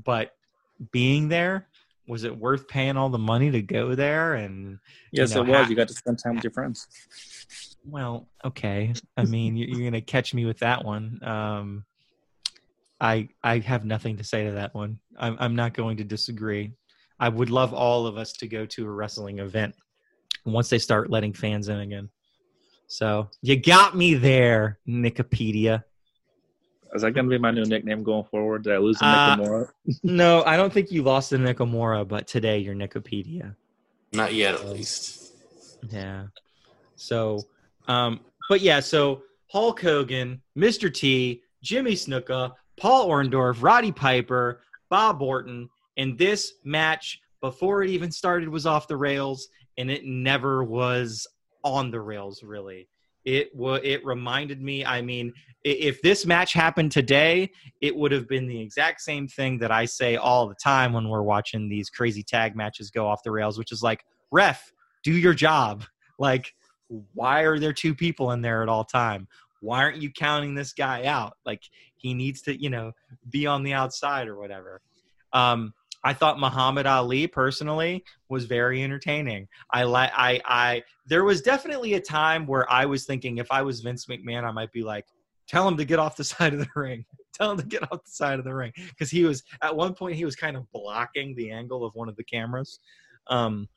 [0.05, 0.33] But
[0.93, 1.69] being there,
[2.07, 4.79] was it worth paying all the money to go there and
[5.13, 5.65] Yes, know, it was.
[5.65, 6.87] ha- You got to spend time with your friends.
[7.85, 8.93] well, okay.
[9.17, 11.23] I mean, you- you're gonna catch me with that one.
[11.23, 11.85] Um,
[13.01, 14.99] I I have nothing to say to that one.
[15.19, 16.73] I'm I'm not going to disagree.
[17.21, 19.75] I would love all of us to go to a wrestling event
[20.45, 22.09] once they start letting fans in again.
[22.87, 25.85] So you got me there, Nickapedia.
[26.95, 28.65] Is that going to be my new nickname going forward?
[28.65, 29.69] Did I lose to Uh, Nickamura?
[30.03, 33.55] no, I don't think you lost to Nickamura, but today you're Nickapedia.
[34.13, 35.33] Not yet, at least.
[35.91, 36.27] Yeah.
[36.97, 37.41] So,
[37.87, 40.93] um, but yeah, so Hulk Hogan, Mr.
[40.93, 48.11] T, Jimmy Snuka, Paul Orndorff, Roddy Piper, Bob Orton, and this match before it even
[48.11, 51.27] started was off the rails, and it never was
[51.63, 52.89] on the rails really.
[53.29, 53.51] It.
[53.55, 54.85] It reminded me.
[54.85, 57.51] I mean, if this match happened today,
[57.83, 61.09] it would have been the exact same thing that I say all the time when
[61.09, 64.73] we're watching these crazy tag matches go off the rails, which is like, ref,
[65.05, 65.85] do your job.
[66.19, 66.55] Like,
[67.13, 69.29] why are there two people in there at all time?
[69.61, 71.35] Why aren't you counting this guy out?
[71.45, 71.63] Like,
[71.97, 72.93] he needs to, you know,
[73.29, 74.81] be on the outside or whatever.
[75.35, 79.49] Um, I thought Muhammad Ali personally was very entertaining.
[79.73, 83.63] I like I I there was definitely a time where I was thinking if I
[83.63, 85.07] was Vince McMahon, I might be like,
[85.49, 87.05] tell him to get off the side of the ring.
[87.35, 89.95] Tell him to get off the side of the ring because he was at one
[89.95, 92.81] point he was kind of blocking the angle of one of the cameras.
[93.29, 93.69] Um,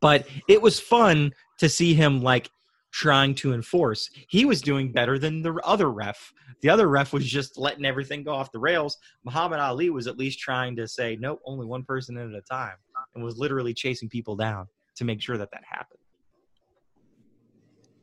[0.00, 2.50] but it was fun to see him like
[2.96, 4.08] trying to enforce.
[4.28, 6.32] He was doing better than the other ref.
[6.62, 8.96] The other ref was just letting everything go off the rails.
[9.22, 12.76] Muhammad Ali was at least trying to say, nope, only one person at a time,
[13.14, 16.00] and was literally chasing people down to make sure that that happened.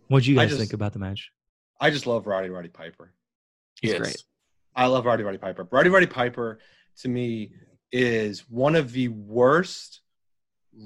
[0.10, 1.32] What do you guys just- think about the match?
[1.82, 3.14] I just love Rowdy Roddy Piper.
[3.82, 4.00] He's yes.
[4.00, 4.24] great.
[4.76, 5.68] I love Rowdy Roddy Piper.
[5.72, 6.60] Rowdy Roddy Piper
[6.98, 7.52] to me
[7.92, 10.02] is one of the worst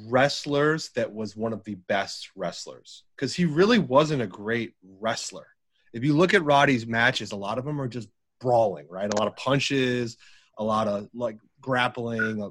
[0.08, 5.48] wrestlers that was one of the best wrestlers because he really wasn't a great wrestler.
[5.94, 8.10] If you look at Roddy's matches, a lot of them are just
[8.40, 9.12] brawling, right?
[9.12, 10.18] A lot of punches,
[10.58, 12.50] a lot of like grappling, uh,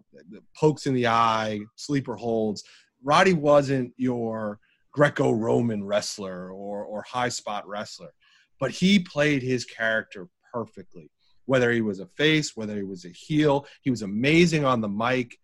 [0.56, 2.64] pokes in the eye, sleeper holds.
[3.04, 4.58] Roddy wasn't your
[4.92, 8.12] Greco-Roman wrestler or or high spot wrestler,
[8.58, 11.10] but he played his character perfectly
[11.46, 13.66] whether he was a face, whether he was a heel.
[13.82, 15.38] He was amazing on the mic.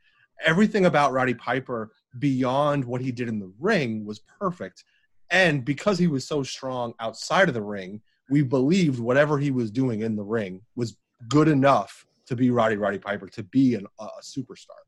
[0.44, 4.84] Everything about Roddy Piper beyond what he did in the ring was perfect.
[5.30, 8.00] And because he was so strong outside of the ring,
[8.30, 10.96] we believed whatever he was doing in the ring was
[11.28, 14.82] good enough to be Rowdy Roddy Piper, to be an, a superstar.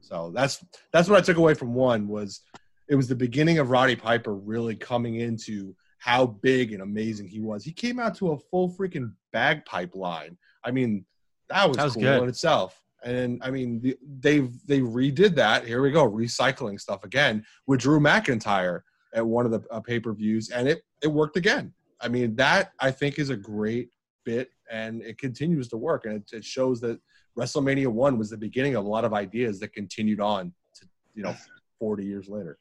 [0.00, 2.40] So that's that's what I took away from one was
[2.88, 7.40] it was the beginning of Roddy Piper really coming into how big and amazing he
[7.40, 7.64] was.
[7.64, 10.38] He came out to a full freaking bagpipe line.
[10.64, 11.04] I mean,
[11.50, 12.22] that was, That was cool good.
[12.22, 12.82] in itself.
[13.04, 15.66] And I mean, the- they they redid that.
[15.66, 18.80] Here we go, recycling stuff again with Drew McIntyre
[19.14, 21.72] at one of the uh, pay per views, and it it worked again.
[22.00, 23.90] I mean, that I think is a great
[24.24, 27.00] bit, and it continues to work, and it, it shows that
[27.38, 31.22] WrestleMania one was the beginning of a lot of ideas that continued on to you
[31.22, 31.34] know
[31.78, 32.58] forty years later.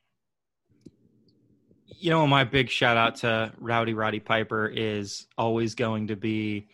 [1.99, 6.67] you know, my big shout out to Rowdy Roddy Piper is always going to be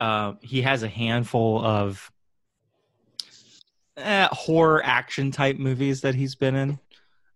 [0.00, 2.10] uh, he has a handful of
[3.98, 6.78] eh, horror action type movies that he's been in.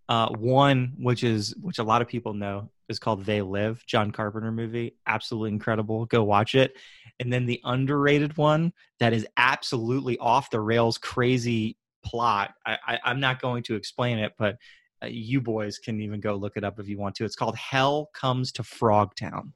[0.08, 4.10] Uh, one, which is which a lot of people know, is called They Live, John
[4.10, 4.96] Carpenter movie.
[5.06, 6.06] Absolutely incredible.
[6.06, 6.76] Go watch it.
[7.20, 12.54] And then the underrated one that is absolutely off the rails, crazy plot.
[12.66, 14.58] I, I, I'm not going to explain it, but
[15.02, 17.24] uh, you boys can even go look it up if you want to.
[17.24, 19.52] It's called Hell Comes to Frogtown.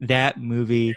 [0.00, 0.94] That movie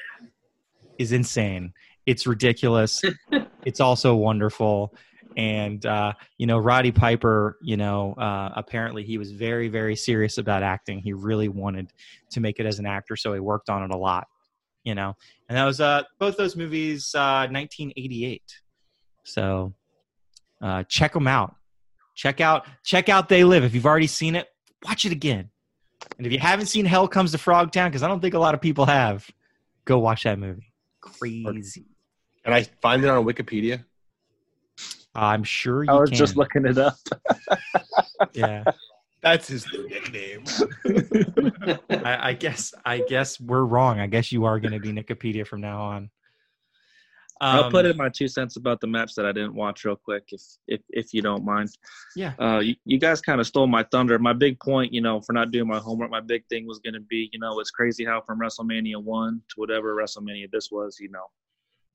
[1.00, 1.74] is insane.
[2.06, 3.02] It's ridiculous.
[3.66, 4.94] it's also wonderful.
[5.38, 10.38] And uh, you know, Roddy Piper, you know, uh, apparently he was very, very serious
[10.38, 11.00] about acting.
[11.00, 11.92] He really wanted
[12.32, 14.28] to make it as an actor, so he worked on it a lot.
[14.84, 15.16] You know,
[15.48, 18.42] and that was uh, both those movies, uh, 1988.
[19.24, 19.74] So
[20.62, 21.56] uh, check them out.
[22.16, 23.64] Check out, check out They Live.
[23.64, 24.48] If you've already seen it,
[24.84, 25.50] watch it again.
[26.18, 28.54] And if you haven't seen Hell Comes to Frogtown, because I don't think a lot
[28.54, 29.30] of people have,
[29.86, 30.72] go watch that movie.
[31.00, 31.86] Crazy.
[32.44, 33.84] Can I find it on Wikipedia?
[35.16, 36.18] I'm sure you I was can.
[36.18, 36.96] just looking it up.
[38.34, 38.64] Yeah,
[39.24, 40.44] That's his new nickname.
[41.90, 44.00] I, I guess I guess we're wrong.
[44.00, 46.10] I guess you are going to be Wikipedia from now on.
[47.42, 49.96] I'll Um, put in my two cents about the match that I didn't watch real
[49.96, 51.70] quick, if if if you don't mind.
[52.16, 52.34] Yeah.
[52.40, 54.20] Uh, you, you guys kind of stole my thunder.
[54.20, 56.94] My big point, you know, for not doing my homework, my big thing was going
[56.94, 61.00] to be, you know, it's crazy how from WrestleMania one to whatever WrestleMania this was,
[61.00, 61.26] you know,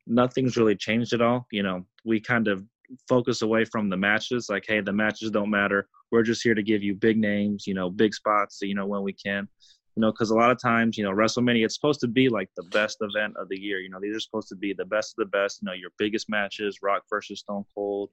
[0.09, 1.47] nothing's really changed at all.
[1.53, 2.65] You know, we kind of
[3.09, 4.49] focus away from the matches.
[4.49, 5.89] Like, hey, the matches don't matter.
[6.11, 9.03] We're just here to give you big names, you know, big spots, you know, when
[9.03, 9.49] we can.
[9.97, 12.51] You know, because a lot of times, you know, WrestleMania, it's supposed to be like
[12.55, 13.79] the best event of the year.
[13.79, 15.91] You know, these are supposed to be the best of the best, you know, your
[15.97, 18.11] biggest matches, Rock versus Stone Cold,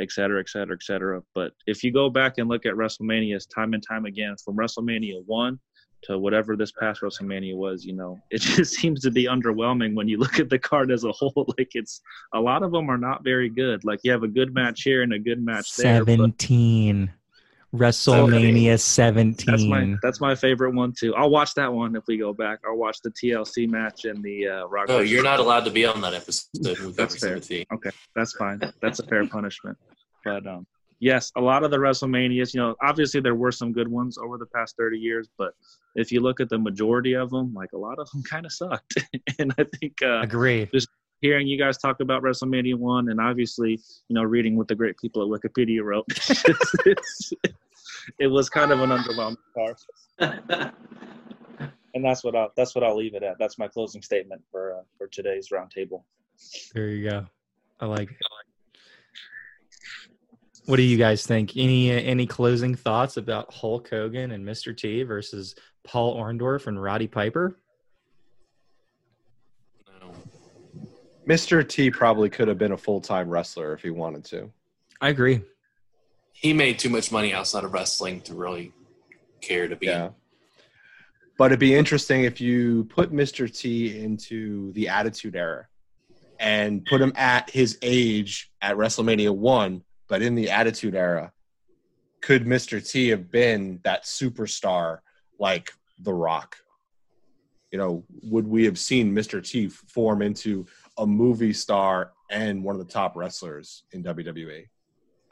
[0.00, 1.22] et cetera, et cetera, et cetera.
[1.34, 5.24] But if you go back and look at WrestleManias time and time again, from WrestleMania
[5.26, 5.58] 1
[6.04, 10.08] to whatever this past WrestleMania was, you know, it just seems to be underwhelming when
[10.08, 11.32] you look at the card as a whole.
[11.58, 12.00] Like, it's
[12.32, 13.84] a lot of them are not very good.
[13.84, 16.04] Like, you have a good match here and a good match there.
[16.04, 17.10] but- Seventeen.
[17.74, 19.46] WrestleMania seventeen.
[19.46, 21.12] that's my that's my favorite one too.
[21.16, 22.60] I'll watch that one if we go back.
[22.64, 24.86] I'll watch the TLC match and the uh, Rock.
[24.88, 26.48] Oh, versus- you're not allowed to be on that episode.
[26.96, 27.30] That's fair.
[27.40, 27.66] Sympathy.
[27.74, 28.60] Okay, that's fine.
[28.80, 29.76] That's a fair punishment.
[30.24, 30.66] But um,
[30.98, 34.38] yes, a lot of the WrestleManias, you know, obviously there were some good ones over
[34.38, 35.52] the past 30 years, but
[35.94, 38.52] if you look at the majority of them, like a lot of them kind of
[38.52, 38.94] sucked.
[39.38, 40.68] and I think uh, Agree.
[40.72, 40.88] Just
[41.20, 44.96] hearing you guys talk about WrestleMania one, and obviously, you know, reading what the great
[44.98, 47.32] people at Wikipedia wrote, it's, it's,
[48.18, 50.72] it was kind of an underwhelming card.
[51.94, 53.38] And that's what I'll that's what I'll leave it at.
[53.38, 56.02] That's my closing statement for uh, for today's roundtable.
[56.74, 57.26] There you go.
[57.78, 58.16] I like it.
[60.66, 61.56] What do you guys think?
[61.56, 64.76] Any any closing thoughts about Hulk Hogan and Mr.
[64.76, 65.54] T versus
[65.84, 67.58] Paul Orndorff and Roddy Piper?
[70.00, 70.14] No.
[71.28, 71.66] Mr.
[71.68, 74.50] T probably could have been a full time wrestler if he wanted to.
[75.02, 75.42] I agree.
[76.32, 78.72] He made too much money outside of wrestling to really
[79.42, 79.86] care to be.
[79.86, 80.10] Yeah.
[81.36, 83.54] But it'd be interesting if you put Mr.
[83.54, 85.66] T into the Attitude Era
[86.38, 91.32] and put him at his age at WrestleMania 1, but in the Attitude Era.
[92.20, 92.86] Could Mr.
[92.86, 94.98] T have been that superstar
[95.38, 96.56] like The Rock?
[97.70, 99.46] You know, would we have seen Mr.
[99.46, 100.66] T form into
[100.96, 104.66] a movie star and one of the top wrestlers in WWE?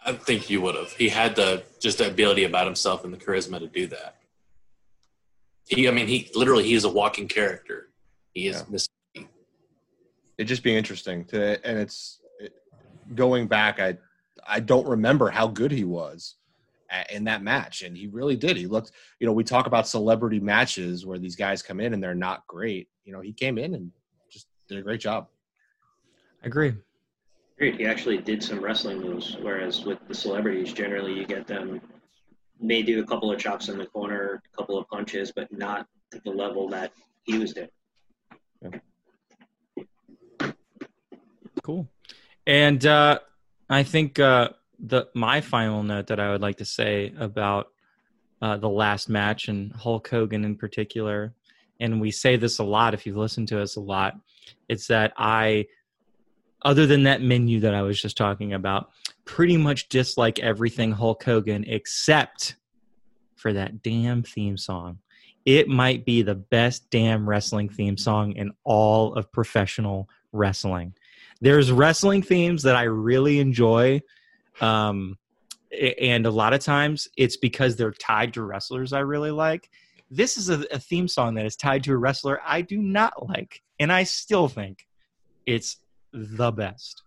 [0.05, 0.93] I think you would have.
[0.93, 4.17] He had the just the ability about himself and the charisma to do that.
[5.69, 7.89] He, I mean, he literally he is a walking character.
[8.35, 8.77] He is Yeah.
[8.77, 9.29] Mr.
[10.39, 12.55] it'd just be interesting to and it's it,
[13.15, 13.97] going back i
[14.47, 16.37] i don't remember how good he was
[17.11, 20.41] in that match and he really did he looked you know we talk about celebrity
[20.41, 23.75] matches where these guys come in and they're not great you know he came in
[23.75, 23.91] and
[24.31, 25.27] just did a great job
[26.43, 26.75] I agree.
[27.57, 27.77] Agreed.
[27.77, 31.81] He actually did some wrestling moves, whereas with the celebrities, generally you get them
[32.61, 35.87] may do a couple of chops in the corner, a couple of punches, but not
[36.11, 36.93] to the level that
[37.25, 37.69] he was doing.
[38.63, 40.51] Yeah.
[41.63, 41.89] Cool.
[42.47, 43.21] And uh,
[43.73, 47.69] I think uh, the my final note that I would like to say about
[48.41, 51.33] uh, the last match and Hulk Hogan in particular,
[51.81, 54.15] and we say this a lot if you've listened to us a lot,
[54.69, 55.67] it's that I,
[56.63, 58.91] other than that menu that I was just talking about,
[59.25, 62.57] pretty much dislike everything Hulk Hogan except
[63.37, 64.99] for that damn theme song.
[65.45, 70.95] It might be the best damn wrestling theme song in all of professional wrestling
[71.43, 74.01] there's wrestling themes that I really enjoy.
[74.61, 75.19] Um,
[76.01, 79.69] and a lot of times it's because they're tied to wrestlers I really like.
[80.11, 83.29] This is a, a theme song that is tied to a wrestler I do not
[83.29, 83.61] like.
[83.81, 84.87] And I still think
[85.47, 85.79] it's
[86.13, 87.03] the best.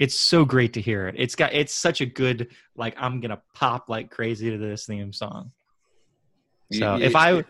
[0.00, 1.14] it's so great to hear it.
[1.16, 5.12] It's got it's such a good like I'm gonna pop like crazy to this theme
[5.12, 5.52] song.
[6.72, 7.44] So You- if I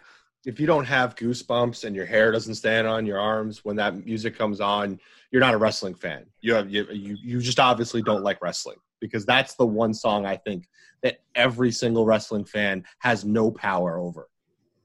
[0.44, 4.04] if you don't have goosebumps and your hair doesn't stand on your arms when that
[4.04, 5.00] music comes on,
[5.30, 6.26] you're not a wrestling fan.
[6.40, 10.26] You have you you, you just obviously don't like wrestling because that's the one song
[10.26, 10.68] I think
[11.02, 14.28] that every single wrestling fan has no power over.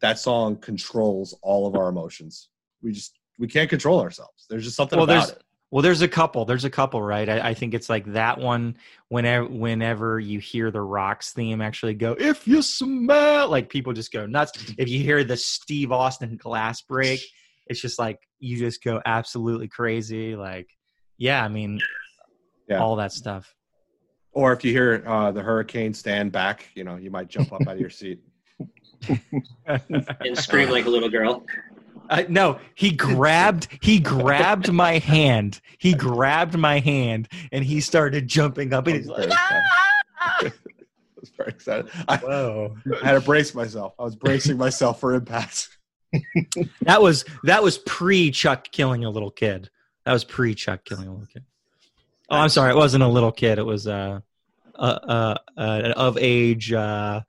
[0.01, 2.49] That song controls all of our emotions.
[2.81, 4.45] We just we can't control ourselves.
[4.49, 5.43] There's just something Well, about it.
[5.71, 6.45] Well, there's a couple.
[6.45, 7.29] There's a couple, right?
[7.29, 8.75] I, I think it's like that one.
[9.09, 14.11] Whenever, whenever you hear the Rocks theme actually go, "If you smell," like people just
[14.11, 14.73] go nuts.
[14.77, 17.21] If you hear the Steve Austin glass break,
[17.67, 20.35] it's just like you just go absolutely crazy.
[20.35, 20.67] Like,
[21.17, 21.79] yeah, I mean,
[22.67, 22.81] Yeah.
[22.81, 23.53] all that stuff.
[24.31, 27.61] Or if you hear uh, the hurricane stand back, you know, you might jump up
[27.67, 28.21] out of your seat.
[29.67, 31.45] and scream like a little girl.
[32.09, 35.61] Uh, no, he grabbed he grabbed my hand.
[35.77, 40.51] He grabbed my hand and he started jumping up and he's like, I
[41.15, 41.89] was very excited.
[42.07, 43.93] I, "Whoa!" I had to brace myself.
[43.99, 45.69] I was bracing myself for impact.
[46.81, 49.69] That was that was pre Chuck killing a little kid.
[50.05, 51.43] That was pre Chuck killing a little kid.
[52.31, 52.71] Oh, I'm sorry.
[52.71, 53.59] It wasn't a little kid.
[53.59, 54.21] It was uh,
[54.73, 57.21] uh, uh, uh, an of age uh,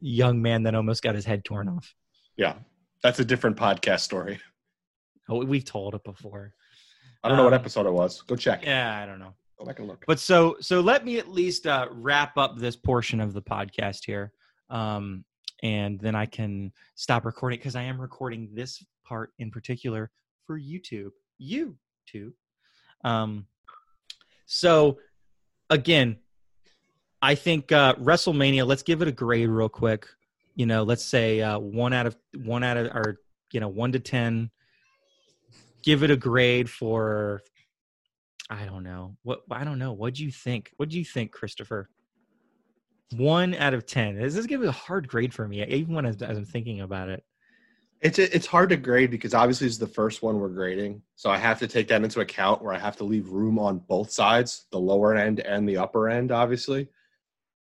[0.00, 1.94] young man that almost got his head torn off.
[2.38, 2.54] Yeah,
[3.02, 4.40] that's a different podcast story.
[5.28, 6.54] Oh, we've told it before.
[7.24, 8.22] I don't know what Um, episode it was.
[8.22, 8.64] Go check.
[8.64, 9.34] Yeah, I don't know.
[9.58, 10.04] Go back and look.
[10.06, 14.04] But so so let me at least uh, wrap up this portion of the podcast
[14.04, 14.30] here,
[14.70, 15.24] um,
[15.64, 20.12] and then I can stop recording because I am recording this part in particular
[20.46, 21.10] for YouTube.
[21.42, 22.34] YouTube.
[23.02, 23.48] Um,
[24.46, 24.98] so
[25.70, 26.18] again,
[27.20, 28.64] I think uh, WrestleMania.
[28.64, 30.06] Let's give it a grade real quick.
[30.56, 33.20] You know, let's say uh, one out of one out of or
[33.52, 34.50] you know one to ten.
[35.82, 37.42] Give it a grade for
[38.48, 39.16] I don't know.
[39.22, 39.92] What I don't know.
[39.92, 40.72] What do you think?
[40.78, 41.88] What do you think, Christopher?
[43.12, 44.16] One out of ten.
[44.16, 47.10] This is gonna be a hard grade for me, even when as I'm thinking about
[47.10, 47.22] it.
[48.00, 51.38] It's it's hard to grade because obviously it's the first one we're grading, so I
[51.38, 52.62] have to take that into account.
[52.62, 56.08] Where I have to leave room on both sides, the lower end and the upper
[56.08, 56.30] end.
[56.30, 56.88] Obviously,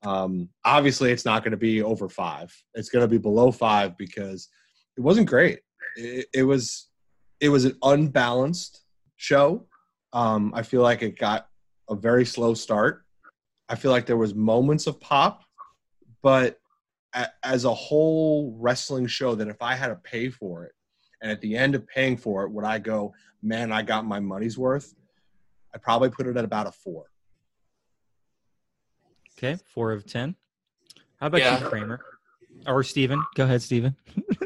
[0.04, 2.54] um, obviously it's not going to be over five.
[2.76, 4.50] It's going to be below five because
[4.98, 5.60] it wasn't great.
[5.96, 6.90] It, it was
[7.40, 8.84] it was an unbalanced
[9.18, 9.66] show.
[10.14, 11.48] Um, I feel like it got
[11.90, 13.04] a very slow start.
[13.70, 15.44] I feel like there was moments of pop,
[16.22, 16.60] but
[17.14, 20.74] a- as a whole wrestling show that if I had to pay for it,
[21.22, 24.20] and at the end of paying for it, would I go, man, I got my
[24.20, 24.94] money's worth?
[25.74, 27.06] I'd probably put it at about a four.
[29.38, 30.36] Okay, four of ten.
[31.20, 31.60] How about Yeah.
[31.60, 32.00] you, Kramer?
[32.68, 33.24] Or Steven?
[33.36, 33.96] Go ahead, Steven.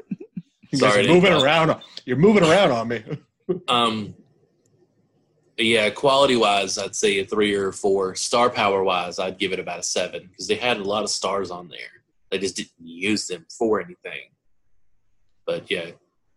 [0.70, 1.46] You Sorry guys to are moving interrupt.
[1.70, 1.82] around.
[2.06, 3.02] You're moving around on me.
[3.70, 4.14] Um,
[5.58, 8.14] yeah, quality wise, I'd say a three or four.
[8.16, 11.10] Star power wise, I'd give it about a seven because they had a lot of
[11.10, 12.04] stars on there.
[12.30, 14.32] They just didn't use them for anything.
[15.46, 15.92] But yeah,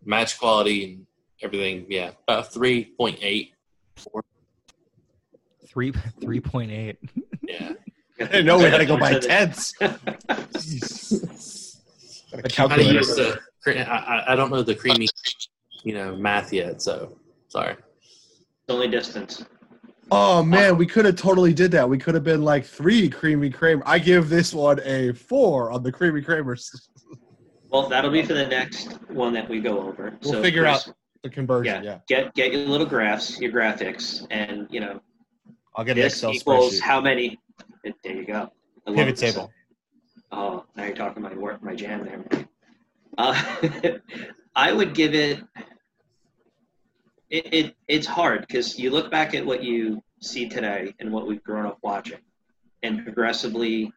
[0.05, 1.07] match quality and
[1.43, 3.55] everything, yeah, about three point eight.
[5.67, 6.99] Three three point eight.
[7.43, 7.73] Yeah,
[8.21, 9.73] I didn't know we had to go by To the- tenths.
[9.81, 9.97] A how
[12.37, 12.93] do you calculator.
[12.93, 13.39] use the?
[13.67, 15.09] I, I I don't know the creamy,
[15.83, 16.81] you know, math yet.
[16.83, 17.17] So
[17.49, 17.77] sorry.
[18.69, 19.45] only distance.
[20.13, 21.89] Oh man, we could have totally did that.
[21.89, 23.83] We could have been like three creamy Kramer.
[23.87, 26.89] I give this one a four on the creamy Kramers.
[27.71, 30.17] Well, that'll be for the next one that we go over.
[30.23, 31.85] We'll so figure Chris, out the conversion.
[31.85, 31.99] Yeah.
[32.09, 35.01] Yeah, Get get your little graphs, your graphics, and you know
[35.77, 36.83] I'll get this Excel equals spreadsheet.
[36.83, 37.39] how many.
[37.83, 38.51] There you go.
[38.87, 39.53] I Pivot table.
[40.33, 42.47] Oh, now you're talking my work, my jam there.
[43.19, 43.99] Uh,
[44.55, 45.43] I would give it.
[47.31, 51.27] It, it it's hard because you look back at what you see today and what
[51.27, 52.19] we've grown up watching,
[52.83, 53.93] and progressively,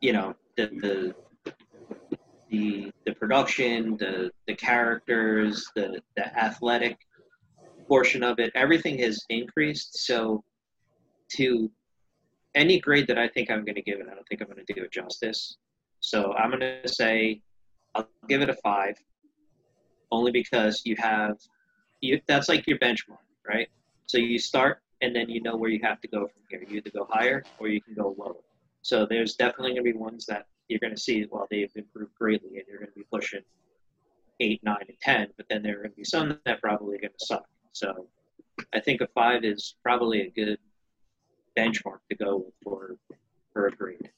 [0.00, 1.14] you know, the the
[2.50, 6.98] the, the production, the the characters, the the athletic
[7.86, 10.06] portion of it, everything has increased.
[10.06, 10.44] So,
[11.30, 11.70] to
[12.54, 14.64] any grade that I think I'm going to give it, I don't think I'm going
[14.64, 15.56] to do it justice.
[16.00, 17.42] So I'm going to say
[17.94, 18.96] I'll give it a five,
[20.10, 21.36] only because you have
[22.00, 22.20] you.
[22.26, 23.68] That's like your benchmark, right?
[24.06, 26.64] So you start, and then you know where you have to go from here.
[26.68, 28.34] You either go higher or you can go lower.
[28.82, 31.26] So there's definitely going to be ones that you're going to see.
[31.30, 33.42] Well, they've improved greatly, and you're going to be pushing
[34.40, 35.28] eight, nine, and ten.
[35.36, 37.44] But then there are going to be some that probably going to suck.
[37.72, 38.06] So
[38.74, 40.58] I think a five is probably a good
[41.58, 42.96] benchmark to go with for
[43.52, 44.10] for a grade.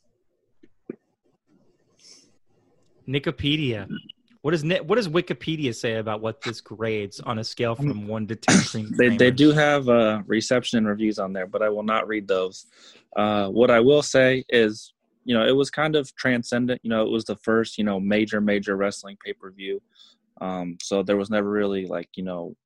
[3.09, 3.89] Nickapedia.
[4.43, 8.27] What does what does Wikipedia say about what this grades on a scale from one
[8.27, 8.61] to ten?
[8.65, 12.09] Cream They they do have uh, reception and reviews on there, but I will not
[12.09, 12.67] read those.
[13.17, 14.95] Uh, what I will say is,
[15.25, 16.81] you know, it was kind of transcendent.
[16.83, 19.81] You know, it was the first, you know, major major wrestling pay per view.
[20.41, 22.57] Um, so there was never really like you know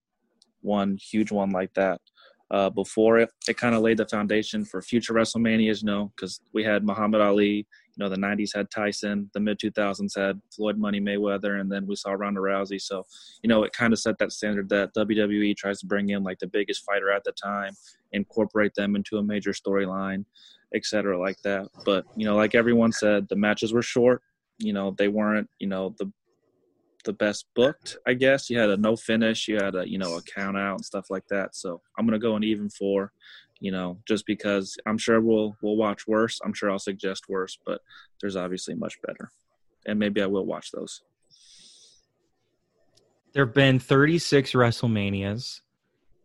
[0.62, 2.00] one huge one like that.
[2.50, 6.40] Uh, before it, it kind of laid the foundation for future WrestleManias, you know, because
[6.54, 7.66] we had Muhammad Ali,
[7.96, 11.86] you know, the 90s had Tyson, the mid 2000s had Floyd Money Mayweather, and then
[11.86, 12.80] we saw Ronda Rousey.
[12.80, 13.04] So,
[13.42, 16.38] you know, it kind of set that standard that WWE tries to bring in like
[16.38, 17.72] the biggest fighter at the time,
[18.12, 20.24] incorporate them into a major storyline,
[20.74, 21.68] et cetera, like that.
[21.84, 24.22] But, you know, like everyone said, the matches were short.
[24.58, 26.12] You know, they weren't, you know, the
[27.06, 28.50] the best booked, I guess.
[28.50, 31.06] You had a no finish, you had a you know a count out and stuff
[31.08, 31.56] like that.
[31.56, 33.12] So I'm gonna go an even four,
[33.60, 36.38] you know, just because I'm sure we'll we'll watch worse.
[36.44, 37.80] I'm sure I'll suggest worse, but
[38.20, 39.30] there's obviously much better,
[39.86, 41.02] and maybe I will watch those.
[43.32, 45.60] there have been 36 WrestleManias,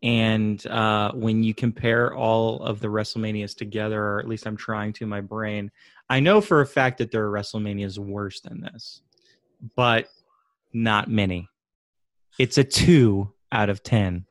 [0.04, 4.94] and uh, when you compare all of the WrestleManias together, or at least I'm trying
[4.94, 5.72] to in my brain,
[6.10, 9.02] I know for a fact that there are WrestleManias worse than this,
[9.76, 10.08] but
[10.74, 11.48] not many.
[12.40, 14.26] It's a two out of ten.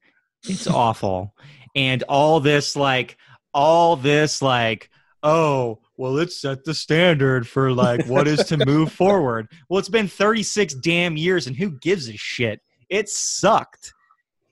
[0.44, 1.34] It's awful,
[1.74, 3.16] and all this like
[3.52, 4.90] all this like
[5.22, 9.88] oh well let's set the standard for like what is to move forward well it's
[9.88, 13.92] been 36 damn years and who gives a shit it sucked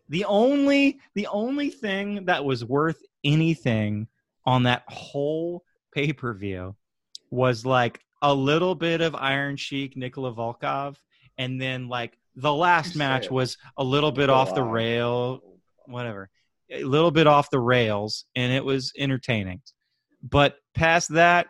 [0.09, 4.07] the only the only thing that was worth anything
[4.45, 5.63] on that whole
[5.95, 6.75] pay-per-view
[7.31, 10.97] was like a little bit of iron sheik Nikolai Volkoff
[11.39, 15.41] and then like the last match was a little bit off the rail
[15.87, 16.29] whatever
[16.71, 19.63] a little bit off the rails and it was entertaining.
[20.23, 21.47] But past that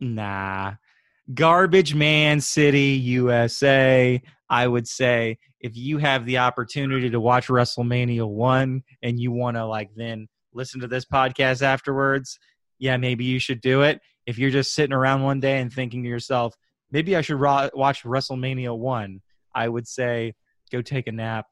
[0.00, 0.74] nah.
[1.32, 4.20] Garbage man city usa
[4.50, 9.56] i would say if you have the opportunity to watch wrestlemania 1 and you want
[9.56, 12.38] to like then listen to this podcast afterwards
[12.78, 14.00] yeah maybe you should do it.
[14.26, 16.54] If you're just sitting around one day and thinking to yourself
[16.94, 19.20] maybe i should ro- watch wrestlemania 1
[19.54, 20.32] i would say
[20.72, 21.44] go take a nap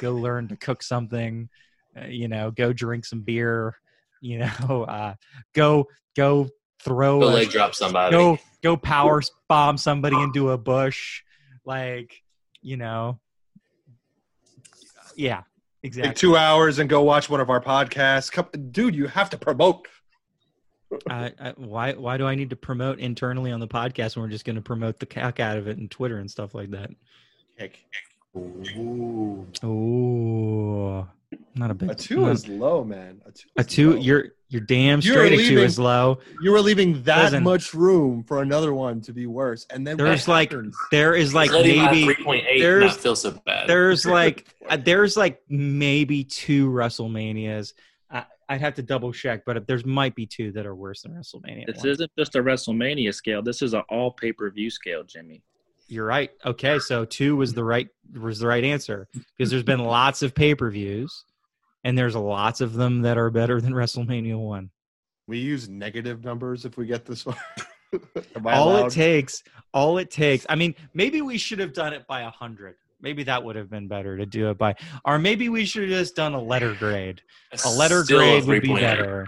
[0.00, 1.48] go learn to cook something
[1.96, 3.76] uh, you know go drink some beer
[4.20, 5.14] you know uh,
[5.54, 5.84] go
[6.16, 6.48] go
[6.82, 8.16] throw Go a- leg drop somebody.
[8.16, 11.22] go go power bomb somebody into a bush
[11.64, 12.22] like
[12.62, 13.20] you know
[15.16, 15.42] yeah
[15.82, 18.72] exactly Take two hours and go watch one of our podcasts.
[18.72, 19.86] Dude, you have to promote.
[21.10, 24.30] I, I, why why do I need to promote internally on the podcast when we're
[24.30, 26.90] just going to promote the cack out of it and Twitter and stuff like that?
[27.58, 27.78] Heck,
[28.36, 29.46] Ooh.
[29.62, 31.06] Oh,
[31.54, 33.20] not a big a two not- is low, man.
[33.26, 33.48] A two.
[33.56, 33.90] a is two.
[33.92, 33.96] low.
[33.98, 35.32] You're you're damn You're straight.
[35.40, 36.18] A two is low.
[36.40, 37.42] you were leaving that Listen.
[37.42, 40.76] much room for another one to be worse, and then There's like happens?
[40.92, 43.68] there is like Let maybe 3.8 there's- not feel so bad.
[43.68, 47.72] there's like uh, there's like maybe two WrestleManias.
[48.48, 51.12] I, I'd have to double check, but there's might be two that are worse than
[51.12, 51.66] WrestleMania.
[51.66, 51.88] This one.
[51.88, 53.42] isn't just a WrestleMania scale.
[53.42, 55.42] This is an all pay per view scale, Jimmy.
[55.88, 56.30] You're right.
[56.44, 60.34] Okay, so two was the right was the right answer because there's been lots of
[60.34, 61.24] pay per views,
[61.84, 64.70] and there's lots of them that are better than WrestleMania one.
[65.28, 67.36] we use negative numbers if we get this one.
[68.44, 68.86] All allowed?
[68.86, 69.42] it takes,
[69.72, 70.44] all it takes.
[70.48, 72.76] I mean, maybe we should have done it by a hundred.
[73.00, 74.74] Maybe that would have been better to do it by,
[75.04, 77.20] or maybe we should have just done a letter grade.
[77.64, 78.80] A letter Still grade would be 3.8.
[78.80, 79.26] better.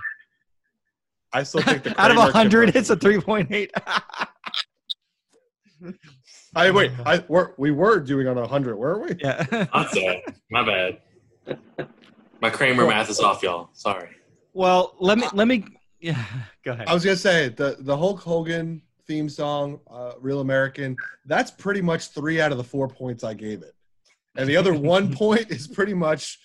[1.33, 3.71] I still think the Out of a hundred, it's a three point eight.
[6.55, 6.93] I wait.
[7.07, 9.17] I we're, we were doing on a hundred, weren't we?
[9.21, 9.67] yeah.
[9.73, 10.25] I'm sorry.
[10.51, 10.99] My bad.
[12.41, 13.71] My Kramer math is off, y'all.
[13.75, 14.11] Sorry.
[14.53, 15.65] Well, let me uh, let me.
[16.01, 16.25] Yeah,
[16.65, 16.89] go ahead.
[16.89, 21.81] I was gonna say the the Hulk Hogan theme song, uh, "Real American." That's pretty
[21.81, 23.75] much three out of the four points I gave it,
[24.37, 26.39] and the other one point is pretty much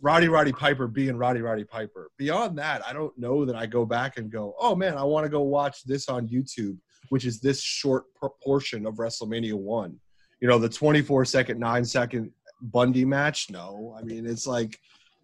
[0.00, 2.10] Rowdy Roddy Piper being Rowdy Roddy Piper.
[2.16, 5.24] Beyond that, I don't know that I go back and go, "Oh man, I want
[5.24, 8.04] to go watch this on YouTube," which is this short
[8.42, 9.98] portion of WrestleMania one.
[10.40, 13.50] You know, the twenty four second, nine second Bundy match.
[13.50, 14.78] No, I mean it's like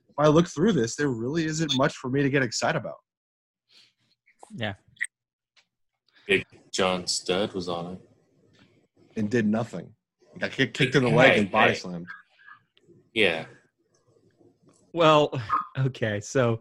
[0.09, 2.99] if I look through this, there really isn't much for me to get excited about.
[6.75, 7.99] John Studd was on it.
[9.17, 9.89] and did nothing.
[10.33, 11.79] He got kicked, kicked in the leg Hey, and body hey.
[11.79, 12.07] slammed.
[13.15, 13.45] Yeah.
[14.93, 15.41] Well,
[15.79, 16.61] okay, so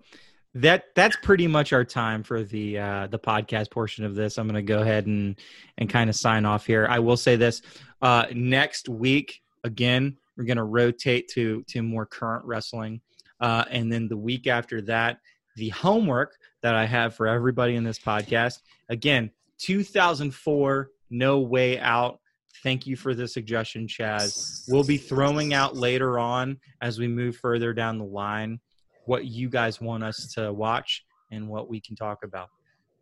[0.55, 4.37] that that's pretty much our time for the uh, the podcast portion of this.
[4.37, 5.35] I'm going to go ahead and
[5.79, 6.85] and kind of sign off here.
[6.87, 7.63] I will say this:
[8.03, 13.01] uh, next week, again, we're going to rotate to to more current wrestling,
[13.39, 15.17] uh, and then the week after that,
[15.55, 18.59] the homework that I have for everybody in this podcast.
[18.89, 19.31] Again,
[19.63, 22.19] 2004, No Way Out.
[22.63, 24.63] thank you for the suggestion, Chaz.
[24.67, 28.59] We'll be throwing out later on as we move further down the line
[29.05, 32.49] what you guys want us to watch and what we can talk about.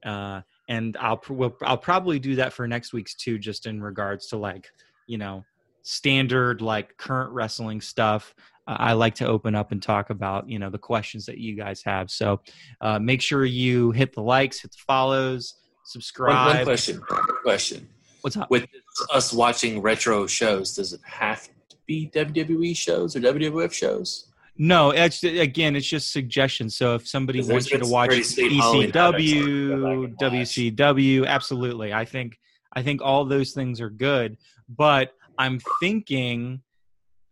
[0.05, 4.27] Uh, and I'll we'll, I'll probably do that for next week's too, just in regards
[4.27, 4.67] to like
[5.07, 5.43] you know
[5.83, 8.33] standard like current wrestling stuff.
[8.67, 11.55] Uh, I like to open up and talk about you know the questions that you
[11.55, 12.09] guys have.
[12.09, 12.41] So
[12.81, 16.55] uh, make sure you hit the likes, hit the follows, subscribe.
[16.57, 17.01] one question.
[17.07, 17.87] One question.
[18.21, 18.49] What's up?
[18.49, 18.67] With
[19.11, 24.31] us watching retro shows, does it have to be WWE shows or WWF shows?
[24.57, 26.75] No, it's again, it's just suggestions.
[26.75, 30.75] So if somebody wants you to watch pretty sweet Halloween havocs I can ECW.
[30.77, 31.93] WCW, absolutely.
[31.93, 32.37] I think
[32.73, 34.37] I think all those things are good,
[34.69, 36.61] but I'm thinking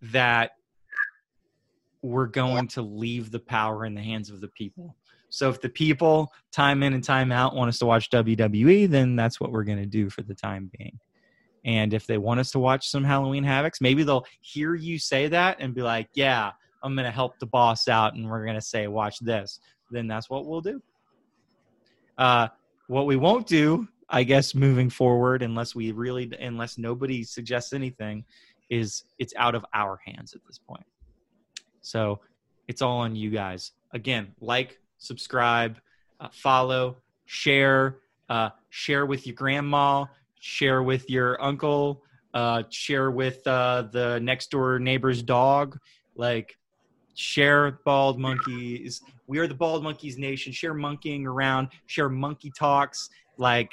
[0.01, 0.51] that
[2.01, 4.95] we're going to leave the power in the hands of the people.
[5.29, 9.15] So if the people time in and time out want us to watch WWE, then
[9.15, 10.99] that's what we're going to do for the time being.
[11.65, 15.27] And if they want us to watch some Halloween Havocs, maybe they'll hear you say
[15.27, 16.51] that and be like, "Yeah,
[16.83, 19.59] I'm going to help the boss out and we're going to say, watch this.
[19.91, 20.81] Then that's what we'll do.
[22.17, 22.47] Uh,
[22.87, 28.23] what we won't do, I guess, moving forward, unless we really, unless nobody suggests anything,
[28.69, 30.85] is it's out of our hands at this point.
[31.81, 32.19] So
[32.67, 33.71] it's all on you guys.
[33.93, 35.79] Again, like, subscribe,
[36.19, 37.97] uh, follow, share,
[38.29, 40.05] uh, share with your grandma,
[40.39, 42.03] share with your uncle,
[42.33, 45.79] uh, share with uh, the next door neighbor's dog.
[46.15, 46.57] Like,
[47.15, 49.01] share bald monkeys.
[49.27, 50.53] We are the bald monkeys nation.
[50.53, 51.69] Share monkeying around.
[51.87, 53.09] Share monkey talks.
[53.37, 53.71] Like,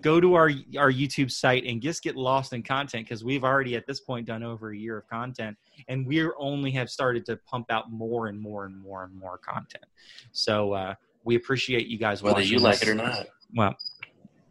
[0.00, 3.76] go to our our YouTube site and just get lost in content because we've already
[3.76, 5.56] at this point done over a year of content,
[5.88, 9.38] and we only have started to pump out more and more and more and more
[9.38, 9.84] content.
[10.32, 10.94] So uh,
[11.24, 12.88] we appreciate you guys Whether you like this.
[12.88, 13.26] it or not.
[13.54, 13.76] Well,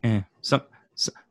[0.03, 0.61] eh, some.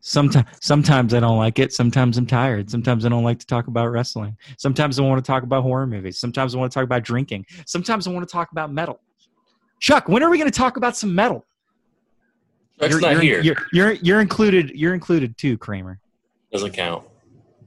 [0.01, 1.72] Sometimes, sometimes I don't like it.
[1.72, 2.70] Sometimes I'm tired.
[2.70, 4.36] Sometimes I don't like to talk about wrestling.
[4.59, 6.18] Sometimes I want to talk about horror movies.
[6.18, 7.47] Sometimes I want to talk about drinking.
[7.64, 9.01] Sometimes I want to talk about metal.
[9.81, 11.47] Chuck, when are we going to talk about some metal?
[12.80, 13.40] Chuck's you're, not you're, here.
[13.42, 14.70] You're, you're you're included.
[14.70, 16.01] You're included too, Kramer.
[16.52, 17.05] Doesn't count.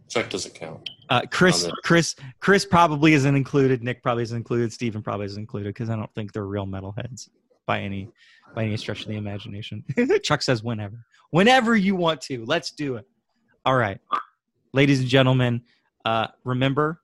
[0.10, 0.90] Chuck doesn't count.
[1.10, 3.84] Uh, Chris, Chris, Chris probably isn't included.
[3.84, 4.74] Nick probably isn't included.
[4.74, 7.30] Stephen probably isn't included because I don't think they're real metalheads
[7.66, 8.10] by any
[8.56, 9.84] by any stretch of the imagination.
[10.24, 12.44] Chuck says whenever, whenever you want to.
[12.46, 13.06] Let's do it.
[13.66, 14.00] All right,
[14.74, 15.62] ladies and gentlemen.
[16.06, 17.02] Uh, remember,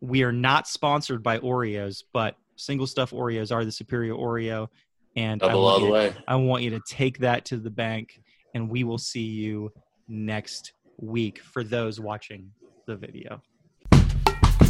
[0.00, 4.68] we are not sponsored by Oreos, but single stuff Oreos are the superior Oreo,
[5.16, 7.70] and I want all the you to- I want you to take that to the
[7.70, 8.20] bank,
[8.54, 9.72] and we will see you
[10.08, 12.50] next week for those watching
[12.86, 13.42] the video.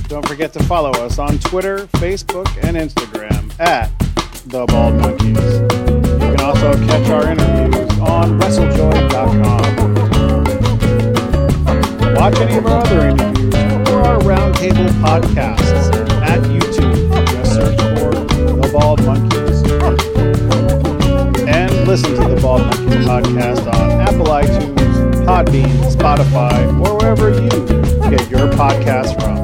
[0.09, 3.91] Don't forget to follow us on Twitter, Facebook, and Instagram at
[4.47, 5.61] The Bald Monkeys.
[6.21, 9.61] You can also catch our interviews on WrestleJoy.com.
[12.17, 17.27] Watch any of our other interviews or our roundtable podcasts at YouTube.
[17.29, 19.40] Just search for The Bald Monkeys.
[21.91, 27.49] Listen to the Bald Monkeys podcast on Apple iTunes, Podbean, Spotify, or wherever you
[28.17, 29.40] get your podcasts from.